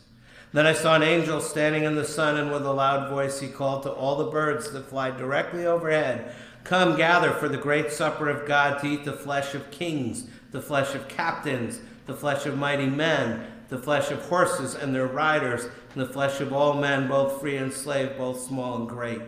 Then 0.52 0.64
I 0.64 0.72
saw 0.72 0.94
an 0.94 1.02
angel 1.02 1.40
standing 1.40 1.82
in 1.82 1.96
the 1.96 2.04
sun, 2.04 2.36
and 2.36 2.52
with 2.52 2.64
a 2.64 2.72
loud 2.72 3.10
voice 3.10 3.40
he 3.40 3.48
called 3.48 3.82
to 3.82 3.90
all 3.90 4.14
the 4.14 4.30
birds 4.30 4.70
that 4.70 4.86
fly 4.86 5.10
directly 5.10 5.66
overhead 5.66 6.32
Come 6.62 6.96
gather 6.96 7.32
for 7.32 7.48
the 7.48 7.58
great 7.58 7.90
supper 7.90 8.28
of 8.28 8.46
God 8.46 8.78
to 8.78 8.86
eat 8.86 9.04
the 9.04 9.12
flesh 9.12 9.52
of 9.56 9.72
kings, 9.72 10.28
the 10.52 10.62
flesh 10.62 10.94
of 10.94 11.08
captains 11.08 11.80
the 12.06 12.14
flesh 12.14 12.46
of 12.46 12.58
mighty 12.58 12.86
men, 12.86 13.46
the 13.68 13.78
flesh 13.78 14.10
of 14.10 14.22
horses 14.26 14.74
and 14.74 14.94
their 14.94 15.06
riders, 15.06 15.64
and 15.94 16.02
the 16.02 16.12
flesh 16.12 16.40
of 16.40 16.52
all 16.52 16.74
men, 16.74 17.08
both 17.08 17.40
free 17.40 17.56
and 17.56 17.72
slave, 17.72 18.16
both 18.18 18.40
small 18.40 18.76
and 18.76 18.88
great. 18.88 19.22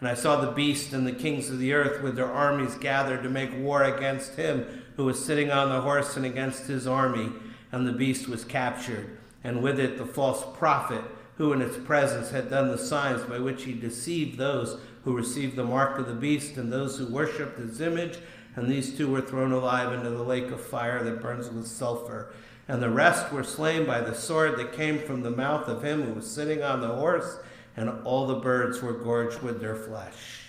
And 0.00 0.08
I 0.08 0.14
saw 0.14 0.40
the 0.40 0.50
beast 0.50 0.92
and 0.92 1.06
the 1.06 1.12
kings 1.12 1.48
of 1.48 1.60
the 1.60 1.72
earth 1.72 2.02
with 2.02 2.16
their 2.16 2.30
armies 2.30 2.74
gathered 2.74 3.22
to 3.22 3.30
make 3.30 3.56
war 3.56 3.84
against 3.84 4.34
him 4.34 4.82
who 4.96 5.04
was 5.04 5.24
sitting 5.24 5.52
on 5.52 5.68
the 5.68 5.80
horse 5.80 6.16
and 6.16 6.26
against 6.26 6.66
his 6.66 6.88
army. 6.88 7.30
And 7.70 7.86
the 7.86 7.92
beast 7.92 8.28
was 8.28 8.44
captured, 8.44 9.16
and 9.44 9.62
with 9.62 9.78
it 9.78 9.98
the 9.98 10.04
false 10.04 10.44
prophet, 10.58 11.04
who 11.36 11.52
in 11.52 11.62
its 11.62 11.76
presence 11.76 12.30
had 12.30 12.50
done 12.50 12.68
the 12.68 12.78
signs 12.78 13.22
by 13.22 13.38
which 13.38 13.62
he 13.62 13.72
deceived 13.72 14.38
those 14.38 14.80
who 15.04 15.16
received 15.16 15.56
the 15.56 15.64
mark 15.64 15.98
of 15.98 16.06
the 16.06 16.14
beast 16.14 16.56
and 16.56 16.72
those 16.72 16.98
who 16.98 17.06
worshipped 17.06 17.58
his 17.58 17.80
image 17.80 18.18
and 18.54 18.68
these 18.68 18.96
two 18.96 19.08
were 19.08 19.22
thrown 19.22 19.52
alive 19.52 19.92
into 19.92 20.10
the 20.10 20.22
lake 20.22 20.50
of 20.50 20.60
fire 20.60 21.02
that 21.02 21.22
burns 21.22 21.50
with 21.50 21.66
sulfur. 21.66 22.34
And 22.68 22.82
the 22.82 22.90
rest 22.90 23.32
were 23.32 23.44
slain 23.44 23.86
by 23.86 24.00
the 24.00 24.14
sword 24.14 24.58
that 24.58 24.72
came 24.72 24.98
from 24.98 25.22
the 25.22 25.30
mouth 25.30 25.68
of 25.68 25.82
him 25.82 26.02
who 26.02 26.12
was 26.14 26.30
sitting 26.30 26.62
on 26.62 26.80
the 26.80 26.94
horse, 26.94 27.38
and 27.76 27.90
all 28.04 28.26
the 28.26 28.36
birds 28.36 28.82
were 28.82 28.92
gorged 28.92 29.42
with 29.42 29.60
their 29.60 29.76
flesh. 29.76 30.40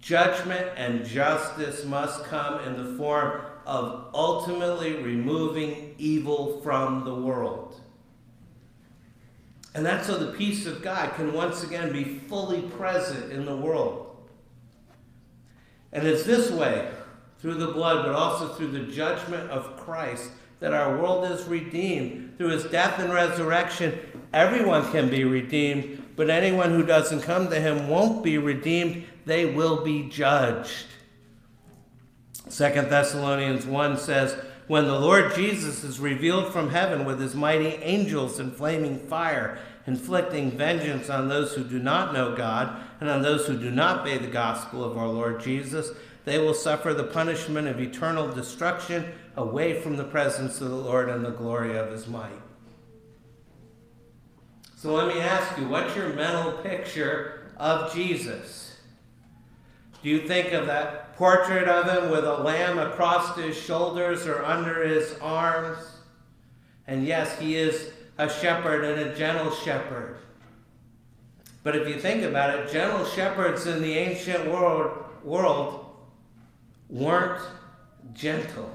Judgment 0.00 0.68
and 0.76 1.04
justice 1.04 1.84
must 1.84 2.24
come 2.24 2.60
in 2.60 2.76
the 2.76 2.96
form 2.96 3.42
of 3.66 4.06
ultimately 4.14 4.94
removing 4.94 5.94
evil 5.98 6.60
from 6.62 7.04
the 7.04 7.14
world. 7.14 7.80
And 9.74 9.84
that's 9.84 10.06
so 10.06 10.16
the 10.16 10.32
peace 10.32 10.66
of 10.66 10.82
God 10.82 11.14
can 11.14 11.32
once 11.32 11.62
again 11.62 11.92
be 11.92 12.04
fully 12.04 12.62
present 12.62 13.32
in 13.32 13.44
the 13.44 13.56
world. 13.56 14.07
And 15.92 16.06
it's 16.06 16.24
this 16.24 16.50
way, 16.50 16.90
through 17.40 17.54
the 17.54 17.68
blood, 17.68 18.04
but 18.04 18.14
also 18.14 18.48
through 18.48 18.72
the 18.72 18.92
judgment 18.92 19.50
of 19.50 19.76
Christ, 19.76 20.30
that 20.60 20.74
our 20.74 20.98
world 20.98 21.30
is 21.30 21.46
redeemed. 21.46 22.36
Through 22.36 22.48
his 22.48 22.64
death 22.64 22.98
and 22.98 23.12
resurrection, 23.12 23.98
everyone 24.32 24.90
can 24.90 25.08
be 25.08 25.24
redeemed, 25.24 26.02
but 26.16 26.30
anyone 26.30 26.70
who 26.70 26.84
doesn't 26.84 27.22
come 27.22 27.48
to 27.48 27.60
him 27.60 27.88
won't 27.88 28.24
be 28.24 28.38
redeemed. 28.38 29.04
They 29.24 29.46
will 29.46 29.84
be 29.84 30.08
judged. 30.08 30.86
Second 32.48 32.88
Thessalonians 32.88 33.66
1 33.66 33.98
says, 33.98 34.36
When 34.66 34.86
the 34.86 34.98
Lord 34.98 35.34
Jesus 35.34 35.84
is 35.84 36.00
revealed 36.00 36.52
from 36.52 36.70
heaven 36.70 37.04
with 37.04 37.20
his 37.20 37.34
mighty 37.34 37.74
angels 37.82 38.40
in 38.40 38.50
flaming 38.50 38.98
fire, 38.98 39.58
inflicting 39.86 40.50
vengeance 40.50 41.08
on 41.08 41.28
those 41.28 41.54
who 41.54 41.62
do 41.62 41.78
not 41.78 42.12
know 42.12 42.34
God 42.34 42.84
and 43.00 43.08
on 43.08 43.22
those 43.22 43.46
who 43.46 43.56
do 43.56 43.70
not 43.70 44.00
obey 44.00 44.18
the 44.18 44.26
gospel 44.26 44.82
of 44.82 44.98
our 44.98 45.08
Lord 45.08 45.40
Jesus, 45.40 45.92
they 46.24 46.38
will 46.38 46.54
suffer 46.54 46.92
the 46.92 47.04
punishment 47.04 47.68
of 47.68 47.80
eternal 47.80 48.30
destruction 48.30 49.12
away 49.36 49.80
from 49.80 49.96
the 49.96 50.04
presence 50.04 50.60
of 50.60 50.70
the 50.70 50.76
Lord 50.76 51.08
and 51.08 51.24
the 51.24 51.30
glory 51.30 51.76
of 51.76 51.90
his 51.90 52.08
might. 52.08 52.32
So 54.76 54.94
let 54.94 55.08
me 55.08 55.20
ask 55.20 55.58
you, 55.58 55.68
what's 55.68 55.96
your 55.96 56.10
mental 56.10 56.52
picture 56.52 57.52
of 57.56 57.92
Jesus? 57.94 58.76
Do 60.02 60.08
you 60.08 60.28
think 60.28 60.52
of 60.52 60.66
that 60.66 61.16
portrait 61.16 61.68
of 61.68 61.86
him 61.90 62.10
with 62.10 62.24
a 62.24 62.38
lamb 62.38 62.78
across 62.78 63.36
his 63.36 63.56
shoulders 63.56 64.26
or 64.26 64.44
under 64.44 64.86
his 64.86 65.16
arms? 65.20 65.78
And 66.86 67.04
yes, 67.04 67.38
he 67.38 67.56
is 67.56 67.90
a 68.18 68.28
shepherd 68.28 68.84
and 68.84 69.00
a 69.00 69.16
gentle 69.16 69.50
shepherd. 69.50 70.18
But 71.68 71.76
if 71.76 71.86
you 71.86 72.00
think 72.00 72.22
about 72.22 72.58
it, 72.58 72.72
gentle 72.72 73.04
shepherds 73.04 73.66
in 73.66 73.82
the 73.82 73.92
ancient 73.92 74.50
world, 74.50 75.04
world 75.22 75.84
weren't 76.88 77.42
gentle. 78.14 78.70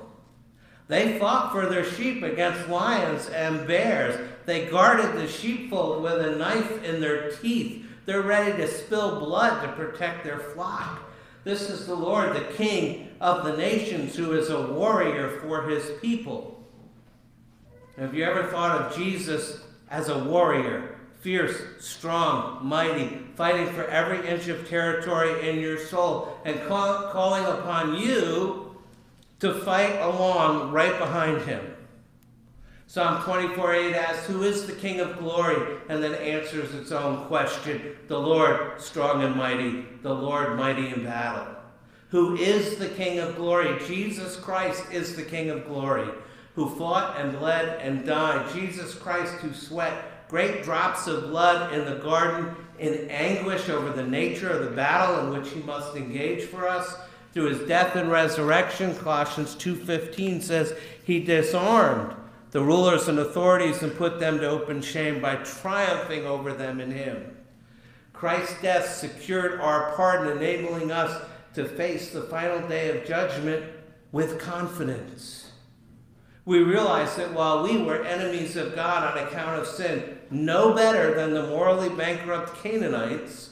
They 0.89 1.17
fought 1.17 1.51
for 1.51 1.65
their 1.65 1.83
sheep 1.83 2.21
against 2.21 2.69
lions 2.69 3.29
and 3.29 3.65
bears. 3.65 4.29
They 4.45 4.67
guarded 4.67 5.15
the 5.15 5.27
sheepfold 5.27 6.03
with 6.03 6.23
a 6.23 6.35
knife 6.35 6.83
in 6.83 7.01
their 7.01 7.31
teeth. 7.31 7.83
They're 8.05 8.21
ready 8.21 8.55
to 8.57 8.67
spill 8.67 9.19
blood 9.21 9.63
to 9.63 9.69
protect 9.69 10.23
their 10.23 10.37
flock. 10.37 11.01
This 11.43 11.71
is 11.71 11.87
the 11.87 11.95
Lord, 11.95 12.35
the 12.35 12.53
King 12.53 13.09
of 13.19 13.43
the 13.43 13.57
nations, 13.57 14.15
who 14.15 14.33
is 14.33 14.51
a 14.51 14.67
warrior 14.67 15.39
for 15.41 15.63
his 15.63 15.89
people. 15.99 16.63
Have 17.97 18.13
you 18.13 18.23
ever 18.23 18.43
thought 18.51 18.79
of 18.79 18.95
Jesus 18.95 19.63
as 19.89 20.09
a 20.09 20.23
warrior? 20.25 20.92
Fierce, 21.23 21.55
strong, 21.79 22.59
mighty, 22.61 23.17
fighting 23.35 23.67
for 23.67 23.85
every 23.85 24.27
inch 24.27 24.49
of 24.49 24.67
territory 24.67 25.49
in 25.49 25.61
your 25.61 25.79
soul, 25.79 26.37
and 26.43 26.61
call, 26.67 27.13
calling 27.13 27.45
upon 27.45 27.95
you 27.95 28.75
to 29.39 29.53
fight 29.53 30.01
along 30.01 30.73
right 30.73 30.99
behind 30.99 31.41
him. 31.43 31.65
Psalm 32.87 33.23
24 33.23 33.73
8 33.73 33.95
asks, 33.95 34.27
Who 34.27 34.43
is 34.43 34.67
the 34.67 34.73
King 34.73 34.99
of 34.99 35.17
glory? 35.17 35.77
And 35.87 36.03
then 36.03 36.13
answers 36.15 36.75
its 36.75 36.91
own 36.91 37.25
question 37.27 37.95
The 38.09 38.19
Lord, 38.19 38.81
strong 38.81 39.23
and 39.23 39.37
mighty, 39.37 39.85
the 40.01 40.13
Lord, 40.13 40.57
mighty 40.57 40.89
in 40.89 41.05
battle. 41.05 41.55
Who 42.09 42.35
is 42.35 42.75
the 42.75 42.89
King 42.89 43.19
of 43.19 43.37
glory? 43.37 43.79
Jesus 43.87 44.35
Christ 44.35 44.83
is 44.91 45.15
the 45.15 45.23
King 45.23 45.51
of 45.51 45.65
glory 45.65 46.09
who 46.55 46.69
fought 46.69 47.19
and 47.19 47.39
bled 47.39 47.79
and 47.79 48.05
died, 48.05 48.53
Jesus 48.53 48.93
Christ 48.93 49.33
who 49.35 49.53
sweat 49.53 50.12
great 50.33 50.63
drops 50.63 51.05
of 51.05 51.29
blood 51.29 51.71
in 51.75 51.85
the 51.85 52.01
garden 52.01 52.55
in 52.79 53.07
anguish 53.11 53.69
over 53.69 53.91
the 53.91 54.01
nature 54.01 54.49
of 54.49 54.63
the 54.63 54.75
battle 54.75 55.19
in 55.19 55.29
which 55.29 55.51
he 55.51 55.59
must 55.59 55.95
engage 55.95 56.43
for 56.45 56.67
us 56.67 56.95
through 57.31 57.43
his 57.43 57.67
death 57.67 57.95
and 57.95 58.09
resurrection. 58.09 58.95
Colossians 58.95 59.53
2.15 59.53 60.41
says 60.41 60.75
he 61.03 61.19
disarmed 61.19 62.15
the 62.49 62.63
rulers 62.63 63.07
and 63.07 63.19
authorities 63.19 63.83
and 63.83 63.95
put 63.95 64.19
them 64.19 64.39
to 64.39 64.49
open 64.49 64.81
shame 64.81 65.21
by 65.21 65.35
triumphing 65.35 66.25
over 66.25 66.51
them 66.51 66.81
in 66.81 66.89
him. 66.89 67.37
Christ's 68.11 68.59
death 68.59 68.89
secured 68.89 69.61
our 69.61 69.95
pardon 69.95 70.35
enabling 70.35 70.91
us 70.91 71.29
to 71.53 71.63
face 71.63 72.09
the 72.09 72.21
final 72.23 72.67
day 72.67 72.89
of 72.89 73.05
judgment 73.05 73.71
with 74.11 74.39
confidence. 74.39 75.51
We 76.45 76.63
realize 76.63 77.15
that 77.17 77.33
while 77.33 77.61
we 77.61 77.77
were 77.77 78.03
enemies 78.03 78.55
of 78.55 78.73
God 78.73 79.15
on 79.15 79.27
account 79.27 79.61
of 79.61 79.67
sin, 79.67 80.12
no 80.31 80.73
better 80.73 81.13
than 81.13 81.33
the 81.33 81.47
morally 81.47 81.89
bankrupt 81.89 82.61
Canaanites, 82.63 83.51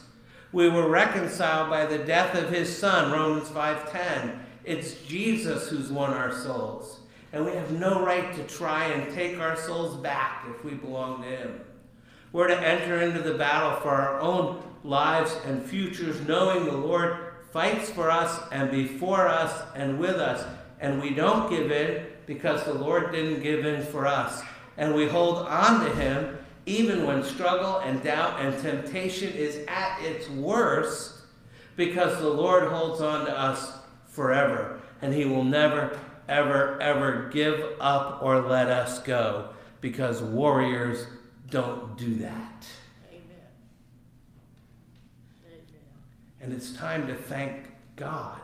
we 0.52 0.70
were 0.70 0.90
reconciled 0.90 1.70
by 1.70 1.86
the 1.86 2.00
death 2.00 2.36
of 2.36 2.50
his 2.50 2.76
son, 2.76 3.12
Romans 3.12 3.50
5:10. 3.50 4.40
It's 4.64 4.94
Jesus 5.04 5.70
who's 5.70 5.92
won 5.92 6.14
our 6.14 6.32
souls, 6.32 7.00
and 7.32 7.46
we 7.46 7.54
have 7.54 7.72
no 7.72 8.04
right 8.04 8.34
to 8.36 8.44
try 8.44 8.86
and 8.86 9.14
take 9.14 9.40
our 9.40 9.56
souls 9.56 9.96
back 9.98 10.46
if 10.50 10.64
we 10.64 10.72
belong 10.72 11.24
to 11.24 11.30
him. 11.30 11.62
We're 12.34 12.48
to 12.48 12.60
enter 12.60 13.02
into 13.02 13.22
the 13.22 13.34
battle 13.34 13.80
for 13.82 13.90
our 13.90 14.20
own 14.20 14.62
lives 14.84 15.36
and 15.46 15.64
futures, 15.64 16.20
knowing 16.28 16.66
the 16.66 16.78
Lord 16.78 17.18
fights 17.52 17.90
for 17.90 18.10
us 18.10 18.40
and 18.52 18.72
before 18.72 19.28
us 19.28 19.54
and 19.76 20.00
with 20.00 20.16
us. 20.16 20.46
And 20.80 21.02
we 21.02 21.12
don't 21.12 21.50
give 21.50 21.72
in 21.72 22.08
because 22.26 22.64
the 22.64 22.74
Lord 22.74 23.12
didn't 23.12 23.44
give 23.44 23.66
in 23.66 23.84
for 23.84 24.08
us. 24.08 24.42
And 24.78 24.96
we 24.96 25.08
hold 25.08 25.40
on 25.40 25.86
to 25.86 25.96
Him 25.96 26.38
even 26.66 27.06
when 27.06 27.24
struggle 27.24 27.80
and 27.80 28.04
doubt 28.04 28.40
and 28.40 28.58
temptation 28.62 29.34
is 29.34 29.66
at 29.68 30.00
its 30.02 30.30
worst 30.30 31.22
because 31.76 32.20
the 32.20 32.30
Lord 32.30 32.68
holds 32.68 33.02
on 33.02 33.26
to 33.26 33.38
us 33.38 33.80
forever. 34.06 34.80
And 35.02 35.14
He 35.14 35.26
will 35.26 35.44
never, 35.44 35.98
ever, 36.30 36.80
ever 36.80 37.30
give 37.34 37.60
up 37.80 38.22
or 38.22 38.42
let 38.42 38.68
us 38.68 39.00
go 39.00 39.50
because 39.80 40.22
warriors 40.22 41.08
don't 41.50 41.98
do 41.98 42.16
that. 42.16 42.66
Amen. 43.10 43.24
Amen. 45.46 45.60
And 46.40 46.54
it's 46.54 46.74
time 46.74 47.08
to 47.08 47.16
thank 47.16 47.72
God 47.96 48.40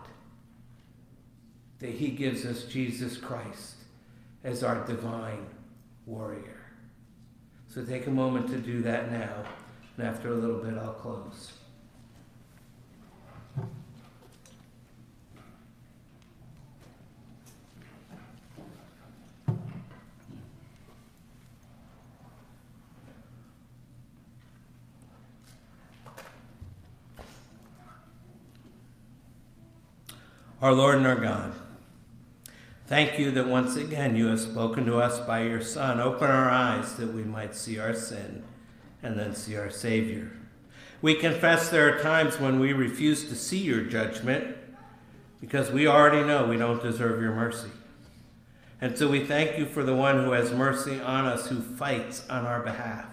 that 1.80 1.92
He 1.92 2.10
gives 2.10 2.46
us 2.46 2.64
Jesus 2.64 3.18
Christ 3.18 3.76
as 4.44 4.64
our 4.64 4.86
divine 4.88 5.46
warrior. 6.08 6.57
So 7.78 7.86
take 7.86 8.08
a 8.08 8.10
moment 8.10 8.50
to 8.50 8.58
do 8.58 8.82
that 8.82 9.12
now, 9.12 9.46
and 9.98 10.08
after 10.08 10.32
a 10.32 10.34
little 10.34 10.58
bit, 10.58 10.74
I'll 10.80 10.94
close. 10.94 11.54
Our 30.64 30.74
Lord 30.74 30.96
and 30.96 31.06
our 31.06 31.16
God, 31.16 31.54
thank 32.88 33.20
you 33.20 33.32
that 33.32 33.48
once 33.48 33.76
again 33.76 34.16
you 34.16 34.28
have 34.28 34.40
spoken 34.40 34.86
to 34.86 34.98
us 34.98 35.20
by 35.20 35.44
your 35.44 35.62
Son. 35.62 36.00
Open 36.00 36.30
our 36.30 36.50
eyes 36.50 36.96
that 36.96 37.14
we 37.14 37.24
might 37.24 37.56
see 37.56 37.78
our 37.80 37.94
sin 37.94 38.44
and 39.04 39.18
then 39.18 39.36
see 39.36 39.56
our 39.56 39.70
Savior. 39.70 40.32
We 41.02 41.14
confess 41.14 41.70
there 41.70 41.96
are 41.96 42.02
times 42.02 42.40
when 42.40 42.60
we 42.60 42.74
refuse 42.74 43.30
to 43.30 43.36
see 43.36 43.60
your 43.60 43.82
judgment 43.82 44.58
because 45.40 45.70
we 45.70 45.88
already 45.88 46.26
know 46.26 46.46
we 46.46 46.58
don't 46.58 46.82
deserve 46.82 47.22
your 47.22 47.34
mercy. 47.34 47.70
And 48.82 48.98
so 48.98 49.08
we 49.08 49.24
thank 49.24 49.58
you 49.58 49.66
for 49.66 49.84
the 49.84 49.96
one 49.96 50.24
who 50.24 50.32
has 50.32 50.52
mercy 50.52 51.00
on 51.00 51.26
us, 51.26 51.48
who 51.48 51.62
fights 51.62 52.28
on 52.30 52.46
our 52.46 52.62
behalf. 52.62 53.06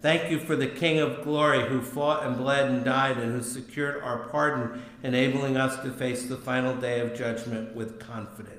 Thank 0.00 0.30
you 0.30 0.38
for 0.38 0.54
the 0.54 0.68
King 0.68 1.00
of 1.00 1.24
glory 1.24 1.68
who 1.68 1.82
fought 1.82 2.24
and 2.24 2.36
bled 2.36 2.70
and 2.70 2.84
died 2.84 3.18
and 3.18 3.32
who 3.32 3.42
secured 3.42 4.00
our 4.02 4.28
pardon, 4.28 4.82
enabling 5.02 5.56
us 5.56 5.82
to 5.82 5.90
face 5.90 6.26
the 6.26 6.36
final 6.36 6.76
day 6.76 7.00
of 7.00 7.16
judgment 7.16 7.74
with 7.74 7.98
confidence. 7.98 8.57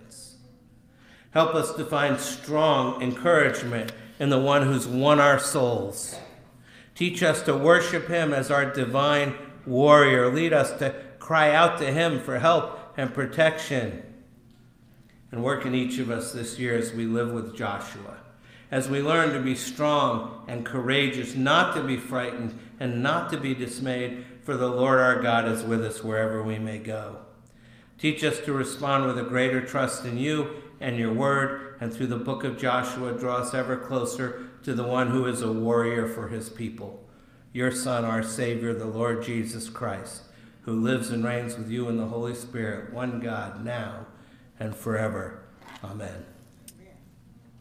Help 1.31 1.55
us 1.55 1.73
to 1.75 1.85
find 1.85 2.19
strong 2.19 3.01
encouragement 3.01 3.91
in 4.19 4.29
the 4.29 4.39
one 4.39 4.63
who's 4.63 4.87
won 4.87 5.19
our 5.19 5.39
souls. 5.39 6.15
Teach 6.95 7.23
us 7.23 7.41
to 7.43 7.55
worship 7.55 8.07
him 8.07 8.33
as 8.33 8.51
our 8.51 8.65
divine 8.65 9.35
warrior. 9.65 10.33
Lead 10.33 10.53
us 10.53 10.77
to 10.79 10.93
cry 11.19 11.53
out 11.53 11.77
to 11.79 11.91
him 11.91 12.19
for 12.19 12.39
help 12.39 12.79
and 12.97 13.13
protection. 13.13 14.03
And 15.31 15.43
work 15.43 15.65
in 15.65 15.75
each 15.75 15.99
of 15.99 16.09
us 16.09 16.31
this 16.33 16.57
year 16.57 16.75
as 16.77 16.91
we 16.91 17.05
live 17.05 17.31
with 17.31 17.55
Joshua 17.55 18.17
as 18.71 18.89
we 18.89 19.01
learn 19.01 19.33
to 19.33 19.39
be 19.39 19.55
strong 19.55 20.43
and 20.47 20.65
courageous, 20.65 21.35
not 21.35 21.75
to 21.75 21.83
be 21.83 21.97
frightened 21.97 22.57
and 22.79 23.01
not 23.01 23.31
to 23.31 23.37
be 23.37 23.53
dismayed, 23.53 24.25
for 24.43 24.55
the 24.55 24.67
Lord 24.69 24.99
our 24.99 25.21
God 25.21 25.47
is 25.47 25.63
with 25.63 25.83
us 25.83 26.03
wherever 26.03 26.43
we 26.43 26.59
may 26.59 26.77
go. 26.77 27.17
Teach 27.97 28.23
us 28.23 28.39
to 28.41 28.53
respond 28.53 29.05
with 29.05 29.17
a 29.17 29.23
greater 29.23 29.61
trust 29.61 30.05
in 30.05 30.17
you 30.17 30.49
and 30.81 30.97
your 30.97 31.13
word, 31.13 31.75
and 31.81 31.93
through 31.93 32.07
the 32.07 32.17
book 32.17 32.43
of 32.43 32.57
Joshua, 32.57 33.13
draw 33.13 33.37
us 33.37 33.53
ever 33.53 33.77
closer 33.77 34.49
to 34.63 34.73
the 34.73 34.83
one 34.83 35.09
who 35.09 35.25
is 35.25 35.41
a 35.41 35.51
warrior 35.51 36.07
for 36.07 36.29
his 36.29 36.49
people, 36.49 37.03
your 37.53 37.71
Son, 37.71 38.05
our 38.05 38.23
Savior, 38.23 38.73
the 38.73 38.85
Lord 38.85 39.23
Jesus 39.23 39.69
Christ, 39.69 40.23
who 40.61 40.79
lives 40.79 41.09
and 41.09 41.23
reigns 41.23 41.57
with 41.57 41.69
you 41.69 41.89
in 41.89 41.97
the 41.97 42.07
Holy 42.07 42.35
Spirit, 42.35 42.93
one 42.93 43.19
God, 43.19 43.63
now 43.63 44.05
and 44.59 44.75
forever. 44.75 45.43
Amen. 45.83 46.38